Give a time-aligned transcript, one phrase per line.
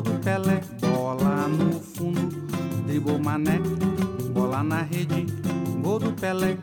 [0.00, 0.60] gol do Pelé.
[0.80, 2.28] Bola no fundo,
[2.86, 3.58] dribou mané.
[4.32, 5.26] Bola na rede,
[5.82, 6.56] gol do Pelé.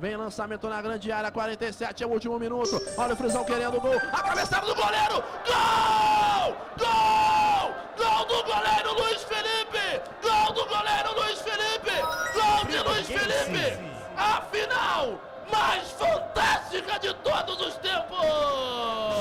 [0.00, 2.80] Vem lançamento na grande área, 47 é o último minuto.
[2.96, 3.96] Olha o Frisão querendo gol.
[4.12, 5.22] A cabeçada do goleiro.
[5.46, 6.56] Gol!
[6.78, 7.74] Gol!
[7.96, 10.02] Gol do goleiro Luiz Felipe!
[10.22, 12.00] Gol do goleiro Luiz Felipe!
[12.34, 13.78] Gol de Luiz Felipe!
[14.16, 15.20] A final
[15.52, 19.11] mais fantástica de todos os tempos!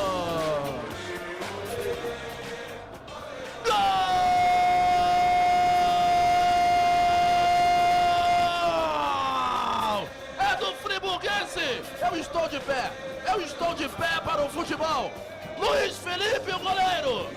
[12.52, 12.91] De pé!
[13.31, 15.09] Eu estou de pé para o futebol!
[15.57, 17.30] Luiz Felipe, o goleiro!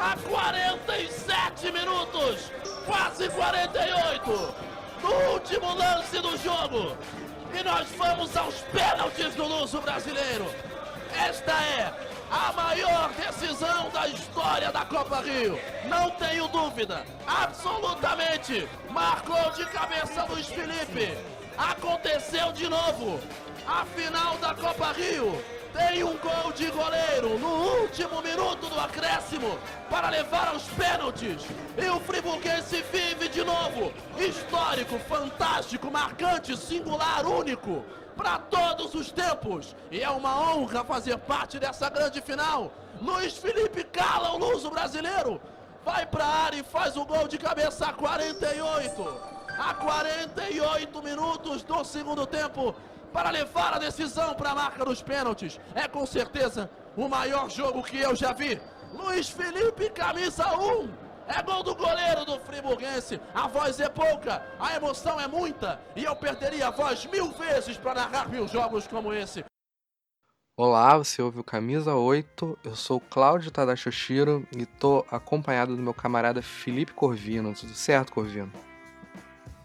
[0.00, 2.50] A 47 minutos!
[2.86, 4.54] Quase 48!
[5.02, 6.96] No último lance do jogo!
[7.52, 10.50] E nós vamos aos pênaltis do Luso brasileiro!
[11.14, 11.92] Esta é
[12.30, 15.60] a maior decisão da história da Copa Rio.
[15.84, 18.66] Não tenho dúvida, absolutamente.
[18.88, 21.14] Marcou de cabeça Luiz Felipe.
[21.58, 23.20] Aconteceu de novo.
[23.66, 29.58] A final da Copa Rio tem um gol de goleiro no último minuto do acréscimo
[29.88, 31.42] para levar aos pênaltis.
[31.78, 33.92] E o Friburguense vive de novo.
[34.18, 37.84] Histórico, fantástico, marcante, singular, único
[38.16, 39.74] para todos os tempos.
[39.90, 42.72] E é uma honra fazer parte dessa grande final.
[43.00, 45.40] Luiz Felipe cala o luso brasileiro.
[45.84, 49.32] Vai para a área e faz o gol de cabeça a 48.
[49.58, 52.74] A 48 minutos do segundo tempo
[53.12, 55.60] para levar a decisão para a marca dos pênaltis.
[55.74, 58.60] É com certeza o maior jogo que eu já vi.
[58.92, 60.88] Luiz Felipe, camisa 1.
[61.28, 63.20] É gol do goleiro do Friburguense.
[63.34, 65.80] A voz é pouca, a emoção é muita.
[65.94, 69.44] E eu perderia a voz mil vezes para narrar mil jogos como esse.
[70.54, 75.94] Olá, você ouve o Camisa 8, eu sou Cláudio Tadashoshiro e tô acompanhado do meu
[75.94, 77.54] camarada Felipe Corvino.
[77.54, 78.52] Tudo certo, Corvino?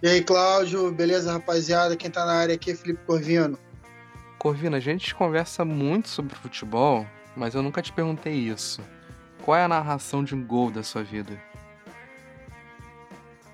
[0.01, 1.97] E aí, Cláudio, beleza, rapaziada?
[1.97, 3.57] Quem tá na área aqui é Felipe Corvino.
[4.37, 7.03] Corvino, a gente conversa muito sobre futebol,
[7.35, 8.79] mas eu nunca te perguntei isso.
[9.43, 11.41] Qual é a narração de um gol da sua vida?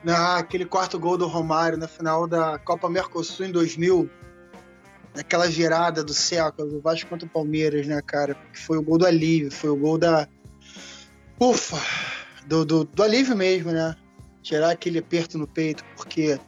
[0.05, 4.09] Ah, aquele quarto gol do Romário na final da Copa Mercosul em 2000,
[5.15, 8.35] naquela virada do século, do Vasco contra o Palmeiras, né, cara?
[8.51, 10.27] Foi o gol do alívio, foi o gol da.
[11.39, 11.77] Ufa!
[12.45, 13.95] Do, do, do alívio mesmo, né?
[14.43, 16.39] Tirar aquele aperto no peito, porque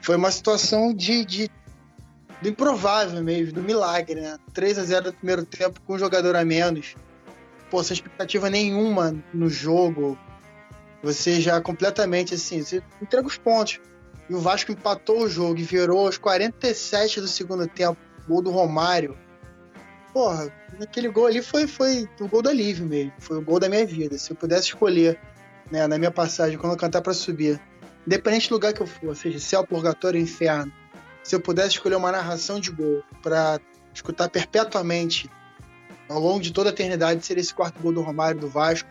[0.00, 1.50] foi uma situação de, de
[2.42, 4.38] do improvável mesmo, do milagre, né?
[4.52, 6.94] 3 a 0 no primeiro tempo com um jogador a menos.
[7.70, 10.18] Pô, sem expectativa nenhuma no jogo.
[11.02, 13.80] Você já completamente assim, você entrega os pontos.
[14.28, 17.96] E o Vasco empatou o jogo e virou aos 47 do segundo tempo.
[18.28, 19.16] Gol do Romário.
[20.12, 23.12] Porra, aquele gol ali foi, foi o gol do alívio mesmo.
[23.18, 24.16] Foi o gol da minha vida.
[24.18, 25.18] Se eu pudesse escolher,
[25.70, 27.60] né, na minha passagem, quando eu cantar para subir,
[28.06, 30.72] independente do lugar que eu for, seja céu, purgatório ou inferno,
[31.22, 33.58] se eu pudesse escolher uma narração de gol para
[33.94, 35.30] escutar perpetuamente
[36.08, 38.88] ao longo de toda a eternidade, seria esse quarto gol do Romário do Vasco,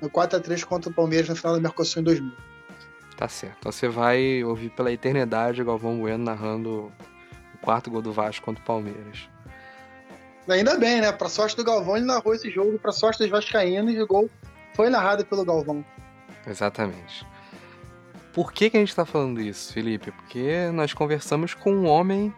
[0.00, 2.32] no 4 a 3 contra o Palmeiras na final da Mercosul em 2000.
[3.16, 3.56] Tá certo.
[3.60, 6.90] Então você vai ouvir pela eternidade o Galvão Bueno narrando
[7.54, 9.28] o quarto gol do Vasco contra o Palmeiras.
[10.48, 11.12] Ainda bem, né?
[11.12, 12.78] Pra sorte do Galvão, ele narrou esse jogo.
[12.78, 14.30] Pra sorte dos Vascaínos, o gol
[14.74, 15.84] foi narrado pelo Galvão.
[16.46, 17.26] Exatamente.
[18.32, 20.12] Por que, que a gente tá falando isso, Felipe?
[20.12, 22.32] Porque nós conversamos com um homem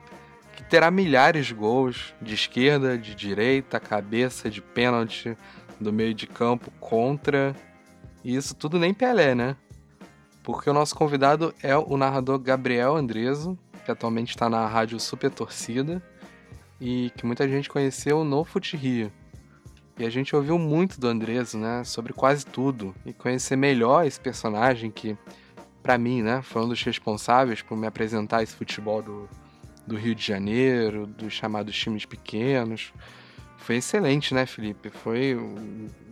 [0.56, 5.36] que terá milhares de gols de esquerda, de direita, cabeça, de pênalti,
[5.78, 7.54] do meio de campo, contra.
[8.24, 9.56] E isso tudo nem Pelé, né?
[10.42, 15.30] Porque o nosso convidado é o narrador Gabriel Andreso, que atualmente está na rádio Super
[15.30, 16.02] Torcida
[16.80, 19.12] e que muita gente conheceu no Fute Rio.
[20.02, 24.18] E a gente ouviu muito do Andreso, né, sobre quase tudo e conhecer melhor esse
[24.18, 25.16] personagem que,
[25.80, 29.28] para mim, né, foi um dos responsáveis por me apresentar esse futebol do,
[29.86, 32.92] do Rio de Janeiro, dos chamados times pequenos.
[33.58, 34.90] Foi excelente, né, Felipe?
[34.90, 35.54] Foi o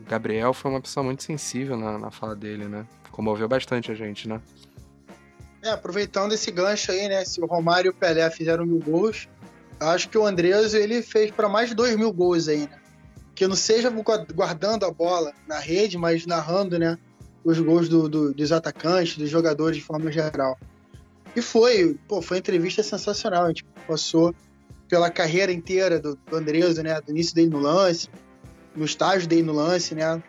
[0.07, 2.87] Gabriel foi uma pessoa muito sensível na, na fala dele, né?
[3.11, 4.41] Comoveu bastante a gente, né?
[5.65, 7.25] É, aproveitando esse gancho aí, né?
[7.25, 9.29] Se o Romário e o Pelé fizeram mil gols,
[9.81, 12.80] acho que o Andrés ele fez para mais de dois mil gols aí, né?
[13.41, 13.91] Que não seja
[14.35, 16.99] guardando a bola na rede, mas narrando, né,
[17.43, 20.59] os gols do, do, dos atacantes, dos jogadores de forma geral.
[21.35, 23.45] E foi, pô, foi uma entrevista sensacional.
[23.45, 24.35] A gente passou
[24.91, 28.11] pela carreira inteira do, do Andreso, né, do início dele no lance,
[28.77, 30.23] no estágio dele no lance, né,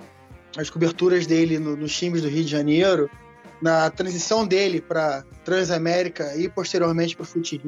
[0.56, 3.12] as coberturas dele no, nos times do Rio de Janeiro,
[3.62, 7.62] na transição dele para Transamérica e posteriormente para o Fute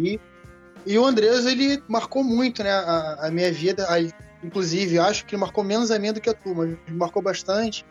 [0.85, 3.97] E o Andreas, ele marcou muito né, a, a minha vida, a,
[4.43, 7.85] inclusive, acho que marcou menos a minha do que a tua, mas marcou bastante,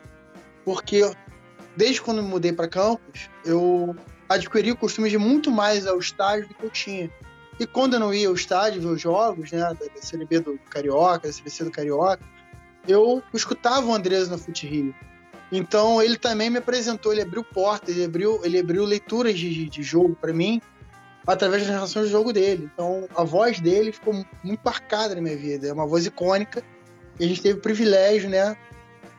[0.64, 1.02] porque
[1.76, 3.96] desde quando me mudei para Campos, eu
[4.28, 7.10] adquiri o costume de muito mais ao estádio do que eu tinha.
[7.58, 11.28] E quando eu não ia ao estádio ver os jogos, né, da CNB do Carioca,
[11.28, 12.24] da CBC do Carioca,
[12.88, 14.94] eu escutava o Andrés na Fute Rio.
[15.50, 19.82] Então ele também me apresentou, ele abriu portas, ele abriu, ele abriu leituras de, de
[19.82, 20.60] jogo para mim
[21.26, 22.70] através das narrações do jogo dele.
[22.72, 26.62] Então a voz dele ficou muito marcada na minha vida, é uma voz icônica.
[27.18, 28.56] E a gente teve o privilégio, né,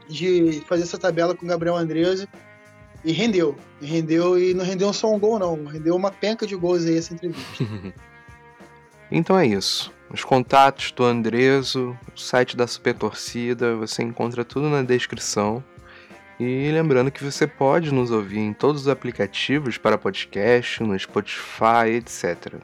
[0.08, 2.28] de fazer essa tabela com o Gabriel Andresa
[3.04, 3.56] e rendeu.
[3.82, 6.98] E rendeu e não rendeu só um gol não, rendeu uma penca de gols aí
[6.98, 7.64] essa entrevista.
[9.12, 9.92] então é isso.
[10.10, 15.64] Os contatos do Andreso, o site da Super Torcida, você encontra tudo na descrição.
[16.40, 21.90] E lembrando que você pode nos ouvir em todos os aplicativos para podcast, no Spotify,
[21.96, 22.56] etc.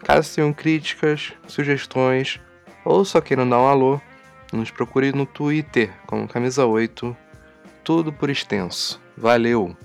[0.00, 2.40] Caso tenham críticas, sugestões
[2.84, 4.00] ou só queiram dar um alô,
[4.52, 7.16] nos procure no Twitter como Camisa 8,
[7.84, 9.00] tudo por extenso.
[9.16, 9.76] Valeu!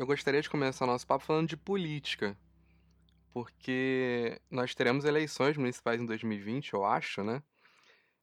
[0.00, 2.34] Eu gostaria de começar nosso papo falando de política.
[3.32, 7.42] Porque nós teremos eleições municipais em 2020, eu acho, né?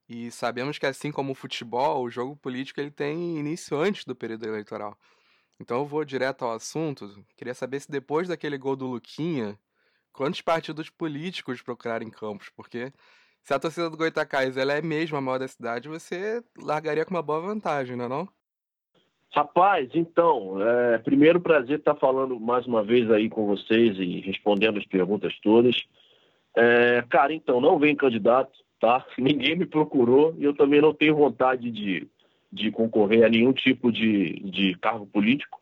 [0.09, 4.15] E sabemos que assim como o futebol, o jogo político ele tem início antes do
[4.15, 4.97] período eleitoral.
[5.59, 7.23] Então eu vou direto ao assunto.
[7.35, 9.59] Queria saber se depois daquele gol do Luquinha,
[10.11, 12.49] quantos partidos políticos procuraram em Campos?
[12.49, 12.91] Porque
[13.43, 17.11] se a torcida do Goitacás ela é mesmo a maior da cidade, você largaria com
[17.11, 18.36] uma boa vantagem, não é não?
[19.31, 24.79] Rapaz, então, é, primeiro prazer estar falando mais uma vez aí com vocês e respondendo
[24.79, 25.75] as perguntas todas.
[26.55, 29.05] É, cara, então, não vem candidato, tá?
[29.17, 32.07] Ninguém me procurou e eu também não tenho vontade de,
[32.51, 35.61] de concorrer a nenhum tipo de, de cargo político,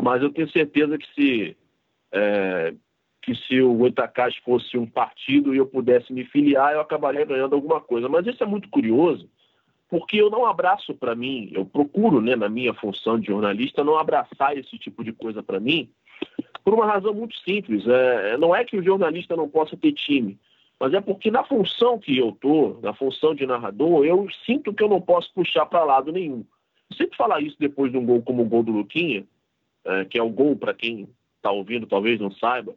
[0.00, 1.56] mas eu tenho certeza que se,
[2.12, 2.74] é,
[3.22, 7.54] que se o Goitacás fosse um partido e eu pudesse me filiar, eu acabaria ganhando
[7.54, 8.08] alguma coisa.
[8.08, 9.28] Mas isso é muito curioso,
[9.88, 13.98] porque eu não abraço para mim, eu procuro, né, na minha função de jornalista, não
[13.98, 15.88] abraçar esse tipo de coisa para mim,
[16.62, 17.86] por uma razão muito simples.
[17.86, 20.38] É, não é que o jornalista não possa ter time,
[20.78, 24.82] mas é porque na função que eu tô, na função de narrador, eu sinto que
[24.82, 26.44] eu não posso puxar para lado nenhum.
[26.96, 29.24] sempre falar isso depois de um gol como o gol do Luquinha,
[29.84, 32.74] é, que é o gol para quem está ouvindo, talvez não saiba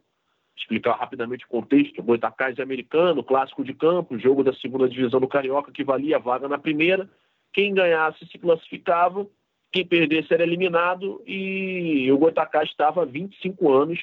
[0.56, 2.02] explicar rapidamente o contexto.
[2.02, 6.20] Goitacás é americano, clássico de campo, jogo da segunda divisão do Carioca que valia a
[6.20, 7.08] vaga na primeira.
[7.52, 9.26] Quem ganhasse se classificava,
[9.70, 14.00] quem perdesse era eliminado e o Goitacás estava há 25 anos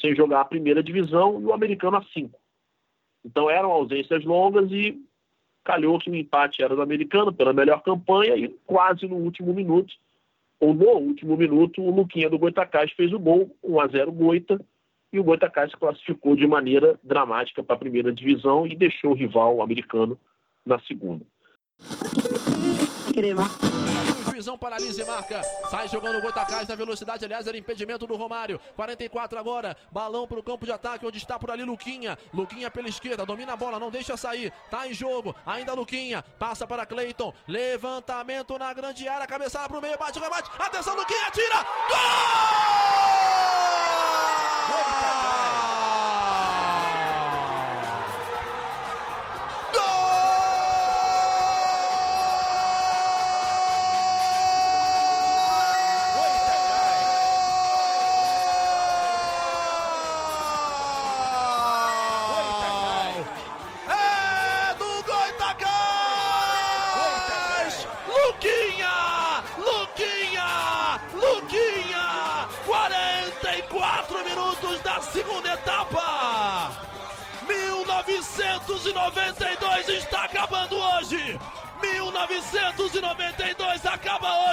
[0.00, 2.38] sem jogar a primeira divisão e o americano há 5.
[3.24, 5.00] Então eram ausências longas e
[5.64, 9.94] calhou que o empate era do americano pela melhor campanha e quase no último minuto,
[10.60, 14.60] ou no último minuto, o Luquinha do Goitacás fez o gol, 1 a 0 Goita,
[15.14, 19.14] e o Goitacás se classificou de maneira dramática para a primeira divisão e deixou o
[19.14, 20.18] rival americano
[20.66, 21.24] na segunda.
[24.18, 25.40] O juizão paralisa e marca.
[25.70, 27.24] Sai jogando o Goitacás na velocidade.
[27.24, 28.58] Aliás, era impedimento do Romário.
[28.74, 29.76] 44 agora.
[29.92, 32.18] Balão para o campo de ataque, onde está por ali Luquinha.
[32.32, 33.24] Luquinha pela esquerda.
[33.24, 34.52] Domina a bola, não deixa sair.
[34.68, 35.32] Tá em jogo.
[35.46, 36.24] Ainda Luquinha.
[36.40, 37.32] Passa para Cleiton.
[37.46, 39.28] Levantamento na grande área.
[39.28, 39.96] Cabeçada para o meio.
[39.96, 40.50] Bate, rebate.
[40.58, 41.30] Atenção, Luquinha.
[41.30, 41.62] Tira.
[41.88, 43.43] Gol!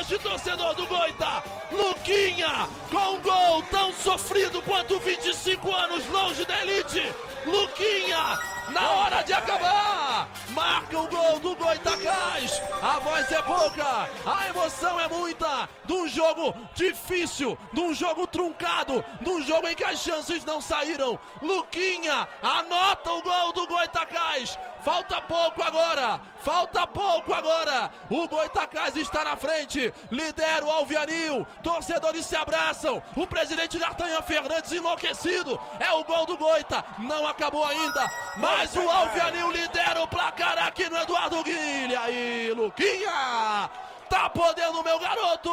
[0.01, 1.43] Hoje, torcedor do Goita.
[1.72, 7.01] Luquinha, com um gol tão sofrido quanto 25 anos longe da elite.
[7.46, 8.39] Luquinha,
[8.70, 12.62] na hora de acabar, marca o gol do Goitacás.
[12.81, 18.25] A voz é pouca, a emoção é muita, de um jogo difícil, de um jogo
[18.27, 21.20] truncado, de um jogo em que as chances não saíram.
[21.41, 24.58] Luquinha anota o gol do Goitacás.
[24.83, 27.91] Falta pouco agora, falta pouco agora.
[28.09, 31.45] O Goitacás está na frente, lidera o Alvianil.
[31.61, 33.01] Torcedores se abraçam.
[33.15, 35.59] O presidente D'Artagnan Fernandes enlouquecido.
[35.79, 38.09] É o gol do Goita, não acabou ainda.
[38.38, 42.09] Mas o Alvianil lidera o placar aqui no Eduardo Guilha.
[42.09, 43.69] E Luquinha
[44.09, 45.51] tá podendo, meu garoto!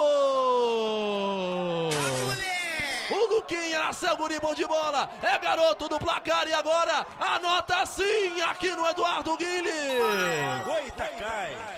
[3.10, 5.10] O Luquinha nasceu guri de bola.
[5.22, 10.92] É garoto do placar e agora anota sim aqui no Eduardo Guilherme.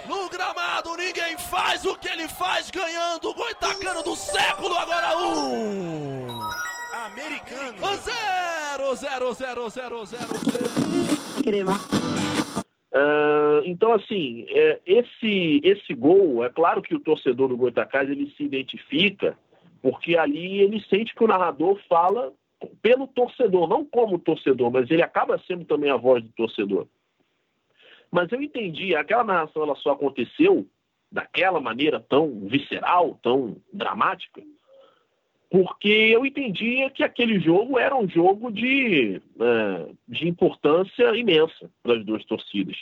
[0.08, 3.32] No gramado ninguém faz o que ele faz ganhando.
[3.32, 6.26] Goitacano do século agora um.
[7.06, 7.78] Americano.
[8.02, 10.30] Zero, zero, zero, zero, zero.
[12.92, 18.32] Uh, então, assim, é, esse, esse gol, é claro que o torcedor do Goitacás ele
[18.37, 19.38] se identifica
[19.82, 22.32] porque ali ele sente que o narrador fala
[22.82, 26.87] pelo torcedor, não como torcedor, mas ele acaba sendo também a voz do torcedor.
[28.10, 30.66] Mas eu entendi, aquela narração ela só aconteceu
[31.10, 34.42] daquela maneira tão visceral, tão dramática,
[35.50, 41.94] porque eu entendia que aquele jogo era um jogo de, é, de importância imensa para
[41.94, 42.76] as duas torcidas.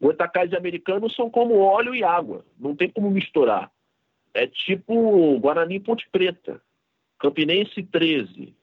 [0.00, 3.70] O Etacais e americano são como óleo e água, não tem como misturar.
[4.34, 6.60] É tipo Guarani Ponte Preta,
[7.18, 8.56] Campinense 13,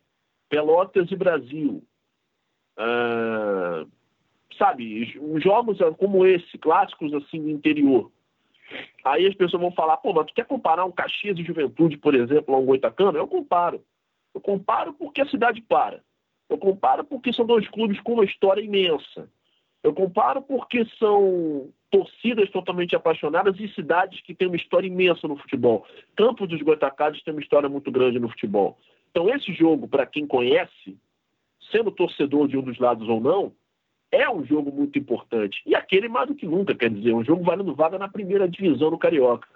[0.50, 1.84] Pelotas e Brasil.
[2.78, 3.86] Ah,
[4.58, 5.06] sabe,
[5.38, 8.12] jogos como esse, clássicos assim do interior.
[9.04, 12.14] Aí as pessoas vão falar, pô, mas tu quer comparar um Caxias e Juventude, por
[12.14, 13.18] exemplo, a um Goitacano?
[13.18, 13.84] Eu comparo.
[14.34, 16.04] Eu comparo porque a cidade para.
[16.48, 19.30] Eu comparo porque são dois clubes com uma história imensa.
[19.84, 25.38] Eu comparo porque são torcidas totalmente apaixonadas e cidades que têm uma história imensa no
[25.38, 25.86] futebol.
[26.16, 28.78] Campos dos Goitacazes tem uma história muito grande no futebol.
[29.10, 30.98] Então, esse jogo, para quem conhece,
[31.72, 33.54] sendo torcedor de um dos lados ou não,
[34.12, 35.62] é um jogo muito importante.
[35.66, 38.90] E aquele mais do que nunca, quer dizer, um jogo valendo vaga na primeira divisão
[38.90, 39.48] do Carioca.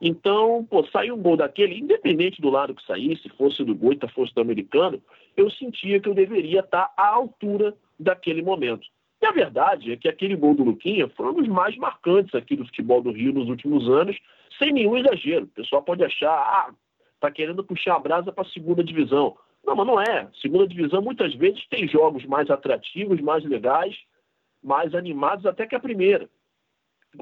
[0.00, 4.34] Então, pô, saiu um gol daquele, independente do lado que saísse, fosse do Goita, fosse
[4.34, 5.02] do americano,
[5.36, 8.86] eu sentia que eu deveria estar à altura daquele momento.
[9.20, 12.54] E a verdade é que aquele gol do Luquinha foi um dos mais marcantes aqui
[12.56, 14.16] do futebol do Rio nos últimos anos,
[14.58, 15.44] sem nenhum exagero.
[15.44, 16.74] O pessoal pode achar, ah,
[17.20, 19.36] tá querendo puxar a brasa para a segunda divisão.
[19.64, 20.28] Não, mas não é.
[20.40, 23.96] Segunda divisão muitas vezes tem jogos mais atrativos, mais legais,
[24.62, 26.28] mais animados até que a primeira.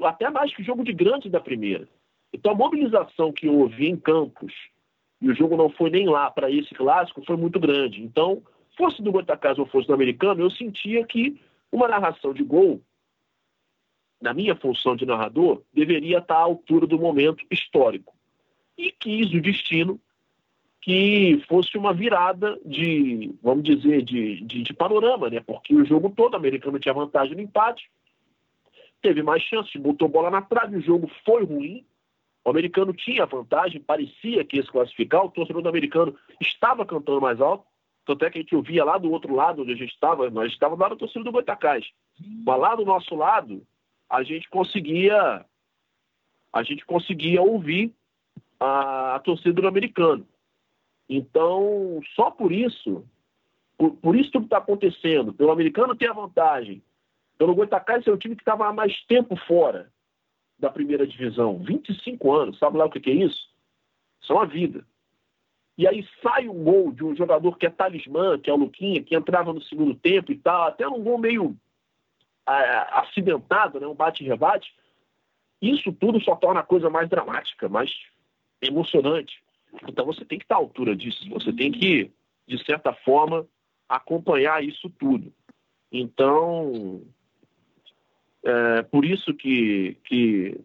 [0.03, 1.87] Até mais que o jogo de grande da primeira.
[2.33, 4.53] Então a mobilização que houve em Campos,
[5.21, 8.03] e o jogo não foi nem lá para esse clássico, foi muito grande.
[8.03, 8.43] Então,
[8.77, 11.39] fosse do Goitacás ou fosse do americano, eu sentia que
[11.75, 12.81] uma narração de gol,
[14.21, 18.15] na minha função de narrador, deveria estar à altura do momento histórico.
[18.77, 19.99] E quis o destino
[20.81, 25.39] que fosse uma virada de, vamos dizer, de, de, de panorama, né?
[25.41, 27.89] Porque o jogo todo, o americano tinha vantagem no empate,
[29.01, 31.85] teve mais chances, botou bola na trave, o jogo foi ruim.
[32.43, 37.19] O americano tinha vantagem, parecia que ia se classificar, o torcedor do americano estava cantando
[37.19, 37.65] mais alto,
[38.05, 40.51] tanto é que a gente ouvia lá do outro lado onde a gente estava, nós
[40.51, 41.85] estávamos lá na torcida do Goitacás.
[42.45, 43.65] Mas lá do nosso lado,
[44.09, 45.45] a gente conseguia
[46.53, 47.93] a gente conseguia ouvir
[48.57, 50.25] a, a torcida do americano.
[51.09, 53.05] Então, só por isso,
[53.77, 56.81] por, por isso tudo está acontecendo, pelo americano ter a vantagem,
[57.37, 59.91] pelo Goitacás ser o time que estava há mais tempo fora
[60.57, 63.49] da primeira divisão, 25 anos, sabe lá o que, que é isso?
[64.21, 64.85] Isso é uma vida.
[65.77, 69.03] E aí sai um gol de um jogador que é talismã, que é o Luquinha,
[69.03, 71.55] que entrava no segundo tempo e tal, até um gol meio
[72.47, 72.53] é,
[72.99, 74.73] acidentado, né, um bate-rebate.
[75.61, 77.91] Isso tudo só torna a coisa mais dramática, mais
[78.61, 79.43] emocionante.
[79.87, 82.11] Então você tem que estar à altura disso, você tem que,
[82.47, 83.45] de certa forma,
[83.89, 85.33] acompanhar isso tudo.
[85.91, 87.01] Então,
[88.43, 90.59] é por isso que, que,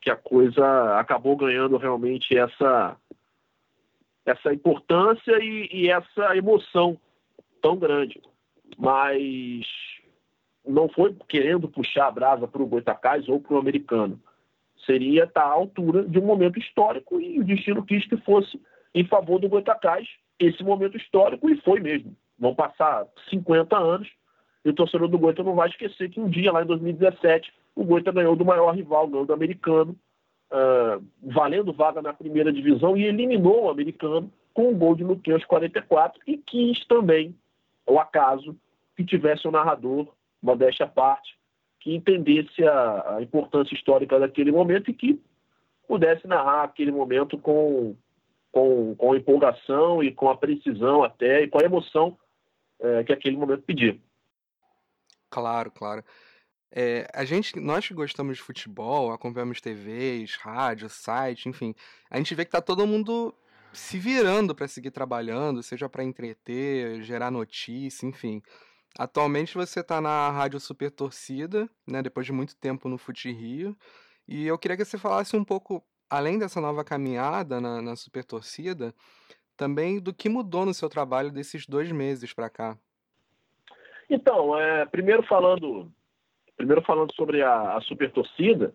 [0.00, 2.96] que a coisa acabou ganhando realmente essa,
[4.30, 6.98] essa importância e, e essa emoção
[7.62, 8.20] tão grande.
[8.78, 9.66] Mas
[10.66, 14.20] não foi querendo puxar a brasa para o Goitacás ou para o americano.
[14.86, 18.60] Seria estar à altura de um momento histórico e o destino quis que fosse
[18.94, 20.08] em favor do Goitacás
[20.38, 22.16] esse momento histórico e foi mesmo.
[22.38, 24.08] Vão passar 50 anos
[24.64, 27.84] e o torcedor do Goita não vai esquecer que um dia, lá em 2017, o
[27.84, 29.96] Goita ganhou do maior rival, ganhou do americano,
[30.50, 35.44] uh, valendo vaga na primeira divisão e eliminou o americano com um gol de Luquinhas
[35.44, 37.34] 44 e quis também,
[37.86, 38.56] o acaso,
[38.96, 40.08] que tivesse um narrador,
[40.42, 41.38] modéstia à parte,
[41.78, 45.20] que entendesse a, a, importância histórica daquele momento e que
[45.88, 47.96] pudesse narrar aquele momento com,
[48.52, 52.16] com, com empolgação e com a precisão até e com a emoção
[52.78, 53.96] é, que aquele momento pedia.
[55.30, 56.04] Claro, claro.
[56.72, 61.74] É, a gente, nós que gostamos de futebol, acompanhamos TVs, rádio, site, enfim,
[62.08, 63.34] a gente vê que tá todo mundo
[63.72, 68.42] se virando para seguir trabalhando, seja para entreter, gerar notícia, enfim.
[68.98, 73.76] Atualmente você está na Rádio Super Torcida, né, depois de muito tempo no Fute Rio,
[74.26, 78.24] e eu queria que você falasse um pouco, além dessa nova caminhada na, na Super
[78.24, 78.94] Torcida,
[79.56, 82.78] também do que mudou no seu trabalho desses dois meses para cá.
[84.08, 85.92] Então, é, primeiro falando,
[86.60, 88.74] primeiro falando sobre a, a Super Torcida,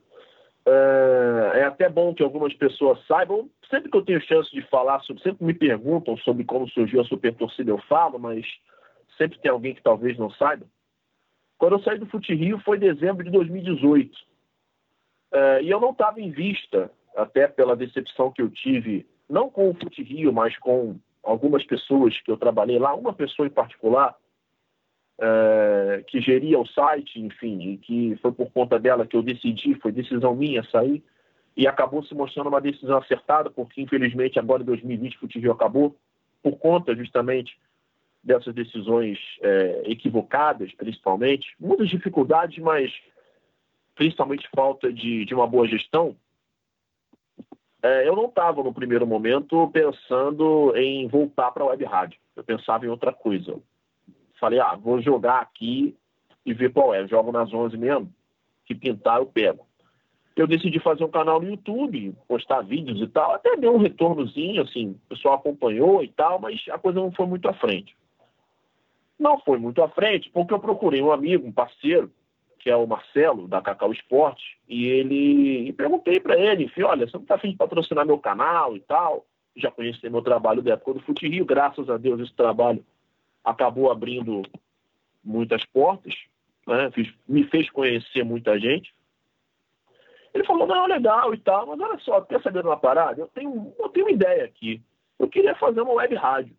[0.65, 3.47] é, é, até bom que algumas pessoas saibam.
[3.69, 7.05] Sempre que eu tenho chance de falar sobre, sempre me perguntam sobre como surgiu a
[7.05, 8.43] super torcida, eu falo, mas
[9.17, 10.65] sempre tem alguém que talvez não saiba.
[11.59, 14.17] Quando eu saí do Fute Rio foi em dezembro de 2018.
[15.31, 19.69] É, e eu não estava em vista, até pela decepção que eu tive, não com
[19.69, 24.15] o Fute Rio, mas com algumas pessoas que eu trabalhei lá, uma pessoa em particular,
[25.19, 29.91] é, que geria o site, enfim, que foi por conta dela que eu decidi, foi
[29.91, 31.03] decisão minha sair,
[31.55, 35.95] e acabou se mostrando uma decisão acertada, porque infelizmente agora em 2020 o Futigio acabou,
[36.43, 37.57] por conta justamente
[38.21, 42.91] dessas decisões é, equivocadas, principalmente, muitas dificuldades, mas
[43.95, 46.15] principalmente falta de, de uma boa gestão.
[47.81, 52.43] É, eu não estava no primeiro momento pensando em voltar para a web rádio, eu
[52.43, 53.61] pensava em outra coisa
[54.39, 55.95] Falei, ah, vou jogar aqui
[56.45, 57.07] e ver qual é.
[57.07, 58.13] Jogo nas 11 mesmo,
[58.65, 59.65] que pintar eu pego.
[60.35, 63.33] Eu decidi fazer um canal no YouTube, postar vídeos e tal.
[63.33, 67.25] Até deu um retornozinho, assim, o pessoal acompanhou e tal, mas a coisa não foi
[67.25, 67.95] muito à frente.
[69.17, 72.11] Não foi muito à frente porque eu procurei um amigo, um parceiro,
[72.59, 77.07] que é o Marcelo, da Cacau Esporte, e ele e perguntei para ele, falei, olha,
[77.07, 79.25] você não está afim de patrocinar meu canal e tal?
[79.55, 82.83] Já conheci meu trabalho da época do Fute Rio, graças a Deus esse trabalho
[83.45, 84.41] acabou abrindo
[85.23, 86.13] muitas portas,
[86.67, 86.91] né?
[87.27, 88.93] me fez conhecer muita gente.
[90.33, 93.21] Ele falou, não, legal e tal, mas olha só, quer saber de uma parada?
[93.21, 94.81] Eu tenho, eu tenho uma ideia aqui.
[95.17, 96.53] Eu queria fazer uma web rádio.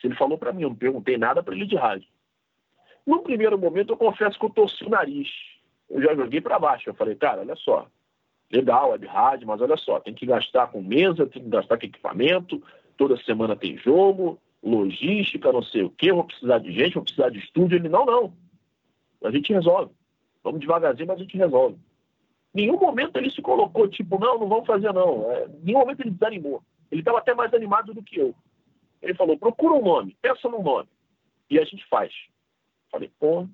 [0.00, 2.06] Se ele falou para mim, eu não perguntei nada para ele de rádio.
[3.04, 5.28] Num primeiro momento, eu confesso que eu torci o nariz.
[5.90, 6.88] Eu já joguei para baixo.
[6.88, 7.88] Eu falei, cara, olha só,
[8.52, 11.86] legal, web rádio, mas olha só, tem que gastar com mesa, tem que gastar com
[11.86, 12.62] equipamento,
[12.96, 17.30] toda semana tem jogo, logística, não sei o quê, vou precisar de gente, vou precisar
[17.30, 17.76] de estúdio.
[17.76, 18.32] Ele, não, não.
[19.22, 19.92] A gente resolve.
[20.42, 21.76] Vamos devagarzinho, mas a gente resolve.
[22.54, 25.30] Nenhum momento ele se colocou, tipo, não, não vamos fazer, não.
[25.30, 26.62] É, nenhum momento ele desanimou.
[26.90, 28.34] Ele estava até mais animado do que eu.
[29.02, 30.88] Ele falou, procura um nome, pensa num nome.
[31.50, 32.12] E a gente faz.
[32.90, 33.48] Falei, pô, o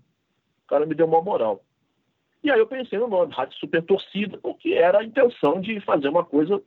[0.68, 1.62] cara me deu uma moral.
[2.42, 6.08] E aí eu pensei no nome, Rádio Super Torcida, porque era a intenção de fazer
[6.08, 6.62] uma coisa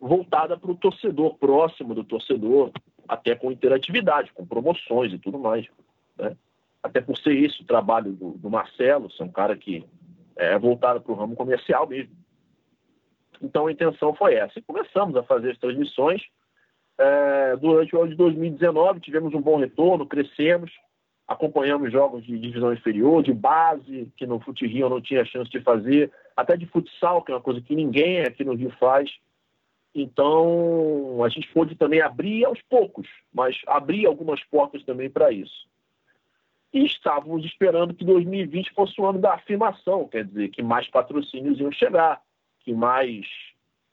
[0.00, 2.70] voltada para o torcedor, próximo do torcedor,
[3.08, 5.66] até com interatividade, com promoções e tudo mais.
[6.16, 6.36] Né?
[6.82, 9.84] Até por ser esse o trabalho do, do Marcelo, ser um cara que
[10.36, 12.14] é voltado para o ramo comercial mesmo.
[13.42, 14.58] Então a intenção foi essa.
[14.58, 16.22] E começamos a fazer as transmissões.
[16.98, 20.72] É, durante o ano de 2019 tivemos um bom retorno, crescemos,
[21.28, 25.60] acompanhamos jogos de divisão inferior, de base, que no Fute Rio não tinha chance de
[25.60, 29.10] fazer, até de futsal, que é uma coisa que ninguém aqui no Rio faz.
[29.98, 35.66] Então, a gente pôde também abrir aos poucos, mas abrir algumas portas também para isso.
[36.70, 41.58] E estávamos esperando que 2020 fosse o ano da afirmação, quer dizer, que mais patrocínios
[41.58, 42.20] iam chegar,
[42.60, 43.24] que mais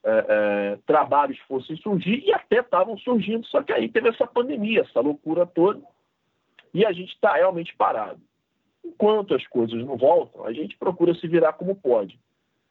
[0.04, 4.82] é, é, trabalhos fossem surgir, e até estavam surgindo, só que aí teve essa pandemia,
[4.82, 5.80] essa loucura toda,
[6.74, 8.20] e a gente está realmente parado.
[8.84, 12.20] Enquanto as coisas não voltam, a gente procura se virar como pode.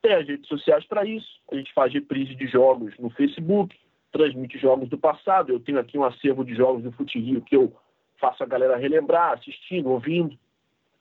[0.03, 1.39] Tem as redes sociais para isso.
[1.49, 3.73] A gente faz reprise de jogos no Facebook,
[4.11, 5.53] transmite jogos do passado.
[5.53, 7.73] Eu tenho aqui um acervo de jogos do Fute Rio que eu
[8.19, 10.37] faço a galera relembrar, assistindo, ouvindo.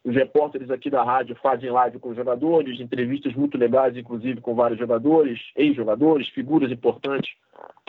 [0.04, 4.54] Os repórteres aqui da rádio fazem live com os jogadores, entrevistas muito legais, inclusive com
[4.54, 7.34] vários jogadores, ex-jogadores, figuras importantes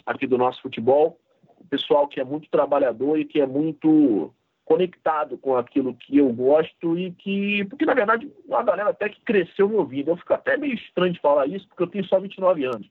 [0.08, 1.20] aqui do nosso futebol.
[1.60, 4.34] O pessoal que é muito trabalhador e que é muito
[4.66, 7.66] conectado com aquilo que eu gosto e que.
[7.66, 10.12] Porque, na verdade, uma galera até que cresceu me ouvindo.
[10.12, 12.90] Eu fico até meio estranho de falar isso, porque eu tenho só 29 anos.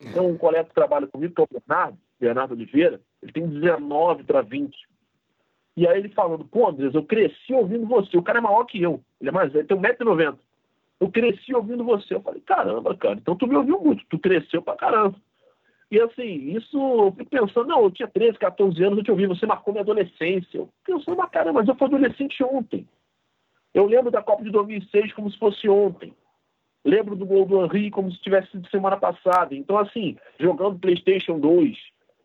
[0.00, 4.24] Então, um colega que trabalha comigo, que é o Bernardo, Bernardo Oliveira, ele tem 19
[4.24, 4.76] para 20.
[5.76, 8.16] E aí ele falando, pô, Andres, eu cresci ouvindo você.
[8.16, 9.00] O cara é maior que eu.
[9.20, 10.38] Ele é mais velho, tem 1,90m.
[11.00, 12.14] Eu cresci ouvindo você.
[12.14, 15.16] Eu falei, caramba, cara, então tu me ouviu muito, tu cresceu pra caramba.
[15.94, 19.28] E assim, isso eu fico pensando, não, eu tinha 13, 14 anos, eu te ouvi,
[19.28, 20.58] você marcou minha adolescência.
[20.58, 22.84] Eu pensando, mas cara, mas eu fui adolescente ontem.
[23.72, 26.12] Eu lembro da Copa de 2006 como se fosse ontem.
[26.84, 29.54] Lembro do gol do Henry como se tivesse sido semana passada.
[29.54, 31.78] Então, assim, jogando PlayStation 2,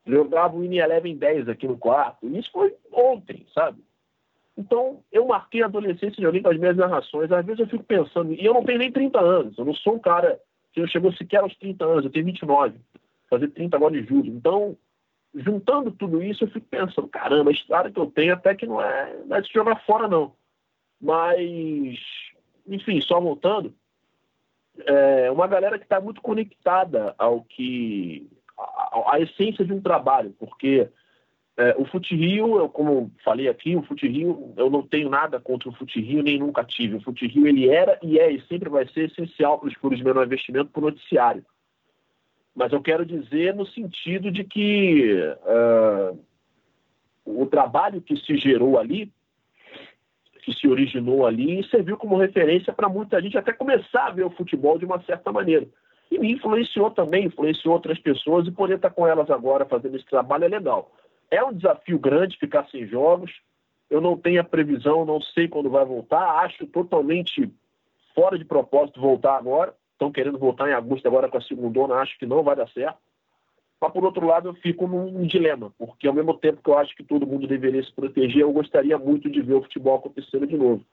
[0.07, 2.27] jogava o Win Eleven 10 aqui no quarto.
[2.27, 3.83] Isso foi ontem, sabe?
[4.57, 7.31] Então, eu marquei a adolescência de alguém com as minhas narrações.
[7.31, 9.93] Às vezes eu fico pensando, e eu não tenho nem 30 anos, eu não sou
[9.93, 10.39] um cara
[10.73, 12.75] que não chegou sequer aos 30 anos, eu tenho 29,
[13.29, 14.33] fazer 30 agora em julho.
[14.33, 14.77] Então,
[15.33, 18.81] juntando tudo isso, eu fico pensando, caramba, a história que eu tenho até que não
[18.81, 20.33] é, não é de jogar fora, não.
[20.99, 21.97] Mas,
[22.67, 23.73] enfim, só voltando,
[24.85, 28.29] é uma galera que está muito conectada ao que.
[29.07, 30.89] A, essência de um trabalho, porque
[31.55, 35.39] é, o Fute Rio, eu, como falei aqui, o Fute Rio, eu não tenho nada
[35.39, 36.97] contra o Fute Rio, nem nunca tive.
[36.97, 39.99] O Fute Rio, ele era e é e sempre vai ser essencial para os clubes
[39.99, 41.45] de menor investimento para o noticiário.
[42.55, 45.13] Mas eu quero dizer no sentido de que
[45.45, 46.19] uh,
[47.25, 49.11] o trabalho que se gerou ali
[50.49, 54.31] que se originou ali serviu como referência para muita gente até começar a ver o
[54.31, 55.67] futebol de uma certa maneira.
[56.11, 60.05] E me influenciou também, influenciou outras pessoas e poder estar com elas agora fazendo esse
[60.05, 60.91] trabalho é legal.
[61.29, 63.31] É um desafio grande ficar sem jogos.
[63.89, 66.43] Eu não tenho a previsão, não sei quando vai voltar.
[66.43, 67.51] Acho totalmente
[68.15, 69.73] fora de propósito voltar agora.
[69.99, 72.97] Estão querendo voltar em agosto agora com a segunda, acho que não vai dar certo.
[73.81, 76.95] Mas, por outro lado, eu fico num dilema, porque ao mesmo tempo que eu acho
[76.95, 80.55] que todo mundo deveria se proteger, eu gostaria muito de ver o futebol acontecendo de
[80.55, 80.85] novo.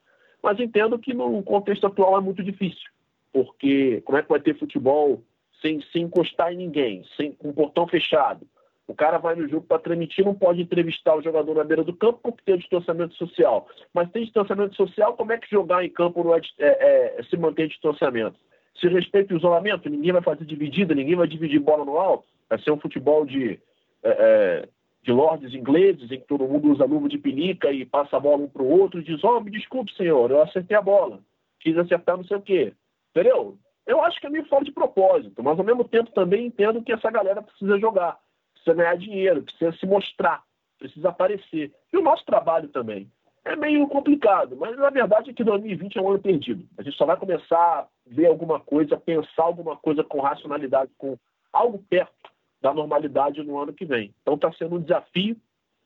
[0.43, 2.91] Mas entendo que no contexto atual é muito difícil,
[3.33, 5.23] porque como é que vai ter futebol
[5.63, 8.45] sem, sem encostar em ninguém, sem, com o portão fechado?
[8.89, 11.95] O cara vai no jogo para transmitir, não pode entrevistar o jogador na beira do
[11.95, 13.69] campo porque tem distanciamento social.
[13.95, 17.37] Mas tem distanciamento social, como é que jogar em campo não é, é, é se
[17.37, 18.37] manter distanciamento?
[18.81, 22.27] Se respeita o isolamento, ninguém vai fazer dividida, ninguém vai dividir bola no alto.
[22.49, 23.59] Vai ser um futebol de,
[24.03, 24.69] é, é,
[25.03, 28.45] de lordes ingleses, em que todo mundo usa luva de pinica e passa a bola
[28.45, 31.21] um para o outro e diz: Oh, me desculpe, senhor, eu acertei a bola.
[31.61, 32.73] Quis acertar não sei o quê.
[33.11, 33.57] Entendeu?
[33.87, 36.93] Eu acho que é meio fora de propósito, mas ao mesmo tempo também entendo que
[36.93, 38.19] essa galera precisa jogar,
[38.53, 40.43] precisa ganhar dinheiro, precisa se mostrar,
[40.79, 41.73] precisa aparecer.
[41.93, 43.11] E o nosso trabalho também.
[43.47, 46.67] É meio complicado, mas na verdade é que 2020 é um ano perdido.
[46.77, 51.17] A gente só vai começar a ver alguma coisa, pensar alguma coisa com racionalidade, com
[51.53, 52.13] algo perto
[52.61, 54.13] da normalidade no ano que vem.
[54.21, 55.37] Então está sendo um desafio,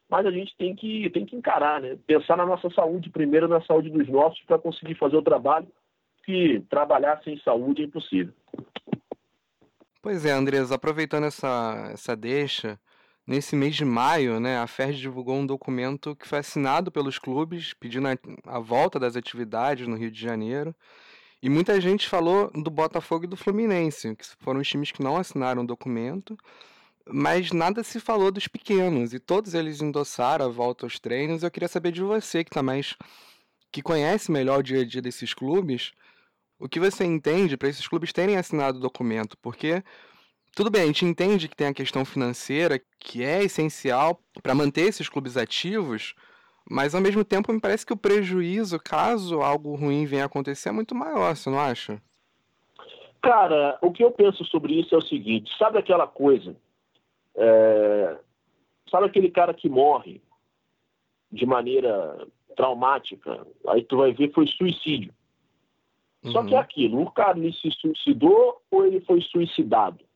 [0.09, 1.99] mas a gente tem que, tem que encarar, né?
[2.07, 5.69] Pensar na nossa saúde primeiro, na saúde dos nossos, para conseguir fazer o trabalho,
[6.25, 8.33] que trabalhar sem saúde é impossível.
[10.01, 12.81] Pois é, Andres, aproveitando essa, essa deixa,
[13.31, 17.73] nesse mês de maio, né, a FERJ divulgou um documento que foi assinado pelos clubes
[17.73, 20.75] pedindo a, a volta das atividades no Rio de Janeiro.
[21.41, 25.17] E muita gente falou do Botafogo e do Fluminense, que foram os times que não
[25.17, 26.37] assinaram o documento,
[27.07, 31.45] mas nada se falou dos pequenos, e todos eles endossaram a volta aos treinos.
[31.45, 32.97] Eu queria saber de você, que tá mais
[33.71, 35.93] que conhece melhor o dia a dia desses clubes,
[36.59, 39.85] o que você entende para esses clubes terem assinado o documento, porque
[40.55, 44.83] tudo bem, a gente entende que tem a questão financeira, que é essencial para manter
[44.83, 46.15] esses clubes ativos,
[46.69, 50.69] mas ao mesmo tempo me parece que o prejuízo, caso algo ruim venha a acontecer,
[50.69, 52.03] é muito maior, você não acha?
[53.23, 56.57] Cara, o que eu penso sobre isso é o seguinte: sabe aquela coisa?
[57.35, 58.19] É...
[58.91, 60.21] Sabe aquele cara que morre
[61.31, 63.47] de maneira traumática?
[63.69, 65.13] Aí tu vai ver foi suicídio.
[66.25, 66.33] Uhum.
[66.33, 66.63] Só que é uhum.
[66.63, 70.10] aquilo: o cara ele se suicidou ou ele foi suicidado?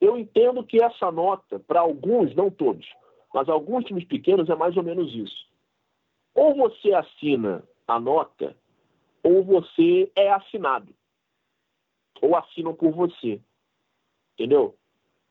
[0.00, 2.86] Eu entendo que essa nota, para alguns, não todos,
[3.34, 5.48] mas alguns times pequenos é mais ou menos isso.
[6.34, 8.56] Ou você assina a nota,
[9.22, 10.94] ou você é assinado.
[12.22, 13.40] Ou assinam por você.
[14.34, 14.76] Entendeu?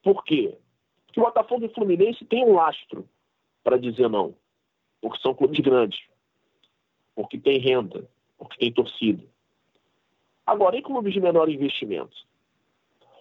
[0.04, 0.58] Por quê?
[1.06, 3.08] Porque o Botafogo e o Fluminense tem um lastro
[3.64, 4.36] para dizer não.
[5.02, 6.00] Porque são clubes grandes.
[7.16, 8.10] Porque tem renda.
[8.38, 9.24] Porque tem torcida.
[10.46, 12.16] Agora, em clubes de menor investimento?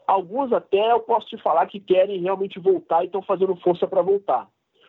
[0.07, 4.03] Alguns até eu posso te falar que querem realmente voltar e estão fazendo força para
[4.03, 4.49] voltar.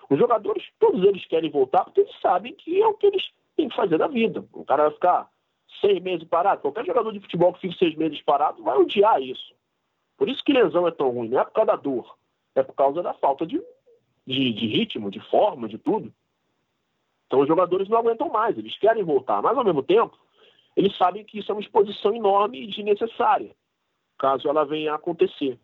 [0.10, 3.24] Os jogadores, todos eles querem voltar porque eles sabem que é o que eles
[3.56, 4.46] têm que fazer na vida.
[4.54, 5.30] O cara vai ficar
[5.82, 6.62] seis meses parado.
[6.62, 9.54] Qualquer jogador de futebol que fique seis meses parado vai odiar isso.
[10.18, 11.30] Por isso que lesão é tão ruim.
[11.30, 12.16] Não é por causa da dor.
[12.56, 13.62] É por causa da falta de,
[14.26, 16.14] de, de ritmo, de forma, de tudo.
[17.26, 18.58] Então os jogadores não aguentam mais.
[18.58, 19.42] Eles querem voltar.
[19.42, 20.18] Mas ao mesmo tempo,
[20.76, 23.54] eles sabem que isso é uma exposição enorme e desnecessária.
[24.18, 25.60] Caso ela venha a acontecer.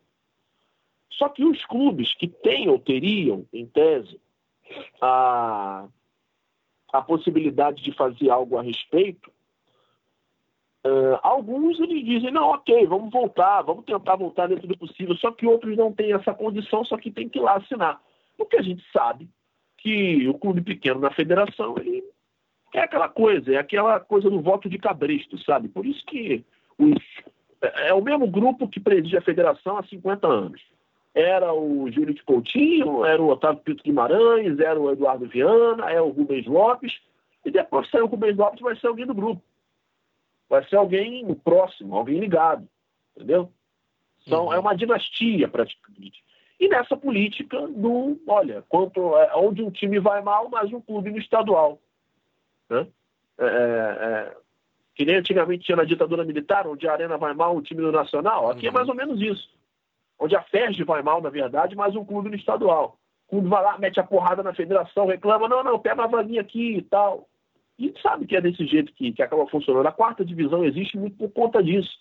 [1.11, 4.19] Só que os clubes que têm ou teriam, em tese,
[5.01, 5.87] a,
[6.91, 9.31] a possibilidade de fazer algo a respeito,
[10.85, 15.31] uh, alguns eles dizem, não, ok, vamos voltar, vamos tentar voltar dentro do possível, só
[15.31, 18.01] que outros não têm essa condição, só que tem que ir lá assinar.
[18.37, 19.29] Porque a gente sabe
[19.77, 22.03] que o clube pequeno na federação, ele
[22.73, 25.67] é aquela coisa, é aquela coisa do voto de cabresto, sabe?
[25.67, 26.43] Por isso que
[26.77, 26.97] os,
[27.63, 30.61] é, é o mesmo grupo que presidia a federação há 50 anos.
[31.15, 36.01] Era o Júlio de Coutinho, era o Otávio Pito Guimarães, era o Eduardo Viana, é
[36.01, 36.91] o Rubens Lopes,
[37.45, 39.41] e depois sair o Rubens Lopes vai ser alguém do grupo.
[40.49, 42.67] Vai ser alguém próximo, alguém ligado.
[43.15, 43.49] Entendeu?
[44.27, 44.53] São, uhum.
[44.53, 46.23] É uma dinastia, praticamente.
[46.59, 51.11] E nessa política do, olha, quanto, é, onde um time vai mal, mais um clube
[51.11, 51.79] no estadual.
[52.69, 52.87] Né?
[53.37, 54.37] É, é,
[54.95, 57.91] que nem antigamente tinha na ditadura militar, onde a Arena vai mal, o time do
[57.91, 58.51] Nacional.
[58.51, 58.75] Aqui é uhum.
[58.75, 59.49] é mais ou menos isso.
[60.19, 62.97] Onde a FERJ vai mal, na verdade, mais um clube no estadual.
[63.27, 66.41] O clube vai lá, mete a porrada na federação, reclama, não, não, pega a vaguinha
[66.41, 67.27] aqui e tal.
[67.79, 69.87] E sabe que é desse jeito que, que acaba funcionando.
[69.87, 71.91] A quarta divisão existe muito por conta disso.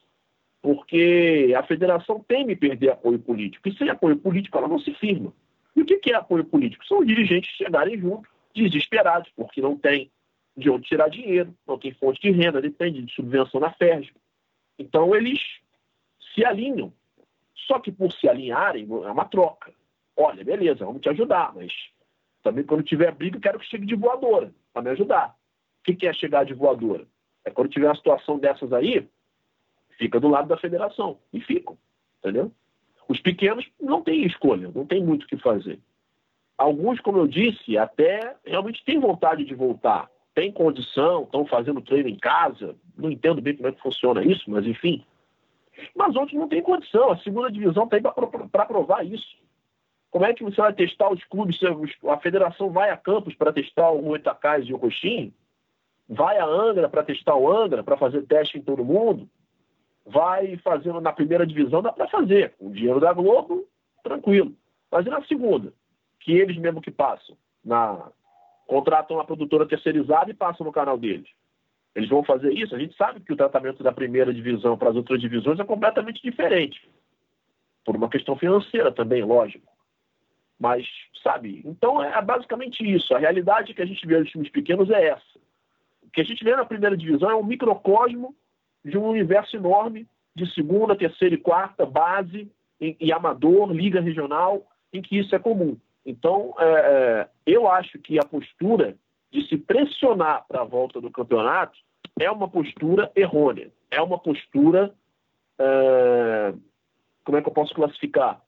[0.61, 3.69] Porque a federação teme perder apoio político.
[3.69, 5.33] E sem apoio político ela não se firma.
[5.75, 6.87] E o que é apoio político?
[6.87, 10.11] São os dirigentes chegarem juntos, desesperados, porque não tem
[10.57, 14.13] de onde tirar dinheiro, não tem fonte de renda, depende de subvenção na FERJ.
[14.79, 15.41] Então eles
[16.35, 16.93] se alinham.
[17.67, 19.73] Só que por se alinharem, é uma troca.
[20.17, 21.73] Olha, beleza, vamos te ajudar, mas
[22.43, 25.37] também quando tiver briga, quero que chegue de voadora para me ajudar.
[25.81, 27.07] O que é chegar de voadora?
[27.45, 29.09] É quando tiver uma situação dessas aí,
[29.99, 31.19] fica do lado da federação.
[31.33, 31.79] E ficam,
[32.19, 32.53] entendeu?
[33.09, 35.81] Os pequenos não têm escolha, não tem muito o que fazer.
[36.57, 42.09] Alguns, como eu disse, até realmente têm vontade de voltar, têm condição, estão fazendo treino
[42.09, 42.77] em casa.
[42.97, 45.05] Não entendo bem como é que funciona isso, mas enfim.
[45.95, 47.11] Mas outros não têm condição.
[47.11, 49.37] A segunda divisão está aí para provar isso.
[50.11, 51.59] Como é que você vai testar os clubes?
[52.07, 55.33] A federação vai a campos para testar o Itacais e o Coxim?
[56.09, 59.29] Vai a Angra para testar o Angra, para fazer teste em todo mundo?
[60.05, 62.55] Vai fazendo na primeira divisão, dá para fazer.
[62.59, 63.67] Com o dinheiro da Globo,
[64.03, 64.55] tranquilo.
[64.91, 65.73] Mas e na segunda?
[66.21, 68.11] Que eles mesmo que passam na,
[68.67, 71.29] contratam uma produtora terceirizada e passam no canal deles.
[71.95, 72.75] Eles vão fazer isso.
[72.75, 76.23] A gente sabe que o tratamento da primeira divisão para as outras divisões é completamente
[76.23, 76.89] diferente.
[77.85, 79.71] Por uma questão financeira também, lógico.
[80.59, 80.87] Mas,
[81.23, 83.15] sabe, então é basicamente isso.
[83.15, 85.39] A realidade que a gente vê nos times pequenos é essa.
[86.03, 88.35] O que a gente vê na primeira divisão é um microcosmo
[88.85, 94.67] de um universo enorme de segunda, terceira e quarta, base e, e amador, liga regional,
[94.93, 95.77] em que isso é comum.
[96.05, 98.97] Então, é, é, eu acho que a postura
[99.31, 101.79] de se pressionar para a volta do campeonato
[102.19, 103.73] é uma postura errônea.
[103.91, 104.95] É uma postura.
[105.59, 106.55] É,
[107.25, 108.43] como é que eu posso classificar?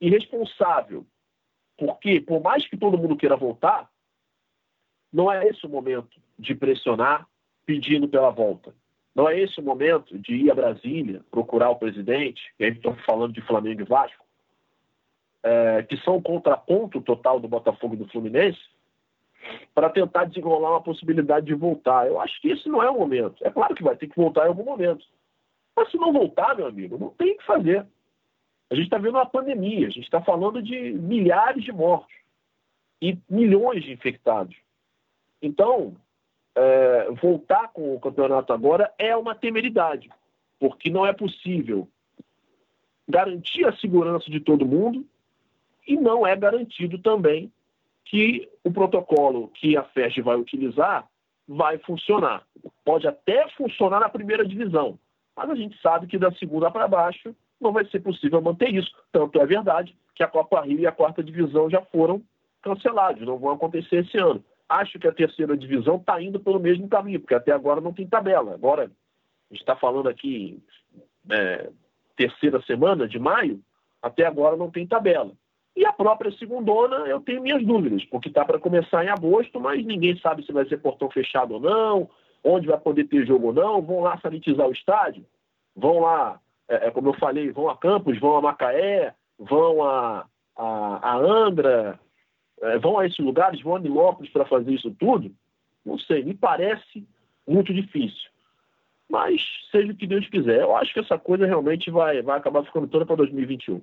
[0.00, 1.06] Irresponsável.
[1.76, 3.90] Porque, por mais que todo mundo queira voltar,
[5.12, 7.28] não é esse o momento de pressionar
[7.64, 8.74] pedindo pela volta.
[9.14, 12.94] Não é esse o momento de ir a Brasília, procurar o presidente, e aí estou
[13.06, 14.25] falando de Flamengo e Vasco,
[15.42, 18.60] é, que são o contraponto total do Botafogo e do Fluminense,
[19.74, 22.06] para tentar desenrolar uma possibilidade de voltar.
[22.06, 23.44] Eu acho que esse não é o momento.
[23.44, 25.04] É claro que vai ter que voltar em algum momento.
[25.76, 27.86] Mas se não voltar, meu amigo, não tem o que fazer.
[28.70, 32.14] A gente está vendo uma pandemia, a gente está falando de milhares de mortos
[33.00, 34.56] e milhões de infectados.
[35.40, 35.94] Então,
[36.56, 40.10] é, voltar com o campeonato agora é uma temeridade,
[40.58, 41.86] porque não é possível
[43.08, 45.06] garantir a segurança de todo mundo
[45.86, 47.52] e não é garantido também
[48.04, 51.06] que o protocolo que a FEST vai utilizar
[51.46, 52.42] vai funcionar.
[52.84, 54.98] Pode até funcionar na primeira divisão,
[55.36, 58.90] mas a gente sabe que da segunda para baixo não vai ser possível manter isso.
[59.12, 62.22] Tanto é verdade que a Copa Rio e a quarta divisão já foram
[62.62, 64.44] cancelados, não vão acontecer esse ano.
[64.68, 68.06] Acho que a terceira divisão está indo pelo mesmo caminho, porque até agora não tem
[68.06, 68.54] tabela.
[68.54, 70.60] Agora, a gente está falando aqui
[71.30, 71.70] é,
[72.16, 73.60] terceira semana de maio,
[74.02, 75.32] até agora não tem tabela.
[75.76, 79.84] E a própria segundona, eu tenho minhas dúvidas, porque está para começar em agosto, mas
[79.84, 82.08] ninguém sabe se vai ser portão fechado ou não,
[82.42, 83.82] onde vai poder ter jogo ou não.
[83.82, 85.26] Vão lá sanitizar o estádio,
[85.76, 90.26] vão lá, é, é como eu falei, vão a Campos, vão a Macaé, vão a,
[90.56, 92.00] a, a Andra,
[92.62, 95.30] é, vão a esses lugares, vão a Nilópolis para fazer isso tudo.
[95.84, 97.06] Não sei, me parece
[97.46, 98.30] muito difícil.
[99.10, 100.62] Mas seja o que Deus quiser.
[100.62, 103.82] Eu acho que essa coisa realmente vai, vai acabar ficando toda para 2021.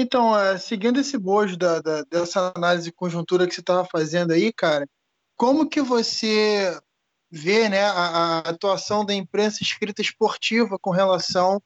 [0.00, 4.32] Então, é, seguindo esse bojo da, da, dessa análise de conjuntura que você estava fazendo
[4.32, 4.88] aí, cara,
[5.36, 6.74] como que você
[7.30, 11.62] vê né, a, a, atuação da imprensa escrita esportiva com relação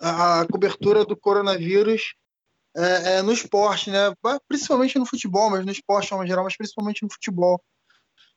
[0.00, 2.16] à, cobertura do coronavírus
[2.76, 4.12] é, é, no esporte, né?
[4.48, 7.62] principalmente no futebol, mas no esporte forma geral, mas principalmente no futebol.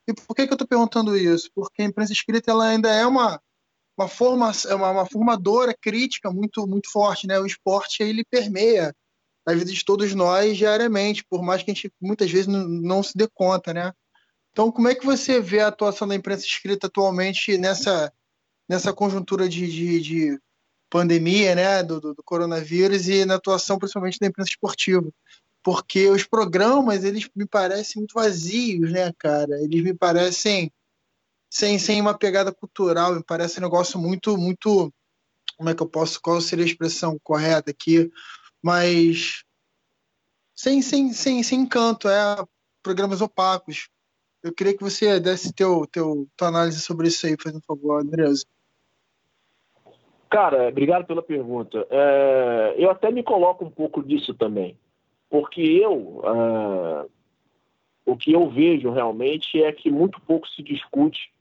[0.08, 1.50] E por que, que eu estou perguntando isso?
[1.56, 3.42] Porque a imprensa escrita ela ainda é uma,
[3.98, 7.26] uma, forma, é uma, uma formadora crítica muito, muito forte.
[7.26, 7.40] Né?
[7.40, 8.94] O esporte ele permeia
[9.46, 13.04] na vida de todos nós diariamente, por mais que a gente muitas vezes não, não,
[13.04, 13.94] se dê conta, né?
[14.52, 18.12] Então, como é que você vê a atuação da imprensa escrita atualmente nessa
[18.68, 20.40] nessa conjuntura de, de, de
[20.90, 25.10] pandemia, né, do, do, coronavírus e na atuação principalmente da imprensa esportiva.
[25.64, 29.62] Porque os programas, eles me parecem muito vazios, né, cara?
[29.62, 30.72] Eles me parecem
[31.50, 34.94] sem, sem uma pegada cultural, me parece um negócio muito, muito.
[35.58, 36.20] Como é que eu posso.
[36.22, 38.12] Qual seria a expressão correta aqui?
[38.64, 39.44] Mas.
[40.56, 42.44] Sem, sem, sem, sem encanto, é
[42.82, 43.90] programas opacos.
[44.42, 48.46] Eu queria que você desse teu, teu, tua análise sobre isso aí, fazendo favor, Andresa.
[50.30, 51.86] Cara, obrigado pela pergunta.
[51.90, 54.78] É, eu até me coloco um pouco disso também,
[55.30, 57.06] porque eu, é,
[58.06, 61.32] o que eu vejo realmente é que muito pouco se discute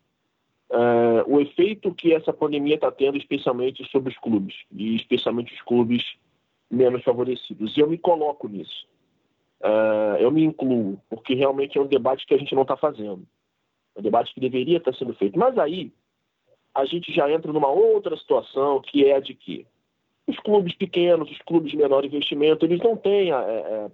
[0.71, 5.63] uh, o efeito que essa pandemia está tendo, especialmente sobre os clubes, e especialmente os
[5.63, 6.03] clubes
[6.73, 7.77] menos favorecidos.
[7.77, 8.87] E eu me coloco nisso.
[9.61, 13.23] Uh, eu me incluo, porque realmente é um debate que a gente não está fazendo.
[13.95, 15.39] É um debate que deveria estar tá sendo feito.
[15.39, 15.93] Mas aí,
[16.75, 19.67] a gente já entra numa outra situação, que é a de que
[20.27, 23.91] os clubes pequenos, os clubes de menor investimento, eles não têm, é, é,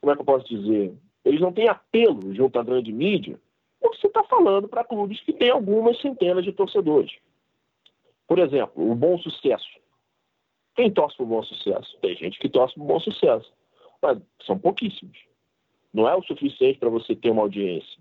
[0.00, 3.38] como é que eu posso dizer, eles não têm apelo junto à grande mídia
[3.82, 7.12] porque você está falando para clubes que têm algumas centenas de torcedores.
[8.28, 9.81] Por exemplo, o Bom Sucesso.
[10.74, 11.96] Quem torce para o Bom Sucesso?
[12.00, 13.52] Tem gente que torce para o Bom Sucesso,
[14.00, 15.18] mas são pouquíssimos.
[15.92, 18.00] Não é o suficiente para você ter uma audiência.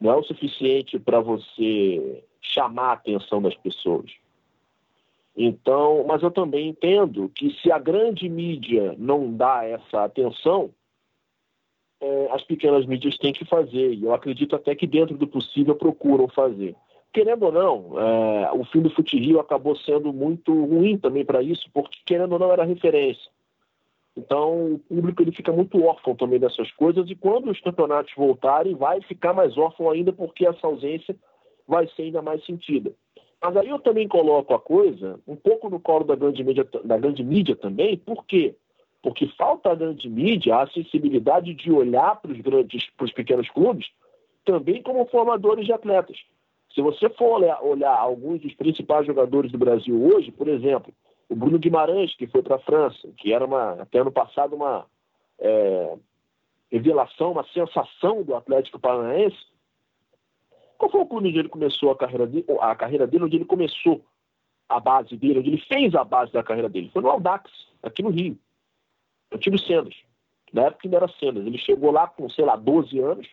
[0.00, 4.12] Não é o suficiente para você chamar a atenção das pessoas.
[5.36, 10.74] Então, mas eu também entendo que se a grande mídia não dá essa atenção,
[12.00, 13.94] é, as pequenas mídias têm que fazer.
[13.94, 16.74] E eu acredito até que, dentro do possível, procuram fazer.
[17.12, 21.68] Querendo ou não, é, o fim do Fute acabou sendo muito ruim também para isso,
[21.72, 23.30] porque, querendo ou não, era referência.
[24.16, 28.74] Então, o público ele fica muito órfão também dessas coisas, e quando os campeonatos voltarem,
[28.74, 31.16] vai ficar mais órfão ainda, porque essa ausência
[31.66, 32.92] vai ser ainda mais sentida.
[33.40, 36.98] Mas aí eu também coloco a coisa um pouco no colo da grande mídia, da
[36.98, 38.56] grande mídia também, por quê?
[39.00, 43.48] Porque falta à grande mídia a acessibilidade de olhar para os grandes, para os pequenos
[43.50, 43.86] clubes,
[44.44, 46.18] também como formadores de atletas.
[46.78, 50.94] Se você for olhar, alguns dos principais jogadores do Brasil hoje, por exemplo,
[51.28, 54.86] o Bruno Guimarães, que foi para a França, que era uma, até ano passado uma
[55.40, 55.96] é,
[56.70, 59.44] revelação, uma sensação do Atlético Paranaense.
[60.78, 63.44] Qual foi o clube onde ele começou a carreira, dele, a carreira dele, onde ele
[63.44, 64.04] começou
[64.68, 66.90] a base dele, onde ele fez a base da carreira dele?
[66.92, 67.50] Foi no Aldax,
[67.82, 68.38] aqui no Rio.
[69.32, 69.96] Eu tive Sendas.
[70.52, 71.44] Na época ainda era Sendas.
[71.44, 73.26] Ele chegou lá com, sei lá, 12 anos,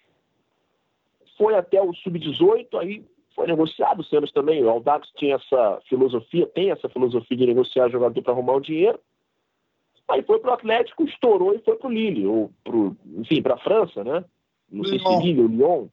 [1.38, 4.64] foi até o sub-18, aí foi negociado o Sendas também.
[4.64, 9.00] O Aldax tinha essa filosofia, tem essa filosofia de negociar jogador para arrumar o dinheiro.
[10.08, 13.56] Aí foi para o Atlético, estourou e foi para o Lille, ou pro, enfim, para
[13.56, 14.24] a França, né?
[14.72, 15.88] Não sei se Lille ou Lyon.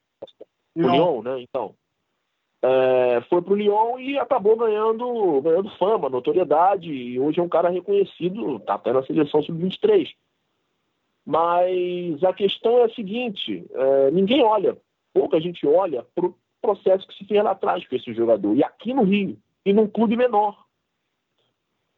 [0.76, 1.40] O Lyon, né?
[1.40, 1.74] Então.
[2.64, 7.48] É, foi para o Lyon e acabou ganhando, ganhando fama, notoriedade, e hoje é um
[7.48, 10.14] cara reconhecido, está até na seleção sub-23.
[11.26, 14.76] Mas a questão é a seguinte: é, ninguém olha,
[15.12, 18.64] pouca gente olha para o processo que se fez lá atrás com esse jogador, e
[18.64, 20.64] aqui no Rio, e num clube menor.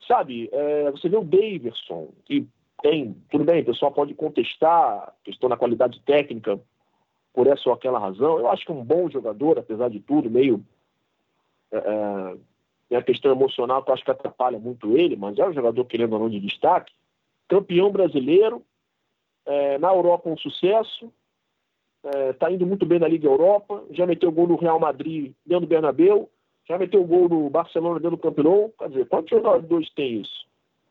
[0.09, 2.47] Sabe, é, você vê o Daverson, que
[2.83, 6.61] tem, tudo bem, o pessoal pode contestar questão da qualidade técnica,
[7.35, 8.39] por essa ou aquela razão.
[8.39, 10.65] Eu acho que é um bom jogador, apesar de tudo, meio.
[11.71, 12.37] É, é,
[12.89, 15.85] tem a questão emocional que eu acho que atrapalha muito ele, mas é um jogador,
[15.87, 16.93] querendo ou não, de destaque.
[17.49, 18.63] Campeão brasileiro,
[19.45, 21.13] é, na Europa um sucesso,
[22.31, 25.67] está é, indo muito bem na Liga Europa, já meteu gol no Real Madrid dentro
[25.67, 26.29] do Bernabéu,
[26.69, 28.73] já meteu gol no Barcelona dentro do Camp Nou.
[28.79, 30.47] Quer dizer, quantos jogadores tem isso?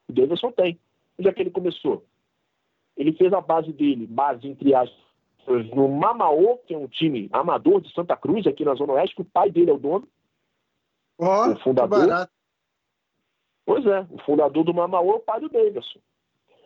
[0.08, 0.80] O Davidson tem.
[1.19, 2.04] Onde é que ele começou?
[2.97, 5.04] Ele fez a base dele, base entre aspas,
[5.76, 9.21] no Mamaô, que é um time amador de Santa Cruz, aqui na Zona Oeste, que
[9.21, 10.08] o pai dele é o dono.
[11.17, 12.30] Oh, o fundador.
[13.65, 15.99] Pois é, o fundador do Mamaô é o pai do Davidson.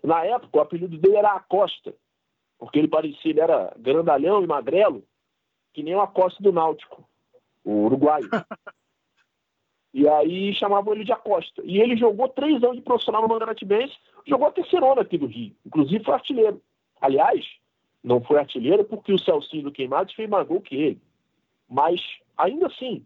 [0.03, 1.93] Na época, o apelido dele era Acosta,
[2.57, 5.03] porque ele parecia, ele era grandalhão e magrelo,
[5.73, 7.07] que nem o Acosta do Náutico,
[7.63, 8.29] o uruguaio.
[9.93, 11.61] e aí chamavam ele de Acosta.
[11.63, 15.55] E ele jogou três anos de profissional no Mangaratibense, jogou a terceirona aqui do Rio,
[15.65, 16.61] inclusive foi artilheiro.
[16.99, 17.45] Aliás,
[18.03, 21.01] não foi artilheiro porque o Celcinho do Queimados fez mais gol que ele.
[21.69, 22.01] Mas,
[22.37, 23.05] ainda assim,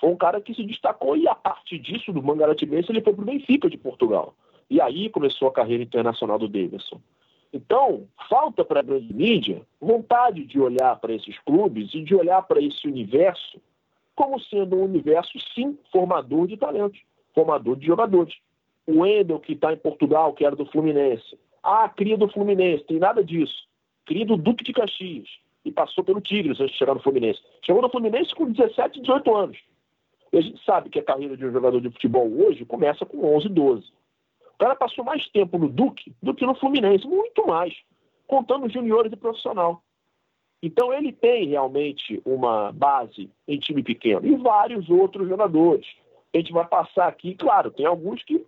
[0.00, 3.22] foi um cara que se destacou e a partir disso, do Mangaratibense, ele foi para
[3.22, 4.34] o Benfica de Portugal.
[4.70, 7.00] E aí começou a carreira internacional do Davidson.
[7.52, 12.42] Então, falta para a grande mídia vontade de olhar para esses clubes e de olhar
[12.42, 13.60] para esse universo
[14.14, 17.00] como sendo um universo, sim, formador de talentos,
[17.34, 18.34] formador de jogadores.
[18.86, 21.38] O Wendel, que está em Portugal, que era do Fluminense.
[21.62, 23.70] Ah, cria do Fluminense, tem nada disso
[24.10, 25.28] cria do Duque de Caxias
[25.64, 27.40] e passou pelo Tigres antes de chegar no Fluminense.
[27.64, 29.58] Chegou no Fluminense com 17, 18 anos.
[30.32, 33.36] E a gente sabe que a carreira de um jogador de futebol hoje começa com
[33.36, 33.86] 11, 12.
[34.60, 37.74] O cara passou mais tempo no Duque do que no Fluminense, muito mais,
[38.26, 39.82] contando juniores e profissional.
[40.62, 45.86] Então ele tem realmente uma base em time pequeno e vários outros jogadores.
[46.34, 48.44] A gente vai passar aqui, claro, tem alguns que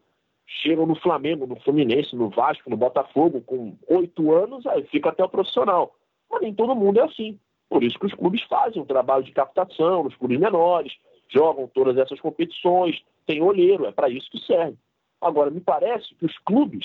[0.46, 5.24] chegam no Flamengo, no Fluminense, no Vasco, no Botafogo com oito anos, aí fica até
[5.24, 5.94] o profissional.
[6.30, 7.40] Mas nem todo mundo é assim.
[7.70, 10.92] Por isso que os clubes fazem um trabalho de captação nos clubes menores,
[11.30, 14.76] jogam todas essas competições, tem olheiro, é para isso que serve.
[15.22, 16.84] Agora, me parece que os clubes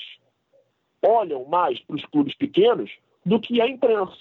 [1.01, 2.91] olham mais para os clubes pequenos
[3.25, 4.15] do que a imprensa.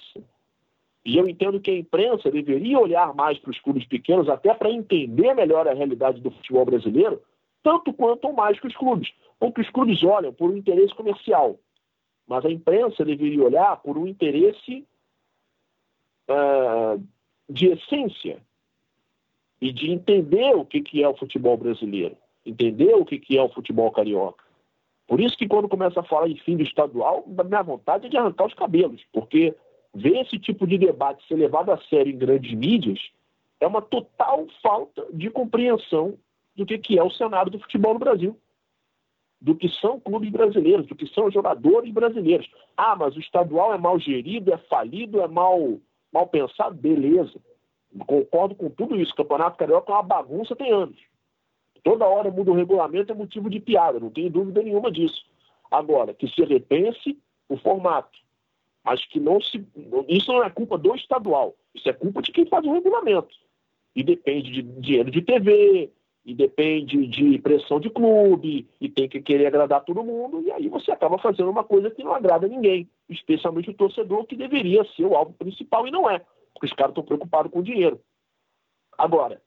[1.04, 4.70] E eu entendo que a imprensa deveria olhar mais para os clubes pequenos, até para
[4.70, 7.22] entender melhor a realidade do futebol brasileiro,
[7.62, 9.12] tanto quanto ou mais que os clubes.
[9.38, 11.60] Porque os clubes olham por um interesse comercial,
[12.26, 14.84] mas a imprensa deveria olhar por um interesse
[16.28, 17.00] uh,
[17.48, 18.40] de essência
[19.60, 22.16] e de entender o que, que é o futebol brasileiro,
[22.46, 24.44] entender o que, que é o futebol carioca.
[25.06, 28.08] Por isso que quando começa a falar em fim do estadual, a minha vontade é
[28.08, 29.54] de arrancar os cabelos, porque
[29.94, 32.98] ver esse tipo de debate ser levado a sério em grandes mídias
[33.60, 36.18] é uma total falta de compreensão
[36.54, 38.36] do que, que é o cenário do futebol no Brasil.
[39.40, 42.48] Do que são clubes brasileiros, do que são jogadores brasileiros.
[42.76, 45.78] Ah, mas o estadual é mal gerido, é falido, é mal,
[46.12, 46.74] mal pensado?
[46.74, 47.38] Beleza.
[48.06, 49.12] Concordo com tudo isso.
[49.12, 50.98] O Campeonato Carioca é uma bagunça tem anos.
[51.86, 55.24] Toda hora muda o regulamento, é motivo de piada, não tenho dúvida nenhuma disso.
[55.70, 57.16] Agora, que se repense
[57.48, 58.18] o formato,
[58.82, 59.64] mas que não se.
[60.08, 63.32] Isso não é culpa do estadual, isso é culpa de quem faz o regulamento.
[63.94, 65.92] E depende de dinheiro de TV,
[66.24, 70.68] e depende de pressão de clube, e tem que querer agradar todo mundo, e aí
[70.68, 75.04] você acaba fazendo uma coisa que não agrada ninguém, especialmente o torcedor, que deveria ser
[75.04, 76.18] o alvo principal e não é,
[76.52, 78.00] porque os caras estão preocupados com o dinheiro.
[78.98, 79.40] Agora,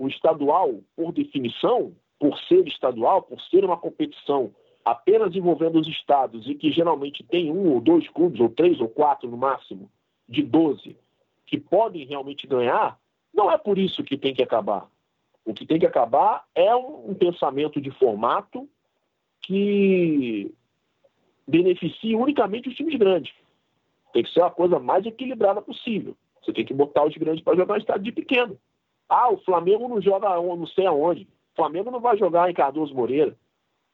[0.00, 4.50] o estadual, por definição, por ser estadual, por ser uma competição
[4.82, 8.88] apenas envolvendo os estados e que geralmente tem um ou dois clubes, ou três ou
[8.88, 9.90] quatro no máximo,
[10.26, 10.96] de 12,
[11.44, 12.98] que podem realmente ganhar,
[13.34, 14.88] não é por isso que tem que acabar.
[15.44, 18.66] O que tem que acabar é um, pensamento de formato
[19.42, 20.50] que
[21.46, 23.34] beneficie unicamente os times grandes.
[24.14, 26.16] Tem que ser a coisa mais equilibrada possível.
[26.40, 28.58] Você tem que botar os grandes para jogar em estado de pequeno.
[29.10, 31.24] Ah, o Flamengo não joga não sei aonde.
[31.52, 33.36] O Flamengo não vai jogar em Cardoso Moreira.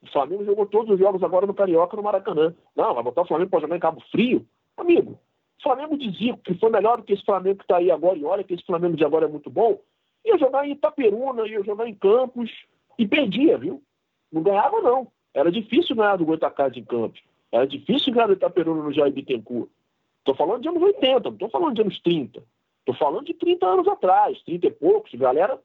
[0.03, 2.55] O Flamengo jogou todos os jogos agora no Carioca, no Maracanã.
[2.77, 4.47] Não, vai botar o Flamengo para jogar em Cabo Frio?
[4.77, 5.19] Amigo,
[5.59, 8.25] o Flamengo dizia que foi melhor do que esse Flamengo que está aí agora, e
[8.27, 9.81] olha que esse Flamengo de agora é muito bom.
[10.23, 12.51] Ia jogar em Itaperuna, ia jogar em Campos,
[12.99, 13.83] e perdia, viu?
[14.31, 15.09] Não ganhava, não.
[15.33, 17.23] Era difícil ganhar do Goitacás em Campos.
[17.51, 19.71] Era difícil ganhar do Itaperuna no Jair Bittencourt.
[20.19, 22.43] Estou falando de anos 80, não estou falando de anos 30.
[22.87, 25.13] Estou falando de 30 anos atrás, 30 e poucos.
[25.15, 25.61] Galera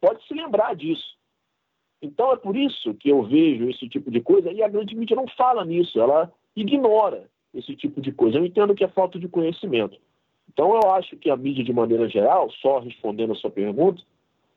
[0.00, 1.18] pode se lembrar disso.
[2.00, 5.14] Então é por isso que eu vejo esse tipo de coisa e a grande mídia
[5.14, 8.38] não fala nisso, ela ignora esse tipo de coisa.
[8.38, 10.00] Eu entendo que é falta de conhecimento.
[10.50, 14.02] Então eu acho que a mídia, de maneira geral, só respondendo a sua pergunta,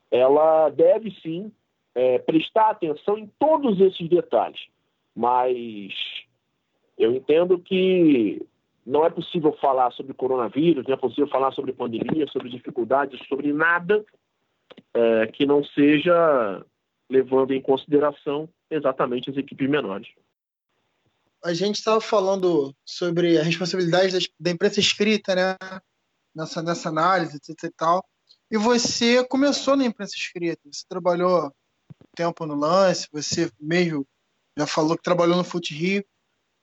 [0.10, 1.52] ela deve sim
[1.94, 4.62] é, prestar atenção em todos esses detalhes.
[5.14, 5.94] Mas
[6.98, 8.42] eu entendo que
[8.86, 13.52] não é possível falar sobre coronavírus, não é possível falar sobre pandemia, sobre dificuldades, sobre
[13.52, 14.06] nada
[14.94, 16.64] é, que não seja
[17.10, 20.08] levando em consideração exatamente as equipes menores.
[21.44, 25.56] A gente estava falando sobre a responsabilidade da imprensa escrita, né?
[26.36, 28.06] Nessa, nessa análise, etc e tal.
[28.52, 30.62] E você começou na imprensa escrita.
[30.72, 31.52] Você trabalhou
[32.16, 34.06] tempo no lance, você mesmo
[34.58, 36.04] já falou que trabalhou no Fute Rio.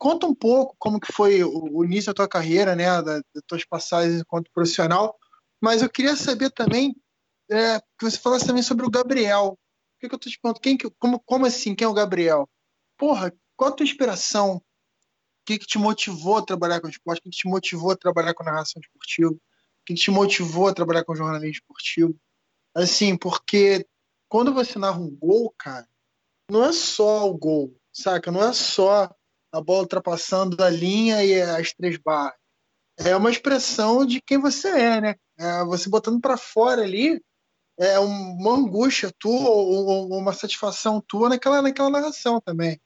[0.03, 2.87] Conta um pouco como que foi o, o início da tua carreira, né?
[3.03, 5.17] Das da tuas passagens enquanto profissional.
[5.61, 6.97] Mas eu queria saber também
[7.51, 9.57] é, que você falasse também sobre o Gabriel
[10.03, 10.63] que, que eu tô te perguntando?
[10.63, 11.75] Quem que, como, como assim?
[11.75, 12.49] Quem é o Gabriel?
[12.97, 14.57] Porra, qual a tua inspiração?
[14.57, 14.63] O
[15.47, 17.21] que, que te motivou a trabalhar com esporte?
[17.21, 19.31] O que, que te motivou a trabalhar com narração esportiva?
[19.31, 19.41] O
[19.87, 22.17] que, que te motivou a trabalhar com jornalismo esportivo?
[22.75, 23.87] Assim, porque
[24.29, 25.89] quando você narra um gol, cara,
[26.51, 28.31] não é só o gol, saca?
[28.31, 29.15] Não é só
[29.53, 32.35] a bola ultrapassando a linha e as três barras.
[32.97, 35.15] É uma expressão de quem você é, né?
[35.39, 37.21] É você botando para fora ali
[37.79, 42.81] é uma angústia tua ou, uma satisfação tua naquela, naquela narração também.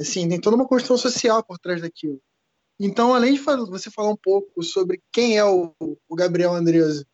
[0.00, 2.20] Assim, tem toda uma construção social por trás daquilo.
[2.78, 7.06] Então, além de você falar um pouco sobre quem é o, o Gabriel Andresa,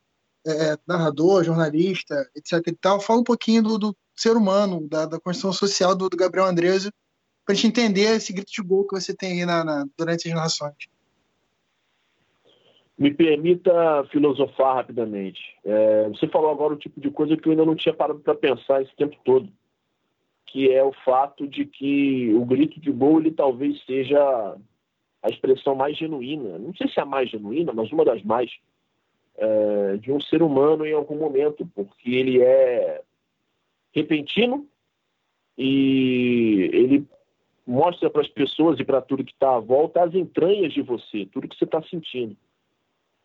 [0.46, 5.18] é, narrador, jornalista, etc e tal, fala um pouquinho do, do ser humano, da, da
[5.18, 6.92] construção social do, do Gabriel Andresa,
[7.46, 10.28] para a gente entender esse grito de gol que você tem aí na, na, durante
[10.28, 10.74] as narrações.
[12.98, 15.40] Me permita filosofar rapidamente.
[15.64, 18.34] É, você falou agora o tipo de coisa que eu ainda não tinha parado para
[18.34, 19.48] pensar esse tempo todo,
[20.46, 24.56] que é o fato de que o grito de gol ele talvez seja
[25.22, 28.50] a expressão mais genuína, não sei se é a mais genuína, mas uma das mais
[29.36, 33.02] é, de um ser humano em algum momento, porque ele é
[33.92, 34.66] repentino
[35.56, 37.06] e ele
[37.66, 41.26] mostra para as pessoas e para tudo que está à volta as entranhas de você,
[41.26, 42.36] tudo que você está sentindo.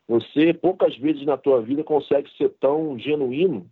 [0.08, 3.70] Você poucas vezes na tua vida consegue ser tão genuíno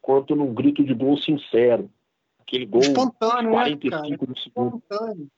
[0.00, 1.90] quanto num grito de gol sincero.
[2.40, 4.32] Aquele gol Espontâneo, 45 né.
[4.36, 5.28] Espontâneo.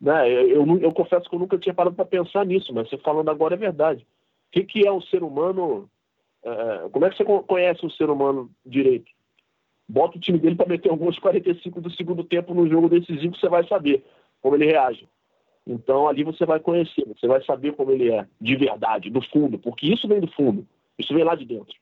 [0.00, 0.32] Né?
[0.32, 3.30] Eu, eu, eu, confesso que eu nunca tinha parado para pensar nisso, mas você falando
[3.30, 4.02] agora é verdade.
[4.48, 5.88] O que, que é o ser humano?
[6.42, 9.10] É, como é que você conhece o ser humano direito?
[9.88, 13.48] Bota o time dele para meter alguns 45 do segundo tempo no jogo decisivo, você
[13.48, 14.04] vai saber
[14.42, 15.08] como ele reage.
[15.66, 19.58] Então ali você vai conhecer, você vai saber como ele é, de verdade, do fundo,
[19.58, 20.66] porque isso vem do fundo,
[20.98, 21.74] isso vem lá de dentro.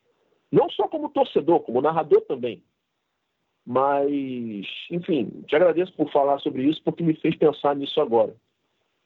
[0.51, 2.63] Não só como torcedor, como narrador também.
[3.67, 8.33] Mas, enfim, te agradeço por falar sobre isso, porque me fez pensar nisso agora.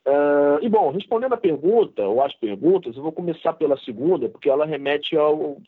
[0.07, 4.51] Uh, e bom, respondendo a pergunta, ou as perguntas, eu vou começar pela segunda, porque
[4.51, 5.59] ela remete ao,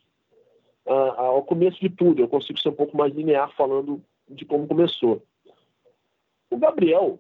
[0.87, 2.21] ao começo de tudo.
[2.21, 5.23] Eu consigo ser um pouco mais linear falando de como começou.
[6.51, 7.19] O Gabriel,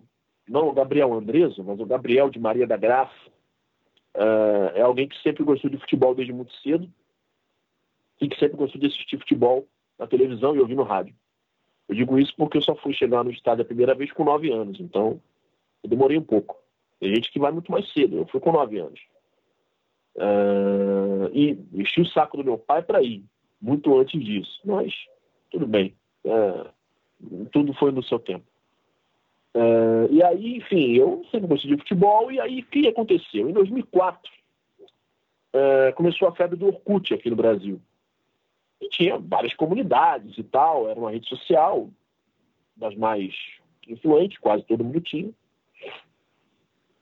[0.48, 3.12] não o Gabriel Andreso, mas o Gabriel de Maria da Graça,
[4.16, 6.90] uh, é alguém que sempre gostou de futebol desde muito cedo
[8.20, 9.66] e que sempre gostou de assistir futebol
[9.98, 11.14] na televisão e ouvir no rádio.
[11.88, 14.52] Eu digo isso porque eu só fui chegar no estádio a primeira vez com nove
[14.52, 15.20] anos, então
[15.82, 16.56] eu demorei um pouco.
[17.00, 19.00] Tem gente que vai muito mais cedo, eu fui com nove anos.
[20.14, 23.24] Uh, e enchi o saco do meu pai para ir
[23.62, 24.60] muito antes disso.
[24.64, 24.92] Mas
[25.50, 25.94] tudo bem.
[26.24, 26.66] É,
[27.52, 28.44] tudo foi no seu tempo.
[29.54, 32.32] É, e aí, enfim, eu sempre gostei de futebol.
[32.32, 33.48] E aí, o que aconteceu?
[33.48, 34.30] Em 2004,
[35.52, 37.80] é, começou a febre do Orkut aqui no Brasil.
[38.80, 40.88] E tinha várias comunidades e tal.
[40.88, 41.88] Era uma rede social
[42.76, 43.32] das mais
[43.86, 45.30] influentes, quase todo mundo tinha.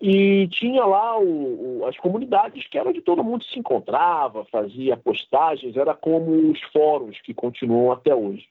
[0.01, 4.97] E tinha lá o, o, as comunidades que era onde todo mundo se encontrava, fazia
[4.97, 8.49] postagens, era como os fóruns que continuam até hoje.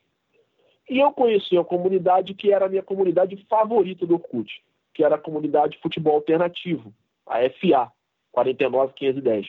[0.87, 5.15] E eu conheci a comunidade que era a minha comunidade favorita do Orkut, que era
[5.15, 6.93] a comunidade Futebol Alternativo,
[7.25, 7.91] a FA,
[8.31, 9.47] 49510.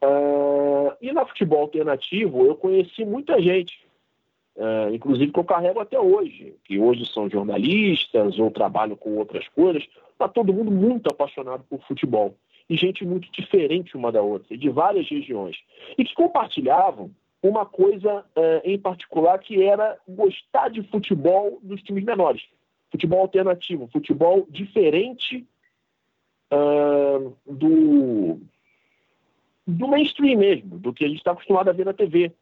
[0.00, 3.87] Uh, e na Futebol Alternativo eu conheci muita gente,
[4.58, 9.48] uh, inclusive que eu carrego até hoje, que hoje são jornalistas ou trabalham com outras
[9.48, 9.82] coisas,
[10.18, 12.34] Está todo mundo muito apaixonado por futebol.
[12.68, 15.56] E gente muito diferente uma da outra, de várias regiões.
[15.96, 22.02] E que compartilhavam uma coisa eh, em particular que era gostar de futebol dos times
[22.02, 22.42] menores.
[22.90, 25.46] Futebol alternativo, futebol diferente
[26.52, 28.40] uh, do,
[29.66, 32.32] do mainstream mesmo, do que a gente está acostumado a ver na TV,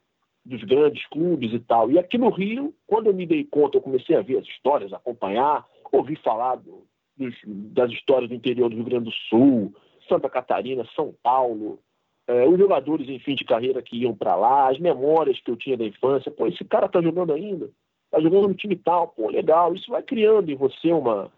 [0.47, 1.91] dos grandes clubes e tal.
[1.91, 4.93] E aqui no Rio, quando eu me dei conta, eu comecei a ver as histórias,
[4.93, 6.85] acompanhar, ouvir falar do,
[7.17, 9.73] dos, das histórias do interior do Rio Grande do Sul,
[10.07, 11.79] Santa Catarina, São Paulo,
[12.27, 15.57] é, os jogadores em fim de carreira que iam para lá, as memórias que eu
[15.57, 16.31] tinha da infância.
[16.31, 17.69] Pô, esse cara tá jogando ainda,
[18.09, 19.73] tá jogando no time tal, pô, legal.
[19.73, 21.31] Isso vai criando em você uma,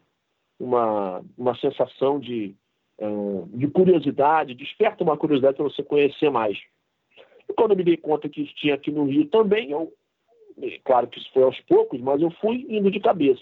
[0.60, 2.56] uma, uma sensação de,
[3.00, 6.58] uh, de curiosidade, desperta uma curiosidade para você conhecer mais.
[7.50, 9.92] E quando eu me dei conta que isso tinha aqui no Rio também, eu,
[10.84, 13.42] claro que isso foi aos poucos, mas eu fui indo de cabeça.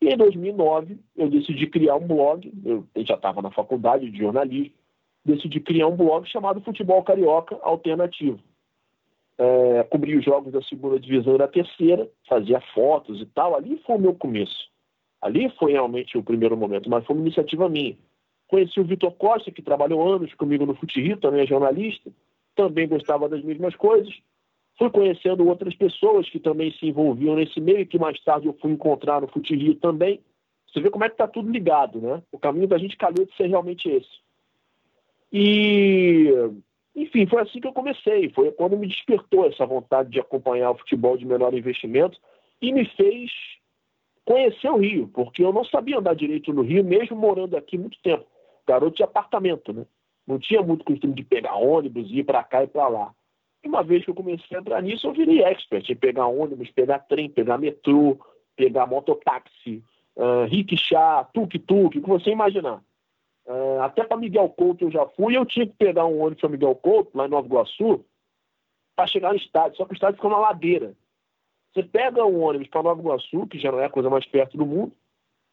[0.00, 4.74] E em 2009 eu decidi criar um blog, eu já estava na faculdade de jornalismo,
[5.24, 8.38] decidi criar um blog chamado Futebol Carioca Alternativo.
[9.36, 13.56] É, cobri os jogos da segunda divisão e da terceira, fazia fotos e tal.
[13.56, 14.70] Ali foi o meu começo.
[15.20, 17.96] Ali foi realmente o primeiro momento, mas foi uma iniciativa minha.
[18.46, 22.12] Conheci o Vitor Costa, que trabalhou anos comigo no Fute Rio, também é jornalista,
[22.54, 24.12] também gostava das mesmas coisas.
[24.78, 28.72] Fui conhecendo outras pessoas que também se envolviam nesse meio, que mais tarde eu fui
[28.72, 30.20] encontrar no Fute Rio também.
[30.66, 32.22] Você vê como é que está tudo ligado, né?
[32.32, 34.24] O caminho da gente calhou de ser realmente esse.
[35.32, 36.32] E,
[36.96, 38.30] enfim, foi assim que eu comecei.
[38.30, 42.18] Foi quando me despertou essa vontade de acompanhar o futebol de menor investimento
[42.60, 43.30] e me fez
[44.24, 47.98] conhecer o Rio, porque eu não sabia andar direito no Rio, mesmo morando aqui muito
[48.02, 48.26] tempo.
[48.66, 49.86] Garoto de apartamento, né?
[50.26, 53.14] Não tinha muito costume de pegar ônibus, ir para cá e para lá.
[53.62, 56.70] E uma vez que eu comecei a entrar nisso, eu virei expert em pegar ônibus,
[56.70, 58.18] pegar trem, pegar metrô,
[58.56, 59.82] pegar mototáxi,
[60.16, 62.82] uh, rickshaw, tuk-tuk, o que você imaginar.
[63.46, 66.50] Uh, até para Miguel Couto eu já fui, eu tinha que pegar um ônibus para
[66.50, 68.04] Miguel Couto, lá em Nova Iguaçu,
[68.96, 70.94] para chegar no estádio, só que o estádio ficou na ladeira.
[71.72, 74.56] Você pega um ônibus para Nova Iguaçu, que já não é a coisa mais perto
[74.56, 74.92] do mundo,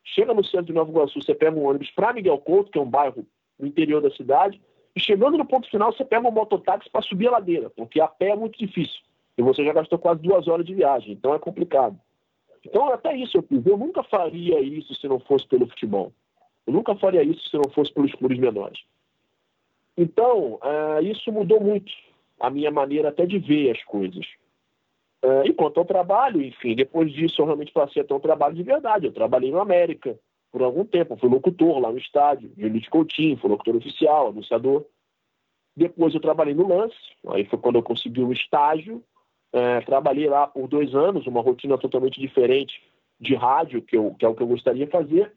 [0.03, 2.82] chega no centro de Nova Iguaçu, você pega um ônibus para Miguel Couto, que é
[2.82, 3.26] um bairro
[3.62, 4.59] no interior da cidade,
[4.93, 8.07] E chegando no ponto final, você pega um mototáxi para subir a ladeira, porque a
[8.07, 8.99] pé é muito difícil.
[9.38, 11.97] E você já gastou quase duas horas de viagem, então é complicado.
[12.66, 13.66] Então, até isso eu fiz.
[13.66, 16.12] Eu nunca faria isso se não fosse pelo futebol.
[16.68, 18.80] Eu nunca faria isso se não fosse pelos clubes menores.
[19.97, 21.91] Então, uh, isso mudou muito
[22.39, 24.26] a minha maneira até de ver as coisas.
[25.24, 28.55] Uh, e quanto ao trabalho, enfim, depois disso eu realmente passei a ter um trabalho
[28.55, 29.05] de verdade.
[29.05, 30.18] Eu trabalhei no América
[30.52, 34.86] por algum tempo, fui locutor lá no estádio, Elite Coutinho, fui locutor oficial, anunciador.
[35.76, 36.97] Depois eu trabalhei no Lance,
[37.30, 39.04] aí foi quando eu consegui um estágio.
[39.54, 42.82] Uh, trabalhei lá por dois anos, uma rotina totalmente diferente
[43.20, 45.32] de rádio, que, eu, que é o que eu gostaria de fazer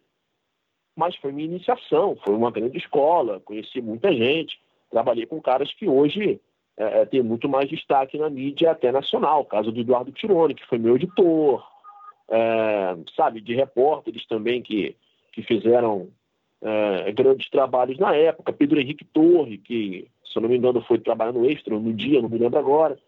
[0.96, 4.58] mas foi minha iniciação, foi uma grande escola, conheci muita gente,
[4.90, 6.40] trabalhei com caras que hoje
[6.76, 10.54] é, é, têm muito mais destaque na mídia até nacional, o caso do Eduardo Tironi,
[10.54, 11.64] que foi meu editor,
[12.30, 14.96] é, sabe, de repórteres também que,
[15.32, 16.08] que fizeram
[16.62, 20.98] é, grandes trabalhos na época, Pedro Henrique Torre, que, se eu não me engano, foi
[20.98, 22.98] trabalhar no Extra no dia, não me lembro agora.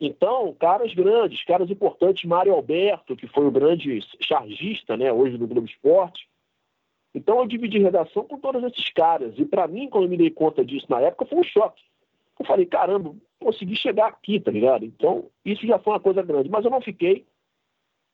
[0.00, 5.46] Então, caras grandes, caras importantes, Mário Alberto, que foi o grande chargista, né, hoje do
[5.46, 6.26] Globo Esporte,
[7.14, 9.34] então eu dividi redação com todos esses caras.
[9.36, 11.82] E para mim, quando eu me dei conta disso na época, foi um choque.
[12.38, 14.84] Eu falei, caramba, consegui chegar aqui, tá ligado?
[14.84, 16.48] Então, isso já foi uma coisa grande.
[16.48, 17.26] Mas eu não fiquei.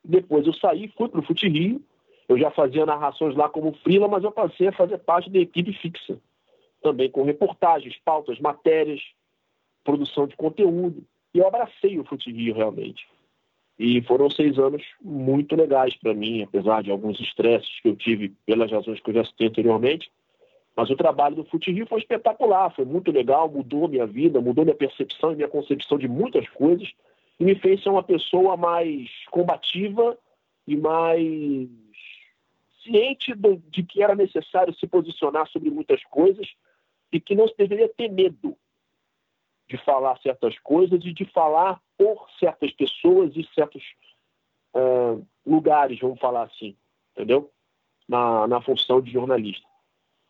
[0.08, 1.82] Depois eu saí, fui pro Fute Rio.
[2.28, 5.72] Eu já fazia narrações lá como frila, mas eu passei a fazer parte da equipe
[5.72, 6.18] fixa.
[6.80, 9.00] Também com reportagens, pautas, matérias,
[9.82, 11.04] produção de conteúdo.
[11.34, 13.06] E eu abracei o Fute Rio realmente.
[13.78, 18.32] E foram seis anos muito legais para mim, apesar de alguns estresses que eu tive
[18.46, 20.10] pelas razões que eu já citei anteriormente.
[20.74, 24.64] Mas o trabalho do Fute Rio foi espetacular, foi muito legal, mudou minha vida, mudou
[24.64, 26.88] minha percepção e minha concepção de muitas coisas
[27.38, 30.18] e me fez ser uma pessoa mais combativa
[30.66, 31.68] e mais
[32.82, 36.46] ciente do, de que era necessário se posicionar sobre muitas coisas
[37.12, 38.56] e que não se deveria ter medo
[39.68, 43.82] de falar certas coisas e de falar por certas pessoas e certos
[44.74, 46.76] uh, lugares, vamos falar assim,
[47.12, 47.50] entendeu?
[48.08, 49.66] Na, na função de jornalista.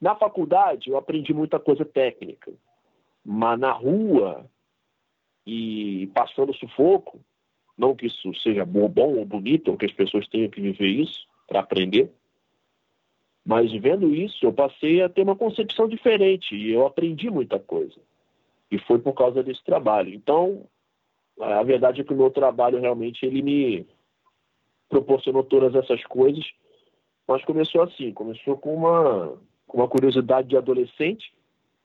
[0.00, 2.52] Na faculdade, eu aprendi muita coisa técnica,
[3.24, 4.50] mas na rua
[5.46, 7.20] e passando sufoco,
[7.78, 10.88] não que isso seja bom, bom ou bonito, ou que as pessoas tenham que viver
[10.88, 12.10] isso para aprender,
[13.46, 17.94] mas vendo isso, eu passei a ter uma concepção diferente e eu aprendi muita coisa.
[18.68, 20.12] E foi por causa desse trabalho.
[20.12, 20.66] Então,
[21.40, 23.86] a verdade é que o meu trabalho realmente ele me
[24.88, 26.44] proporcionou todas essas coisas,
[27.28, 31.32] mas começou assim, começou com uma, com uma curiosidade de adolescente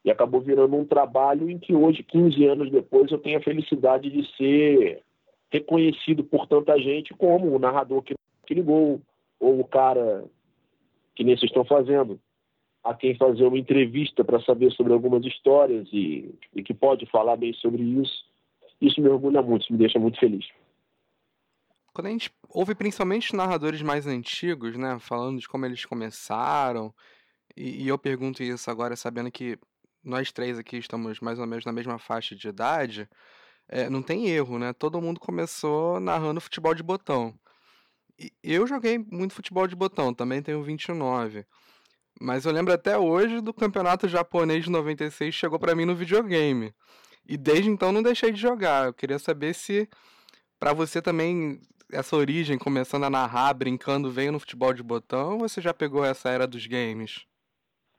[0.03, 4.09] e acabou virando um trabalho em que hoje, 15 anos depois, eu tenho a felicidade
[4.09, 5.03] de ser
[5.51, 8.15] reconhecido por tanta gente como o narrador que,
[8.47, 9.01] que ligou,
[9.39, 10.23] ou o cara
[11.15, 12.19] que nem vocês estão fazendo,
[12.83, 17.35] a quem fazer uma entrevista para saber sobre algumas histórias e, e que pode falar
[17.35, 18.25] bem sobre isso.
[18.79, 20.47] Isso me orgulha muito, isso me deixa muito feliz.
[21.93, 26.91] Quando a gente ouve principalmente narradores mais antigos, né, falando de como eles começaram,
[27.55, 29.59] e, e eu pergunto isso agora sabendo que
[30.03, 33.09] nós três aqui estamos mais ou menos na mesma faixa de idade,
[33.67, 34.73] é, não tem erro, né?
[34.73, 37.33] Todo mundo começou narrando futebol de botão.
[38.19, 41.45] E eu joguei muito futebol de botão, também tenho 29.
[42.19, 46.73] Mas eu lembro até hoje do campeonato japonês de 96 chegou para mim no videogame.
[47.27, 48.87] E desde então não deixei de jogar.
[48.87, 49.89] Eu queria saber se
[50.59, 51.59] para você também
[51.91, 56.05] essa origem começando a narrar, brincando, veio no futebol de botão ou você já pegou
[56.05, 57.25] essa era dos games?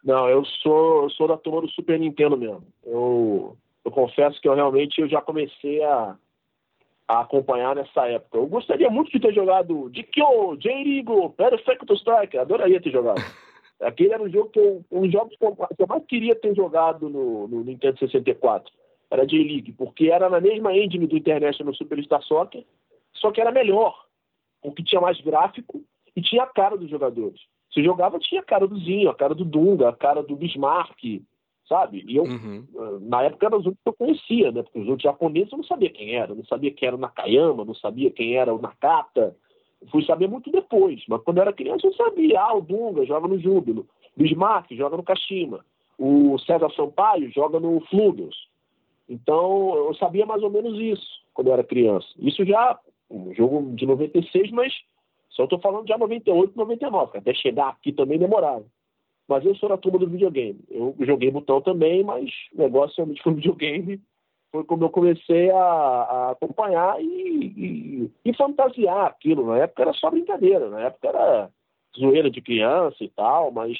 [0.05, 2.67] Não, eu sou, eu sou da turma do Super Nintendo mesmo.
[2.85, 6.17] Eu, eu confesso que eu realmente eu já comecei a,
[7.07, 8.39] a acompanhar nessa época.
[8.39, 13.21] Eu gostaria muito de ter jogado Dikyo, J-Rigo, Perfect Strike, adoraria ter jogado.
[13.81, 17.49] Aquele era um jogo que eu, um jogo que eu mais queria ter jogado no,
[17.49, 18.73] no Nintendo 64.
[19.11, 22.65] Era J-League, porque era na mesma engine do International Superstar Soccer,
[23.15, 24.07] só que era melhor,
[24.63, 25.83] porque tinha mais gráfico
[26.17, 27.41] e tinha a cara dos jogadores.
[27.73, 31.23] Você jogava, tinha a cara do Zinho, a cara do Dunga, a cara do Bismarck,
[31.68, 32.05] sabe?
[32.07, 32.66] E eu, uhum.
[32.77, 34.62] Ah, na época, eram os outros que eu conhecia, né?
[34.62, 37.64] Porque os outros japoneses eu não sabia quem era, não sabia quem era o Nakayama,
[37.64, 39.35] não sabia quem era o Nakata,
[39.91, 42.41] Fui saber muito depois, mas quando eu era criança eu sabia.
[42.41, 45.64] Ah, o Dunga joga no Júbilo, Bismarck joga no Kashima,
[45.99, 48.37] o César Sampaio joga no Flugels.
[49.09, 52.07] Então eu sabia mais ou menos isso quando eu era criança.
[52.18, 52.79] Isso já,
[53.11, 54.73] um jogo de 96, mas
[55.33, 58.64] só estou falando já 98, 99, até chegar aqui também demorava.
[59.28, 60.61] Mas eu sou da turma do videogame.
[60.70, 64.01] Eu joguei botão também, mas o negócio realmente foi videogame
[64.53, 69.47] foi como eu comecei a, a acompanhar e, e, e, fantasiar aquilo.
[69.47, 71.51] Na época era só brincadeira, na época era
[71.99, 73.78] zoeira de criança e tal, mas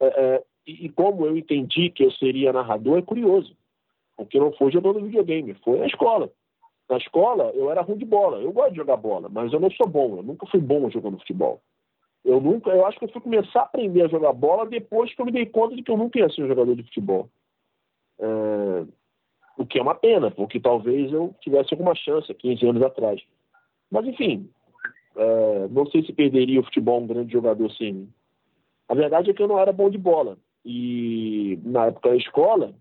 [0.00, 3.54] é, é, e, como eu entendi que eu seria narrador, é curioso.
[4.16, 6.30] Porque não foi jogando videogame, foi na escola.
[6.88, 8.38] Na escola, eu era ruim de bola.
[8.38, 10.18] Eu gosto de jogar bola, mas eu não sou bom.
[10.18, 11.60] Eu nunca fui bom jogando futebol.
[12.24, 15.20] Eu nunca, eu acho que eu fui começar a aprender a jogar bola depois que
[15.20, 17.28] eu me dei conta de que eu nunca ia ser um jogador de futebol.
[18.18, 18.84] É,
[19.58, 23.22] o que é uma pena, porque talvez eu tivesse alguma chance há 15 anos atrás.
[23.90, 24.50] Mas, enfim,
[25.16, 28.08] é, não sei se perderia o futebol um grande jogador sem.
[28.88, 30.38] A verdade é que eu não era bom de bola.
[30.64, 32.74] E na época da escola,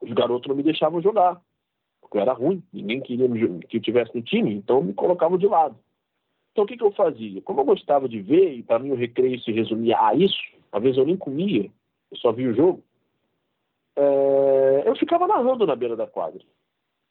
[0.00, 1.40] os garotos não me deixavam jogar.
[2.08, 3.28] Porque eu era ruim, ninguém queria
[3.68, 5.76] que eu tivesse no time, então me colocavam de lado.
[6.52, 7.42] Então o que, que eu fazia?
[7.42, 10.38] Como eu gostava de ver, e para mim o recreio se resumia a isso,
[10.72, 11.70] às vezes eu nem comia,
[12.10, 12.82] eu só via o jogo,
[13.94, 16.40] é, eu ficava narrando na beira da quadra.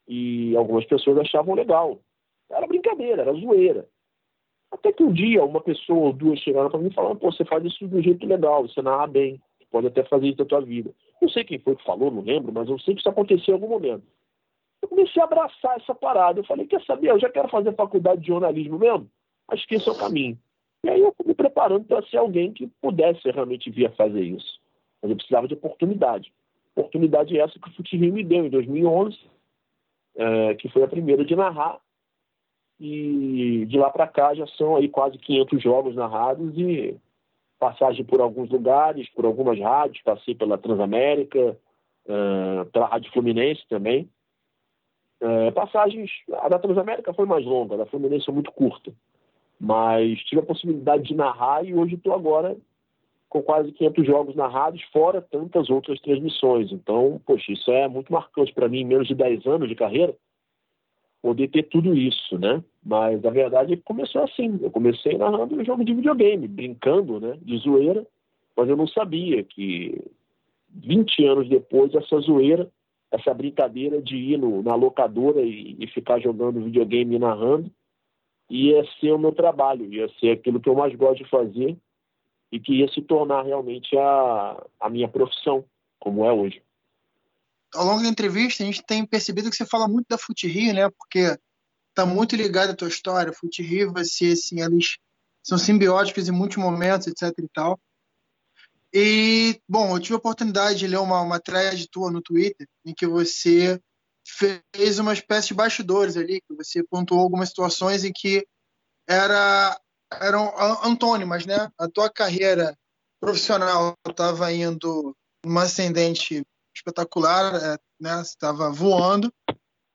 [0.07, 1.99] E algumas pessoas achavam legal.
[2.49, 3.87] Era brincadeira, era zoeira.
[4.71, 7.45] Até que um dia uma pessoa ou duas chegaram para mim e falaram: pô, você
[7.45, 9.39] faz isso de um jeito legal, você narra bem,
[9.69, 10.91] pode até fazer isso da tua vida.
[11.21, 13.61] Não sei quem foi que falou, não lembro, mas eu sei que isso aconteceu em
[13.61, 14.03] algum momento.
[14.81, 16.39] Eu comecei a abraçar essa parada.
[16.39, 17.11] Eu falei: quer saber?
[17.11, 19.09] Eu já quero fazer faculdade de jornalismo mesmo.
[19.49, 20.37] Acho que esse é o caminho.
[20.83, 24.21] E aí eu fui me preparando para ser alguém que pudesse realmente vir a fazer
[24.21, 24.59] isso.
[25.01, 26.31] Mas eu precisava de oportunidade.
[26.75, 29.17] Oportunidade essa que o Fute me deu em 2011,
[30.15, 31.79] é, que foi a primeira de narrar.
[32.79, 36.95] E de lá para cá já são aí quase 500 jogos narrados e
[37.59, 41.57] passagem por alguns lugares, por algumas rádios, passei pela Transamérica,
[42.05, 44.07] uh, pela Rádio Fluminense também.
[45.19, 46.11] Uh, passagens,
[46.41, 48.91] a da Transamérica foi mais longa, a da Fluminense foi muito curta.
[49.59, 52.55] Mas tive a possibilidade de narrar e hoje estou agora
[53.29, 56.71] com quase 500 jogos narrados, fora tantas outras transmissões.
[56.71, 60.15] Então, poxa, isso é muito marcante para mim, menos de 10 anos de carreira,
[61.21, 62.63] poder ter tudo isso, né?
[62.83, 64.59] Mas a verdade é que começou assim.
[64.61, 67.37] Eu comecei narrando um jogo de videogame, brincando, né?
[67.41, 68.05] De zoeira,
[68.55, 69.99] mas eu não sabia que
[70.73, 72.69] 20 anos depois essa zoeira,
[73.11, 77.71] essa brincadeira de ir no, na locadora e, e ficar jogando videogame e narrando,
[78.49, 81.77] ia ser o meu trabalho, ia ser aquilo que eu mais gosto de fazer
[82.51, 85.65] e que ia se tornar realmente a, a minha profissão,
[85.99, 86.61] como é hoje.
[87.73, 90.73] Ao longo da entrevista, a gente tem percebido que você fala muito da Fute Rio,
[90.73, 90.89] né?
[90.89, 91.37] Porque
[91.89, 93.33] está muito ligado à tua história.
[93.33, 94.97] Fute Rio, você, assim, eles
[95.43, 97.79] são simbióticos em muitos momentos, etc e tal.
[98.93, 102.93] E, bom, eu tive a oportunidade de ler uma, uma thread tua no Twitter, em
[102.93, 103.79] que você
[104.73, 108.45] fez uma espécie de bastidores ali, que você pontuou algumas situações em que
[109.07, 109.79] era
[110.21, 111.69] eram antônimas, né?
[111.77, 112.77] A tua carreira
[113.19, 118.21] profissional estava indo numa ascendente espetacular, é, né?
[118.21, 119.31] Estava voando.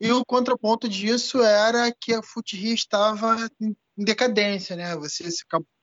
[0.00, 4.96] E o contraponto disso era que a Futi estava em decadência, né?
[4.96, 5.28] Você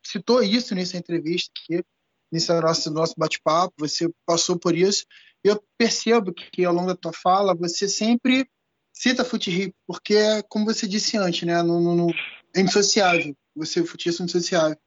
[0.05, 1.83] citou isso nessa entrevista aqui,
[2.31, 5.05] nesse nosso, nosso bate-papo, você passou por isso.
[5.43, 8.47] Eu percebo que ao longo da tua fala você sempre
[8.93, 11.61] cita Futi porque, como você disse antes, né?
[11.63, 12.13] No, no, no,
[12.55, 14.77] é indissociável você futista indissociável.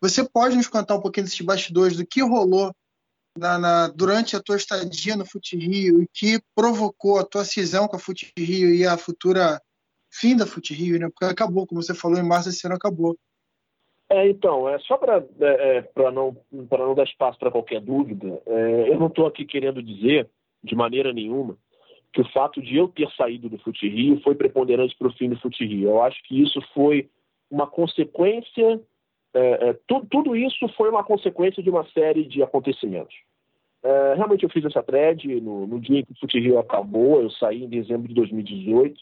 [0.00, 2.74] Você pode nos contar um pouquinho desses bastidores, do que rolou
[3.38, 7.86] na, na, durante a tua estadia no Fute Rio e que provocou a tua cisão
[7.88, 9.60] com a Fute Rio e a futura
[10.12, 11.08] fim da Fute Rio, né?
[11.08, 13.16] Porque acabou, como você falou, em março esse ano acabou.
[14.08, 18.90] É, então, é só para é, é não, não dar espaço para qualquer dúvida, é,
[18.90, 20.28] eu não estou aqui querendo dizer,
[20.62, 21.56] de maneira nenhuma,
[22.12, 25.28] que o fato de eu ter saído do Fute Rio foi preponderante para o fim
[25.28, 25.90] do Fute Rio.
[25.90, 27.10] Eu acho que isso foi
[27.50, 28.80] uma consequência,
[29.34, 33.14] é, é, tu, tudo isso foi uma consequência de uma série de acontecimentos.
[33.82, 37.20] É, realmente eu fiz essa thread no, no dia em que o Fute Rio acabou,
[37.20, 39.00] eu saí em dezembro de 2018,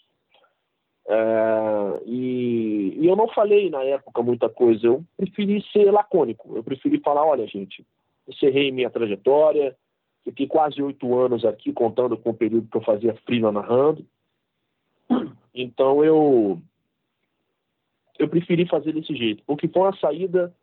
[1.07, 6.65] é, e, e, eu não falei na época muita coisa, eu preferi ser lacônico, eu
[6.65, 7.85] preferi falar, olha gente,
[8.27, 9.77] encerrei minha trajetória,
[10.25, 14.05] fiquei quase oito anos aqui contando com o período que eu fazia freela narrando,
[15.55, 16.59] então eu
[18.19, 20.55] eu preferi fazer desse jeito, porque foi uma saída,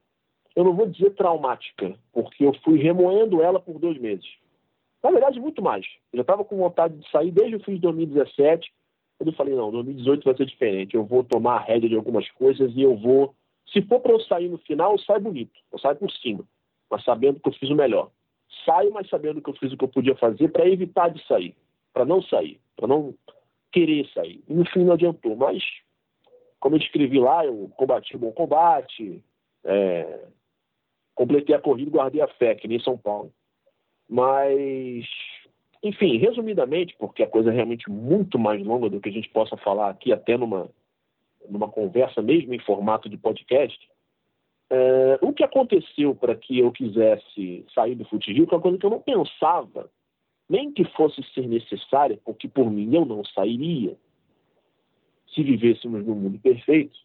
[0.55, 4.25] eu não vou dizer traumática, porque eu fui remoendo ela por dois meses.
[5.03, 5.85] Na verdade, muito mais.
[6.13, 8.80] Eu já estava com vontade de sair desde o fim de 2017, quando
[9.29, 12.71] eu falei, não, 2018 vai ser diferente, eu vou tomar a rédea de algumas coisas
[12.75, 13.35] e eu vou,
[13.71, 16.43] se for para eu sair no final, eu saio bonito, eu saio por cima,
[16.89, 18.09] mas sabendo que eu fiz o melhor.
[18.65, 21.55] Saio, mas sabendo que eu fiz o que eu podia fazer para evitar de sair,
[21.93, 23.13] para não sair, para não
[23.71, 24.43] querer sair.
[24.47, 25.63] E no fim não adiantou, mas
[26.59, 29.23] como eu escrevi lá, eu combati o bom combate,
[29.63, 30.27] é,
[31.15, 33.33] completei a corrida e guardei a fé, que nem São Paulo.
[34.07, 35.05] Mas,
[35.83, 39.57] enfim, resumidamente, porque a coisa é realmente muito mais longa do que a gente possa
[39.57, 40.69] falar aqui, até numa,
[41.49, 43.79] numa conversa mesmo em formato de podcast,
[44.73, 48.61] É, o que aconteceu para que eu quisesse sair do Fute Rio, que é uma
[48.61, 49.89] coisa que eu não pensava,
[50.47, 53.97] nem que fosse ser necessária, porque por mim eu não sairia,
[55.27, 56.97] se vivêssemos num mundo perfeito.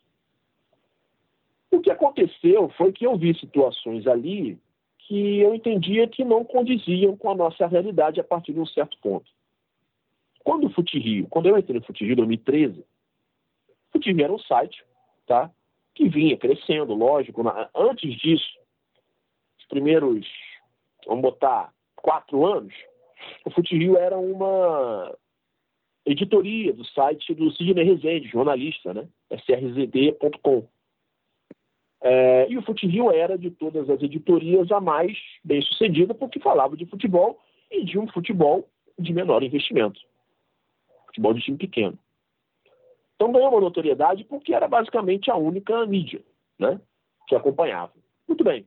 [1.72, 4.56] O que aconteceu foi que eu vi situações ali
[5.06, 8.98] que eu entendia que não condiziam com a nossa realidade a partir de um certo
[8.98, 9.30] ponto.
[10.42, 12.84] Quando o Fute Rio, quando eu entrei no Fute Rio em 2013, o
[13.92, 14.84] Fute Rio era um site,
[15.26, 15.50] tá?
[15.94, 17.42] Que vinha crescendo, lógico.
[17.42, 18.58] Na, antes disso,
[19.58, 20.26] os primeiros,
[21.06, 22.74] vamos botar, quatro anos,
[23.44, 25.16] o Fute Rio era uma
[26.04, 29.08] editoria do site do Sidney Rezende, jornalista, né?
[29.30, 30.66] srzd.com.
[32.02, 36.38] É, e o Fute Rio era, de todas as editorias, a mais bem sucedida, porque
[36.38, 37.40] falava de futebol
[37.70, 38.68] e de um futebol
[38.98, 40.00] de menor investimento.
[41.06, 41.98] Futebol de time pequeno.
[43.14, 46.22] Então ganhou uma notoriedade porque era basicamente a única mídia
[46.58, 46.80] né,
[47.26, 47.92] que acompanhava.
[48.28, 48.66] Muito bem.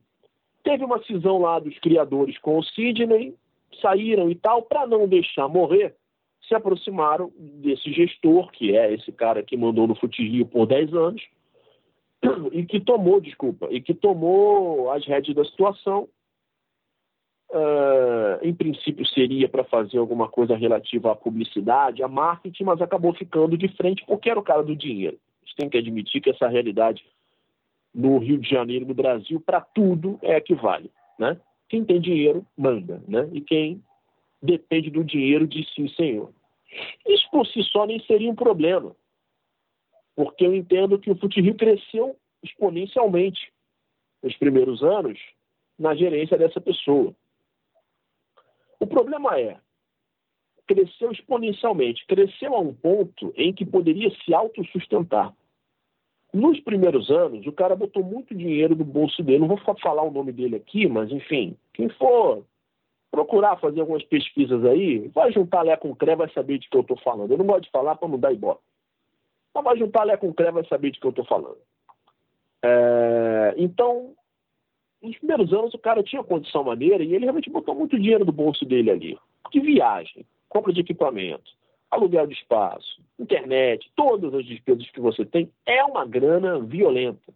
[0.62, 3.34] Teve uma cisão lá dos criadores com o Sidney,
[3.80, 5.94] saíram e tal, para não deixar morrer,
[6.46, 10.92] se aproximaram desse gestor, que é esse cara que mandou no Fute Rio por 10
[10.94, 11.22] anos,
[12.52, 16.08] e que tomou, desculpa, e que tomou as rédeas da situação.
[17.52, 23.12] Uh, em princípio seria para fazer alguma coisa relativa à publicidade, a marketing, mas acabou
[23.12, 25.18] ficando de frente porque era o cara do dinheiro.
[25.42, 27.04] A gente tem que admitir que essa realidade
[27.92, 30.92] no Rio de Janeiro, no Brasil, para tudo é a que vale.
[31.18, 31.36] Né?
[31.68, 33.02] Quem tem dinheiro, manda.
[33.08, 33.28] Né?
[33.32, 33.82] E quem
[34.40, 36.30] depende do dinheiro, diz sim, senhor.
[37.04, 38.94] Isso por si só nem seria um problema
[40.14, 43.52] porque eu entendo que o Fute cresceu exponencialmente
[44.22, 45.18] nos primeiros anos
[45.78, 47.14] na gerência dessa pessoa.
[48.78, 49.58] O problema é,
[50.66, 55.34] cresceu exponencialmente, cresceu a um ponto em que poderia se autossustentar.
[56.32, 59.40] Nos primeiros anos, o cara botou muito dinheiro no bolso dele.
[59.40, 62.44] Não vou falar o nome dele aqui, mas enfim, quem for
[63.10, 66.82] procurar fazer algumas pesquisas aí, vai juntar Lé com Cré, vai saber de que eu
[66.82, 67.32] estou falando.
[67.32, 68.62] Eu não gosto de falar para não dar ibope.
[69.54, 71.58] Mas vai juntar Lé com Cré, vai saber de que eu estou falando.
[72.62, 74.14] É, então,
[75.02, 78.32] nos primeiros anos o cara tinha condição maneira e ele realmente botou muito dinheiro do
[78.32, 79.18] bolso dele ali.
[79.50, 81.50] De viagem, compra de equipamento,
[81.90, 87.32] aluguel de espaço, internet, todas as despesas que você tem, é uma grana violenta.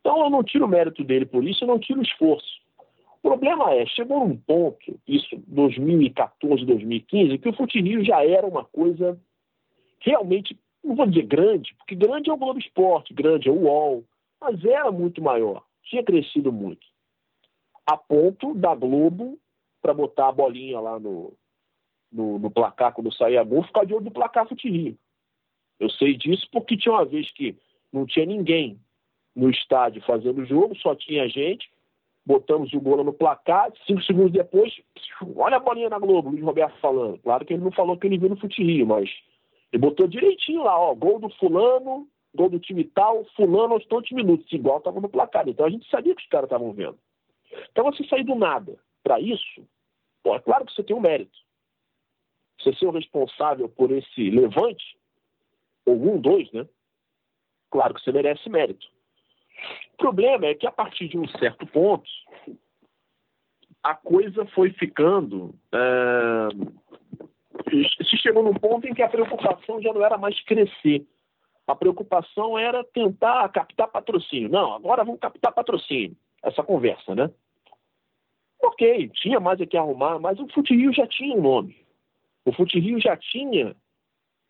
[0.00, 2.60] Então eu não tiro o mérito dele por isso, eu não tiro o esforço.
[3.22, 8.64] O problema é, chegou num ponto, isso 2014, 2015, que o Fute já era uma
[8.64, 9.18] coisa
[10.00, 14.04] realmente não vou dizer grande, porque grande é o Globo Esporte, grande é o UOL,
[14.40, 16.86] mas era muito maior, tinha crescido muito.
[17.86, 19.38] A ponto da Globo,
[19.80, 21.32] para botar a bolinha lá no,
[22.10, 24.96] no, no placar quando saía gol, ficar de olho do placar Fute Rio.
[25.78, 27.56] Eu sei disso porque tinha uma vez que
[27.92, 28.80] não tinha ninguém
[29.34, 31.70] no estádio fazendo o jogo, só tinha gente,
[32.24, 34.72] botamos o gol no placar, cinco segundos depois,
[35.36, 37.18] olha a bolinha na Globo, Luiz Roberto falando.
[37.18, 39.10] Claro que ele não falou que ele viu no Fute Rio, mas
[39.72, 44.12] ele botou direitinho lá, ó, gol do fulano, gol do time tal, fulano aos tantos
[44.12, 45.48] minutos, igual estava no placar.
[45.48, 46.98] Então a gente sabia que os caras estavam vendo.
[47.70, 49.66] Então você sair do nada para isso,
[50.22, 51.36] pô, é claro que você tem um mérito.
[52.60, 54.98] Você ser o responsável por esse levante,
[55.84, 56.66] ou um, dois, né?
[57.70, 58.86] Claro que você merece mérito.
[59.94, 62.08] O problema é que a partir de um certo ponto,
[63.82, 65.54] a coisa foi ficando.
[65.72, 66.48] É
[68.04, 71.06] se chegou num ponto em que a preocupação já não era mais crescer.
[71.66, 74.48] A preocupação era tentar captar patrocínio.
[74.48, 76.16] Não, agora vamos captar patrocínio.
[76.42, 77.30] Essa conversa, né?
[78.62, 81.76] Ok, tinha mais aqui a arrumar, mas o Fute Rio já tinha um nome.
[82.44, 83.74] O Fute Rio já tinha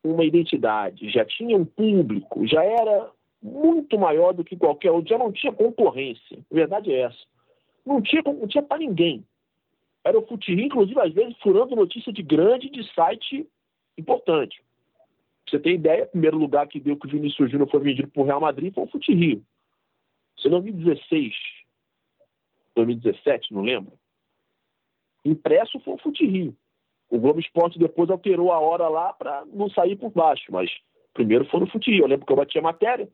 [0.04, 3.11] uma identidade, já tinha um público, já era
[3.42, 6.38] muito maior do que qualquer outro, já não tinha concorrência.
[6.50, 7.24] A verdade é essa.
[7.84, 9.24] Não tinha, não tinha para ninguém
[10.07, 13.44] era o Futirinho, inclusive, às vezes, furando notícia de grande de site
[13.98, 14.62] importante.
[15.48, 18.22] Você tem ideia, o primeiro lugar que deu que o Vinícius Júnior foi vendido para
[18.22, 19.44] o Real Madrid foi o Futirinho.
[20.38, 21.34] Se em 2016,
[22.76, 23.92] 2017, não lembro.
[25.24, 26.57] Impresso foi o Futirinho.
[27.11, 30.70] O Globo Esporte depois alterou a hora lá para não sair por baixo, mas
[31.14, 32.04] primeiro foi no Futirinho.
[32.04, 33.09] Eu lembro que eu bati a matéria.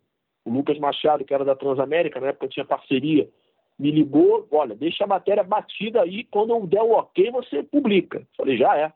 [0.44, 3.30] O Lucas Machado, que era da Transamérica, na época tinha parceria
[3.78, 8.26] me ligou, olha, deixa a matéria batida aí, quando eu der o ok, você publica.
[8.36, 8.92] Falei, já é.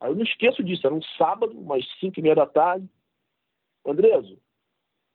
[0.00, 2.88] Aí eu não esqueço disso, era um sábado, umas 5 e meia da tarde.
[3.84, 4.38] Andreso,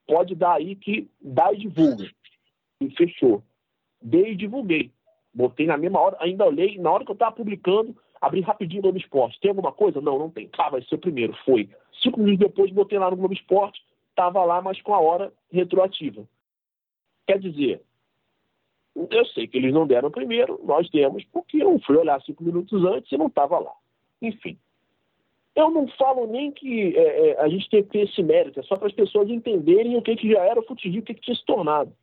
[0.08, 2.10] pode dar aí que dá e divulga.
[2.82, 3.44] E fechou.
[4.02, 4.92] Dei e divulguei.
[5.34, 8.84] Botei na mesma hora, ainda olhei, na hora que eu estava publicando, abri rapidinho o
[8.84, 9.40] Globo Esporte.
[9.40, 10.00] Tem alguma coisa?
[10.00, 10.50] Não, não tem.
[10.58, 11.34] Ah, vai ser o primeiro.
[11.46, 11.70] Foi.
[12.02, 16.28] Cinco minutos depois, botei lá no Globo Esporte, estava lá, mas com a hora retroativa.
[17.26, 17.82] Quer dizer,
[18.96, 22.84] Eu sei que eles não deram primeiro, nós demos, porque eu fui olhar cinco minutos
[22.86, 23.74] antes e não estava lá.
[24.22, 24.58] Enfim.
[25.56, 28.64] Eu não falo nem que é, é, a gente tem que ter esse mérito, é
[28.64, 31.22] só para as pessoas entenderem o que, que já era o futebol, o que, que
[31.22, 31.94] tinha se tornado.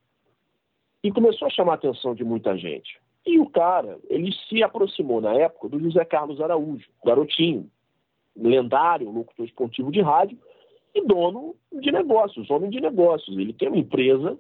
[1.02, 3.00] E começou a chamar a atenção de muita gente.
[3.26, 7.70] E o cara, ele se aproximou na época do José Carlos Araújo, garotinho,
[8.36, 10.38] lendário, locutor esportivo de rádio
[10.94, 13.36] e dono de negócios, homem de negócios.
[13.36, 14.38] Ele tem uma empresa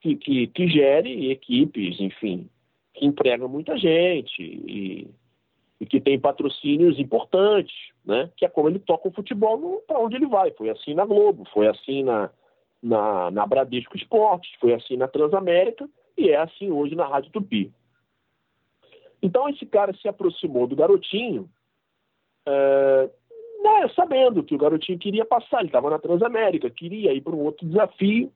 [0.00, 2.48] que, que, que gere equipes, enfim,
[2.94, 5.08] que emprega muita gente e,
[5.80, 7.74] e, que tem patrocínios importantes,
[8.04, 8.30] né?
[8.36, 10.50] Que é como ele toca o futebol para onde ele vai.
[10.52, 12.30] Foi assim na Globo, foi assim na,
[12.82, 17.72] na, na Bradesco Esportes, foi assim na Transamérica e é assim hoje na Rádio Tupi.
[19.22, 21.48] Então esse cara se aproximou do garotinho,
[22.46, 23.10] é,
[23.62, 27.40] né, sabendo que o garotinho queria passar, ele estava na Transamérica, queria ir para um
[27.40, 28.32] outro desafio,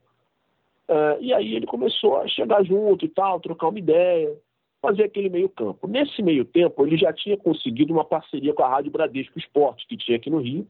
[0.88, 4.36] é, e aí ele começou a chegar junto e tal, trocar uma ideia,
[4.80, 5.86] fazer aquele meio campo.
[5.86, 9.96] Nesse meio tempo, ele já tinha conseguido uma parceria com a Rádio Bradesco Esporte, que
[9.96, 10.66] tinha aqui no Rio,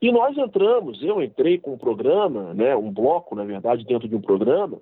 [0.00, 4.16] e nós entramos, eu entrei com um programa, né, um bloco, na verdade, dentro de
[4.16, 4.80] um programa,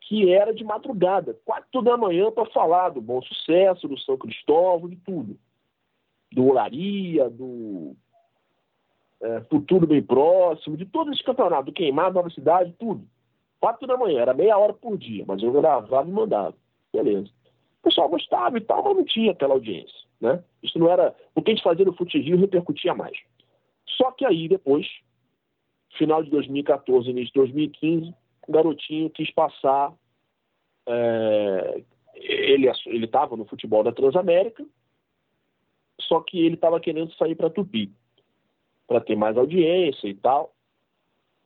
[0.00, 4.88] que era de madrugada, quatro da manhã, para falar do Bom Sucesso, do São Cristóvão,
[4.88, 5.36] de tudo.
[6.32, 7.94] Do Olaria, do
[9.20, 13.06] é, Futuro Bem Próximo, de todos esses campeonatos, do Queimado, Nova Cidade, tudo.
[13.60, 16.54] Quatro da manhã, era meia hora por dia, mas eu gravava e mandava.
[16.92, 17.28] Beleza.
[17.80, 20.06] O pessoal gostava e tal, mas não tinha aquela audiência.
[20.20, 20.42] Né?
[20.62, 21.14] Isso não era.
[21.34, 23.16] O que a gente fazia no Fute Rio repercutia mais.
[23.86, 24.86] Só que aí, depois,
[25.96, 28.14] final de 2014, início de 2015,
[28.46, 29.92] o garotinho quis passar.
[30.86, 31.82] É,
[32.14, 34.64] ele estava no futebol da Transamérica,
[36.00, 37.92] só que ele estava querendo sair para Tupi,
[38.86, 40.54] para ter mais audiência e tal.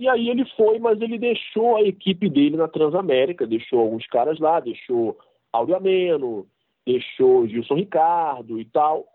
[0.02, 4.36] E aí ele foi, mas ele deixou a equipe dele na Transamérica, deixou alguns caras
[4.40, 5.16] lá, deixou
[5.52, 6.44] Áureo Ameno,
[6.84, 9.06] deixou Gilson Ricardo e tal,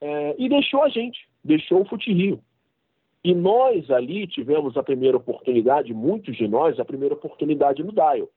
[0.00, 2.40] é, e deixou a gente, deixou o Fute Rio.
[3.22, 8.28] E nós ali tivemos a primeira oportunidade, muitos de nós, a primeira oportunidade no Dial.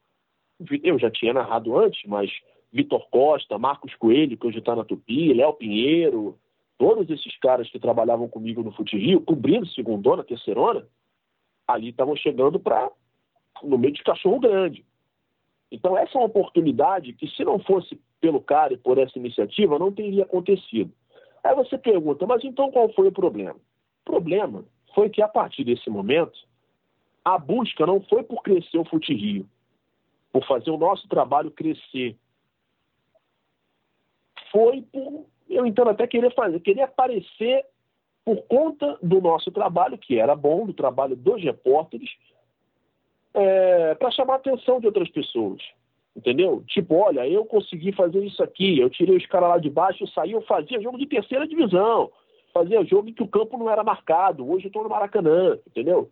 [0.84, 2.30] Eu já tinha narrado antes, mas
[2.72, 6.38] Vitor Costa, Marcos Coelho, que hoje está na Tupi, Léo Pinheiro,
[6.78, 10.86] todos esses caras que trabalhavam comigo no Fute Rio, cobrindo segundona, terceirona,
[11.68, 12.89] ali estavam chegando para
[13.63, 14.86] no meio de cachorro grande.
[15.72, 19.80] Então essa é uma oportunidade que se não fosse pelo cara e por essa iniciativa,
[19.80, 20.91] não teria acontecido.
[21.43, 23.55] Aí você pergunta, mas então qual foi o problema?
[23.55, 26.38] O problema foi que a partir desse momento,
[27.24, 29.47] a busca não foi por crescer o Fute Rio,
[30.32, 32.16] por fazer o nosso trabalho crescer.
[34.51, 37.66] Foi por, eu então até querer fazer, querer aparecer
[38.26, 42.09] por conta do nosso trabalho, que era bom, do trabalho dos repórteres,
[43.36, 45.61] é, para chamar a atenção de outras pessoas.
[46.15, 46.63] Entendeu?
[46.67, 50.07] Tipo, olha, eu consegui fazer isso aqui, eu tirei os caras lá de baixo, eu
[50.07, 52.09] saí, eu fazia jogo de terceira divisão,
[52.53, 56.09] fazia jogo em que o campo não era marcado, hoje eu estou no Maracanã, entendeu?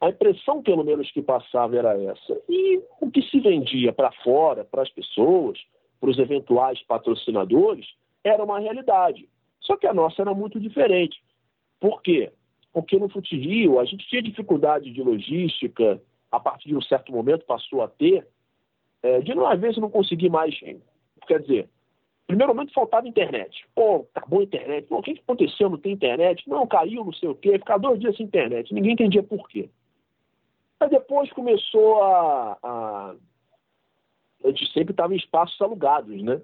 [0.00, 2.42] A impressão, pelo menos, que passava era essa.
[2.48, 5.60] E o que se vendia para fora, para as pessoas,
[6.00, 7.86] para os eventuais patrocinadores,
[8.24, 9.28] era uma realidade.
[9.62, 11.22] Só que a nossa era muito diferente.
[11.80, 12.32] Por quê?
[12.72, 13.36] Porque no Fute
[13.78, 16.00] a gente tinha dificuldade de logística,
[16.30, 18.26] a partir de um certo momento passou a ter,
[19.02, 20.58] é, de não, às vezes não conseguir mais.
[21.26, 21.68] Quer dizer,
[22.26, 23.66] primeiro momento faltava internet.
[23.74, 24.86] Pô, acabou a internet.
[24.86, 25.68] Pô, o que aconteceu?
[25.68, 26.48] Não tem internet?
[26.48, 27.58] Não, caiu, não sei o quê.
[27.58, 28.72] Ficar dois dias sem internet.
[28.72, 29.68] Ninguém entendia por quê.
[30.80, 32.58] Mas depois começou a.
[32.62, 33.14] a...
[34.44, 36.40] A gente sempre estava em espaços alugados, né?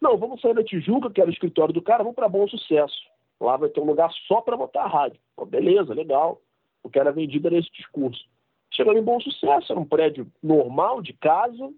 [0.00, 2.96] Não, vamos sair da Tijuca, que era o escritório do cara, vamos para Bom Sucesso.
[3.40, 5.20] Lá vai ter um lugar só para botar a rádio.
[5.36, 6.40] Pô, beleza, legal.
[6.82, 8.24] O que era vendido era esse discurso.
[8.70, 11.72] Chegando em Bom Sucesso, era um prédio normal, de casa.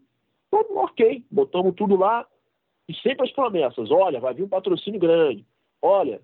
[0.51, 2.27] Tudo ok, botamos tudo lá.
[2.89, 3.91] E sempre as promessas.
[3.91, 5.47] Olha, vai vir um patrocínio grande.
[5.81, 6.21] Olha,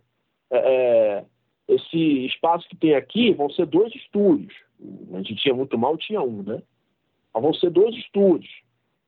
[0.51, 1.25] é, é
[1.69, 4.55] esse espaço que tem aqui vão ser dois estúdios.
[5.13, 6.63] A gente tinha muito mal, tinha um, né?
[7.33, 8.66] Mas vão ser dois estúdios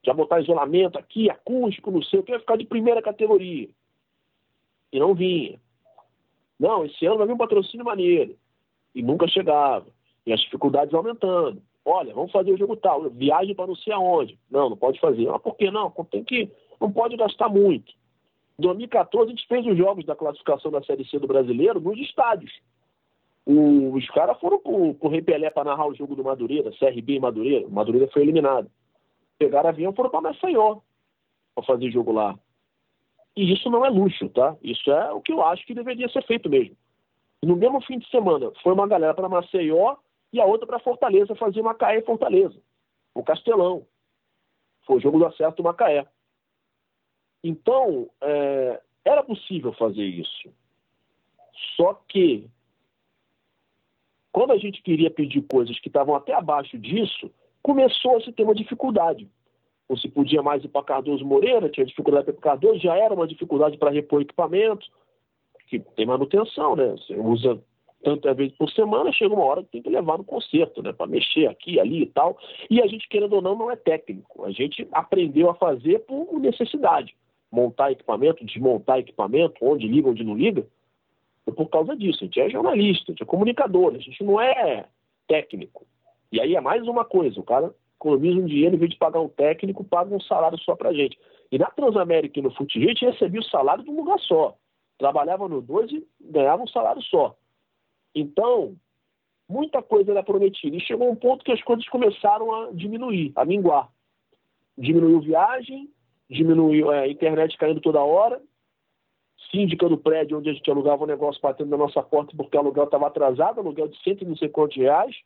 [0.09, 3.69] já botar isolamento aqui, acústico, não sei o que, vai ficar de primeira categoria.
[4.91, 5.61] E não vinha.
[6.59, 8.35] Não, esse ano vai vir um patrocínio maneiro.
[8.95, 9.87] E nunca chegava.
[10.27, 11.63] E as dificuldades aumentando.
[11.85, 14.39] Olha, vamos fazer o jogo tal, viagem para não sei aonde.
[14.51, 15.29] Não, não pode fazer.
[15.29, 15.91] Ah, por que não?
[16.11, 16.51] Tem que,
[16.81, 17.93] não pode gastar muito.
[18.59, 21.99] Em 2014, a gente fez os jogos da classificação da Série C do brasileiro nos
[21.99, 22.53] estádios.
[23.47, 27.21] os caras foram pro, pro Rei Pelé para narrar o jogo do Madureira, CRB e
[27.21, 27.67] Madureira.
[27.67, 28.71] O Madureira foi eliminado
[29.39, 30.81] pegaram avião e foram para Maceió
[31.55, 32.39] para fazer jogo lá.
[33.37, 34.57] E isso não é luxo, tá?
[34.63, 36.77] Isso é o que eu acho que deveria ser feito mesmo.
[37.43, 39.97] E no mesmo fim de semana, foi uma galera para Maceió
[40.33, 42.61] e a outra para Fortaleza fazer uma CAE Fortaleza,
[43.15, 43.87] o Castelão.
[44.85, 46.07] Foi o jogo do acesso do Macaé.
[47.45, 50.53] Então, é, era possível fazer isso.
[51.77, 52.49] Só que,
[54.33, 57.31] quando a gente queria pedir coisas que estavam até abaixo disso,
[57.69, 59.29] começou a se ter uma dificuldade.
[59.91, 63.27] Não se podia mais ir para Cardoso Moreira, tinha dificuldade para Cardoso, já era uma
[63.27, 64.87] dificuldade para repor equipamento,
[65.67, 66.93] que tem manutenção, né?
[66.93, 67.63] Você usa
[68.03, 70.95] tantas vezes por semana, chega uma hora que tem que levar no concerto, né?
[70.95, 72.39] Para mexer aqui, ali e tal.
[72.71, 74.47] E a gente, querendo ou não, não é técnico.
[74.47, 77.15] A gente aprendeu a fazer por necessidade.
[77.53, 80.67] Montar equipamento, desmontar equipamento, onde liga, onde não liga.
[81.47, 82.21] É por causa disso.
[82.23, 84.87] A gente é jornalista, a gente é comunicador, a gente não é
[85.27, 85.87] técnico.
[86.31, 89.21] E aí é mais uma coisa, o cara economiza um dinheiro, em vez de pagar
[89.21, 91.19] um técnico, paga um salário só pra gente.
[91.51, 94.57] E na Transamérica e no Fute a gente recebia o salário de um lugar só.
[94.99, 97.37] Trabalhava no 12 e ganhava um salário só.
[98.15, 98.77] Então,
[99.49, 100.77] muita coisa era prometida.
[100.77, 103.89] E chegou um ponto que as coisas começaram a diminuir, a minguar.
[104.77, 105.89] Diminuiu viagem,
[106.29, 108.41] diminuiu é, a internet caindo toda hora,
[109.51, 112.57] síndica do prédio onde a gente alugava o um negócio batendo na nossa porta porque
[112.57, 115.17] o aluguel estava atrasado, aluguel de cento e não sei quantos reais.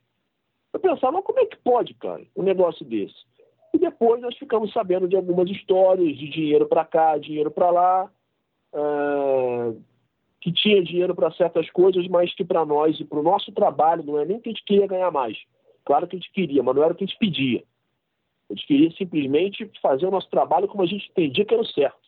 [0.73, 3.15] Eu pensava, como é que pode, cara, um negócio desse?
[3.73, 8.11] E depois nós ficamos sabendo de algumas histórias de dinheiro para cá, dinheiro para lá,
[8.73, 9.81] uh,
[10.41, 14.03] que tinha dinheiro para certas coisas, mas que para nós e para o nosso trabalho
[14.03, 15.37] não é nem que a gente queria ganhar mais.
[15.85, 17.63] Claro que a gente queria, mas não era o que a gente pedia.
[18.49, 21.67] A gente queria simplesmente fazer o nosso trabalho como a gente entendia que era o
[21.67, 22.03] certo.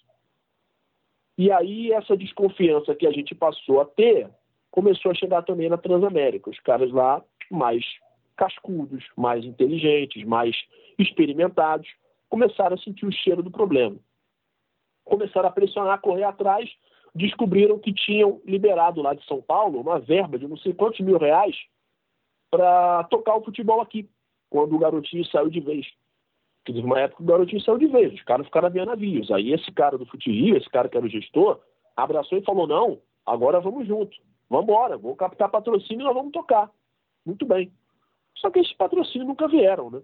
[1.37, 4.29] E aí essa desconfiança que a gente passou a ter
[4.69, 6.49] começou a chegar também na Transamérica.
[6.49, 7.83] Os caras lá mais
[8.35, 10.55] cascudos, mais inteligentes, mais
[10.97, 11.87] experimentados,
[12.29, 13.97] começaram a sentir o cheiro do problema.
[15.03, 16.69] Começaram a pressionar, a correr atrás,
[17.13, 21.17] descobriram que tinham liberado lá de São Paulo uma verba de não sei quantos mil
[21.17, 21.55] reais
[22.51, 24.09] para tocar o futebol aqui,
[24.49, 25.85] quando o garotinho saiu de vez.
[26.65, 29.29] Teve uma época que o garotinho saiu de vez, os caras ficaram via navios.
[29.31, 31.59] Aí esse cara do Futi esse cara que era o gestor,
[31.95, 34.17] abraçou e falou: não, agora vamos junto,
[34.49, 36.71] vamos embora, vamos captar patrocínio e nós vamos tocar.
[37.25, 37.71] Muito bem.
[38.37, 40.01] Só que esses patrocínios nunca vieram, né?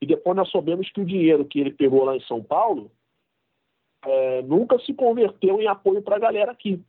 [0.00, 2.90] E depois nós soubemos que o dinheiro que ele pegou lá em São Paulo
[4.04, 6.82] é, nunca se converteu em apoio para a galera aqui.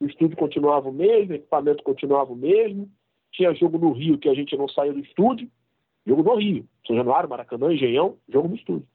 [0.00, 2.90] O estúdio continuava o mesmo, o equipamento continuava o mesmo.
[3.30, 5.48] Tinha jogo no Rio que a gente não saía do estúdio.
[6.06, 6.66] Jogo no Rio.
[6.86, 8.88] São Januário, Maracanã, Engenhão, jogo no estúdio.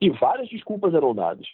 [0.00, 1.46] E várias desculpas eram dadas.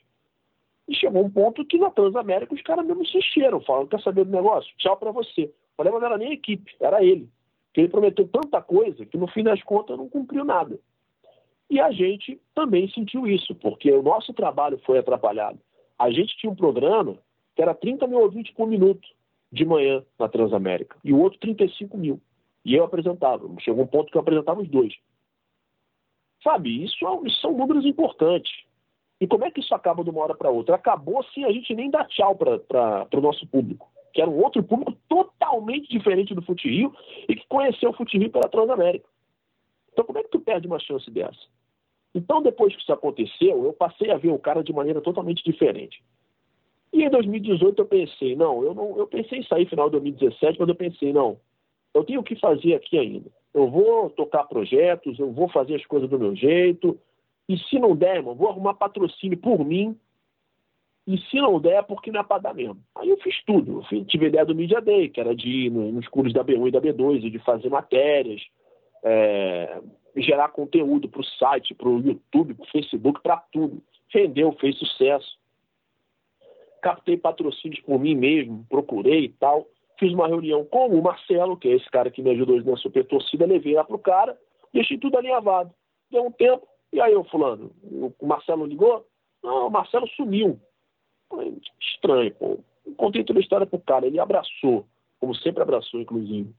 [0.87, 4.25] E chegou um ponto que na Transamérica os caras mesmo se encheram, falaram, quer saber
[4.25, 4.73] do negócio?
[4.77, 5.45] Tchau para você.
[5.45, 7.29] O problema não era nem a equipe, era ele
[7.73, 10.79] que ele prometeu tanta coisa que no fim das contas não cumpriu nada.
[11.69, 15.59] E a gente também sentiu isso, porque o nosso trabalho foi atrapalhado.
[15.99, 17.17] A gente tinha um programa
[17.55, 19.07] que era 30 mil ouvintes por minuto
[19.53, 22.21] de manhã na Transamérica, e o outro 35 mil.
[22.65, 23.49] E eu apresentava.
[23.61, 24.95] Chegou um ponto que eu apresentava os dois.
[26.43, 28.53] Sabe, isso, é isso são números importantes.
[29.21, 30.75] E como é que isso acaba de uma hora para outra?
[30.75, 34.63] Acabou sem a gente nem dar tchau para o nosso público que era um outro
[34.63, 36.95] público totalmente diferente do Fute Rio
[37.29, 39.09] e que conheceu o Fute Rio pela Transamérica.
[39.93, 41.41] Então, como é que tu perde uma chance dessa?
[42.15, 46.03] Então, depois que isso aconteceu, eu passei a ver o cara de maneira totalmente diferente.
[46.93, 50.59] E em 2018 eu pensei, não, eu não, eu pensei em sair final de 2017,
[50.59, 51.39] mas eu pensei, não,
[51.95, 53.31] eu tenho o que fazer aqui ainda.
[53.55, 56.99] Eu vou tocar projetos, eu vou fazer as coisas do meu jeito,
[57.49, 59.97] e se não der, irmão, vou arrumar patrocínio por mim
[61.07, 62.79] e se não der, porque não é para dar mesmo.
[62.95, 63.79] Aí eu fiz tudo.
[63.79, 66.69] Eu fiz, tive ideia do Media Day, que era de ir nos cursos da B1
[66.69, 68.43] e da B2, e de fazer matérias,
[69.03, 69.81] é,
[70.17, 73.83] gerar conteúdo para o site, para o YouTube, para o Facebook, para tudo.
[74.09, 75.39] Rendeu, fez sucesso.
[76.83, 79.67] Captei patrocínios por mim mesmo, procurei e tal.
[79.99, 83.05] Fiz uma reunião com o Marcelo, que é esse cara que me ajudou na super
[83.05, 84.39] torcida, levei lá pro cara,
[84.73, 85.71] deixei tudo alinhavado.
[86.11, 87.71] Deu um tempo, e aí, o fulano,
[88.19, 89.07] o Marcelo ligou?
[89.43, 90.59] Não, o Marcelo sumiu.
[91.81, 92.59] Estranho, pô.
[92.97, 94.87] Contei toda a história pro cara, ele abraçou,
[95.21, 96.53] como sempre abraçou, inclusive.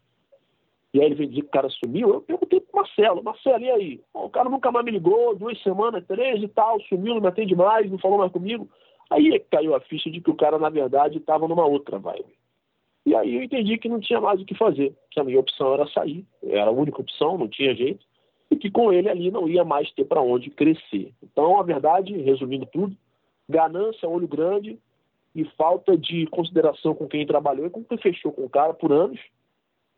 [0.94, 3.72] E aí ele veio dizer que o cara sumiu, eu perguntei pro Marcelo, Marcelo, e
[3.72, 4.02] aí?
[4.14, 7.56] o cara nunca mais me ligou, duas semanas, três e tal, sumiu, não me atende
[7.56, 8.70] mais, não falou mais comigo.
[9.10, 12.34] Aí caiu a ficha de que o cara, na verdade, estava numa outra vibe.
[13.06, 15.74] E aí eu entendi que não tinha mais o que fazer, que a minha opção
[15.74, 18.06] era sair, era a única opção, não tinha jeito,
[18.50, 21.14] e que com ele ali não ia mais ter para onde crescer.
[21.24, 22.96] Então, a verdade, resumindo tudo,
[23.50, 24.80] ganância, olho grande
[25.34, 28.92] e falta de consideração com quem trabalhou e com quem fechou com o cara por
[28.92, 29.20] anos,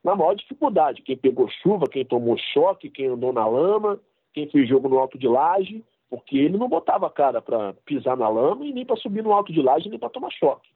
[0.04, 1.02] na maior dificuldade.
[1.02, 4.00] Quem pegou chuva, quem tomou choque, quem andou na lama,
[4.34, 8.16] quem fez jogo no alto de laje, porque ele não botava a cara para pisar
[8.16, 10.70] na lama e nem para subir no alto de laje, nem para tomar choque.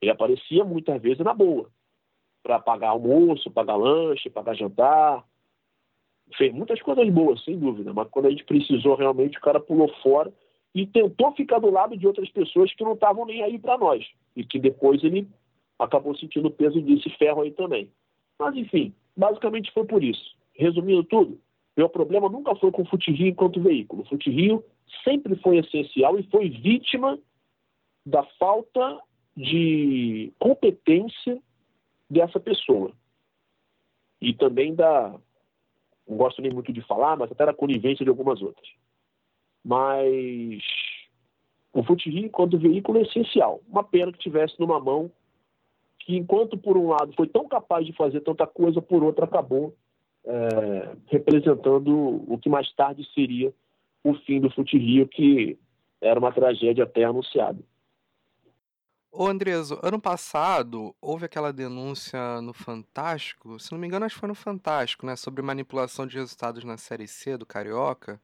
[0.00, 1.68] Ele aparecia muitas vezes na boa,
[2.42, 5.24] para pagar almoço, pagar lanche, pagar jantar.
[6.36, 9.88] fez muitas coisas boas, sem dúvida, mas quando a gente precisou realmente, o cara pulou
[10.02, 10.32] fora
[10.80, 14.06] e tentou ficar do lado de outras pessoas que não estavam nem aí para nós.
[14.36, 15.26] E que depois ele
[15.76, 17.90] acabou sentindo o peso desse ferro aí também.
[18.38, 20.36] Mas, enfim, basicamente foi por isso.
[20.54, 21.40] Resumindo tudo,
[21.76, 24.02] meu problema nunca foi com o Futirio enquanto veículo.
[24.02, 24.64] O Futirio
[25.02, 27.18] sempre foi essencial e foi vítima
[28.06, 29.00] da falta
[29.36, 31.40] de competência
[32.08, 32.92] dessa pessoa.
[34.20, 35.18] E também da.
[36.06, 38.66] Não gosto nem muito de falar, mas até da conivência de algumas outras.
[39.68, 40.62] Mas
[41.74, 43.60] o Futirio, enquanto veículo, é essencial.
[43.68, 45.12] Uma pena que tivesse numa mão
[45.98, 49.76] que, enquanto por um lado foi tão capaz de fazer tanta coisa, por outra acabou
[50.24, 53.52] é, representando o que mais tarde seria
[54.02, 55.58] o fim do Fute Rio, que
[56.00, 57.58] era uma tragédia até anunciada.
[59.12, 64.20] Ô Andreso, ano passado houve aquela denúncia no Fantástico, se não me engano acho que
[64.20, 68.18] foi no Fantástico, né, sobre manipulação de resultados na Série C do Carioca.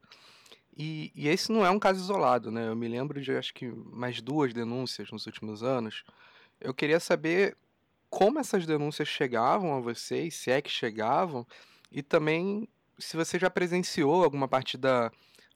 [0.77, 2.69] E, e, esse não é um caso isolado, né?
[2.69, 6.03] Eu me lembro de acho que mais duas denúncias nos últimos anos.
[6.61, 7.57] Eu queria saber
[8.11, 11.47] como essas denúncias chegavam a vocês, se é que chegavam,
[11.93, 12.69] e também
[12.99, 15.11] se você já presenciou alguma partida,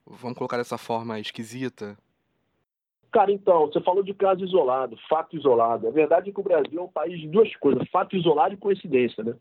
[0.06, 1.96] vamos colocar dessa forma, esquisita.
[3.10, 5.88] Cara, então, você falou de caso isolado, fato isolado.
[5.88, 8.58] A verdade é que o Brasil é um país de duas coisas, fato isolado e
[8.58, 9.34] coincidência, né?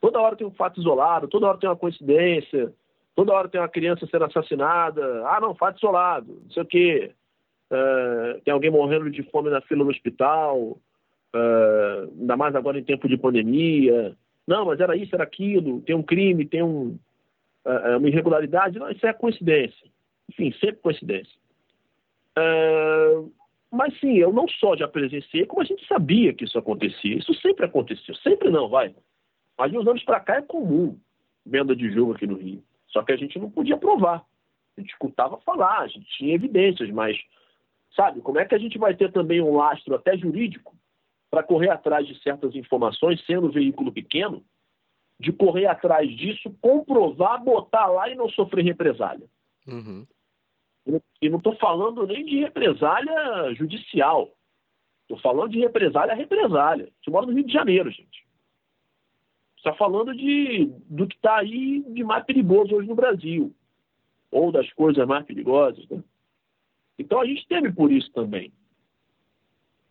[0.00, 2.72] Toda hora tem um fato isolado, toda hora tem uma coincidência,
[3.20, 5.26] toda hora tem uma criança sendo assassinada.
[5.26, 7.12] Ah, não, fato isolado, não sei o quê.
[7.70, 10.78] Uh, tem alguém morrendo de fome na fila do hospital
[11.34, 14.16] uh, ainda mais agora em tempo de pandemia.
[14.46, 16.98] Não, mas era isso, era aquilo, tem um crime, tem um,
[17.66, 18.78] uh, uma irregularidade.
[18.78, 19.86] Não, isso é coincidência.
[20.30, 21.38] Enfim, sempre coincidência.
[22.38, 23.30] Uh,
[23.70, 27.18] mas sim, eu não só já presenciei, como a gente sabia que isso acontecia.
[27.18, 28.14] Isso sempre aconteceu.
[28.16, 28.94] Sempre não, vai.
[29.58, 30.98] Mas de uns anos para cá é comum
[31.44, 32.62] venda de jogo aqui no Rio.
[32.90, 34.24] Só que a gente não podia provar.
[34.76, 37.16] A gente escutava falar, a gente tinha evidências, mas,
[37.94, 40.76] sabe, como é que a gente vai ter também um lastro até jurídico
[41.30, 44.44] para correr atrás de certas informações, sendo um veículo pequeno,
[45.18, 49.26] de correr atrás disso, comprovar, botar lá e não sofrer represália.
[49.66, 50.06] Uhum.
[51.20, 54.30] E não estou falando nem de represália judicial.
[55.02, 56.90] Estou falando de represália a represália.
[57.02, 58.24] Você mora no Rio de Janeiro, gente.
[59.60, 63.54] Está falando de, do que está aí de mais perigoso hoje no Brasil.
[64.30, 65.86] Ou das coisas mais perigosas.
[65.90, 66.02] Né?
[66.98, 68.50] Então a gente teme por isso também.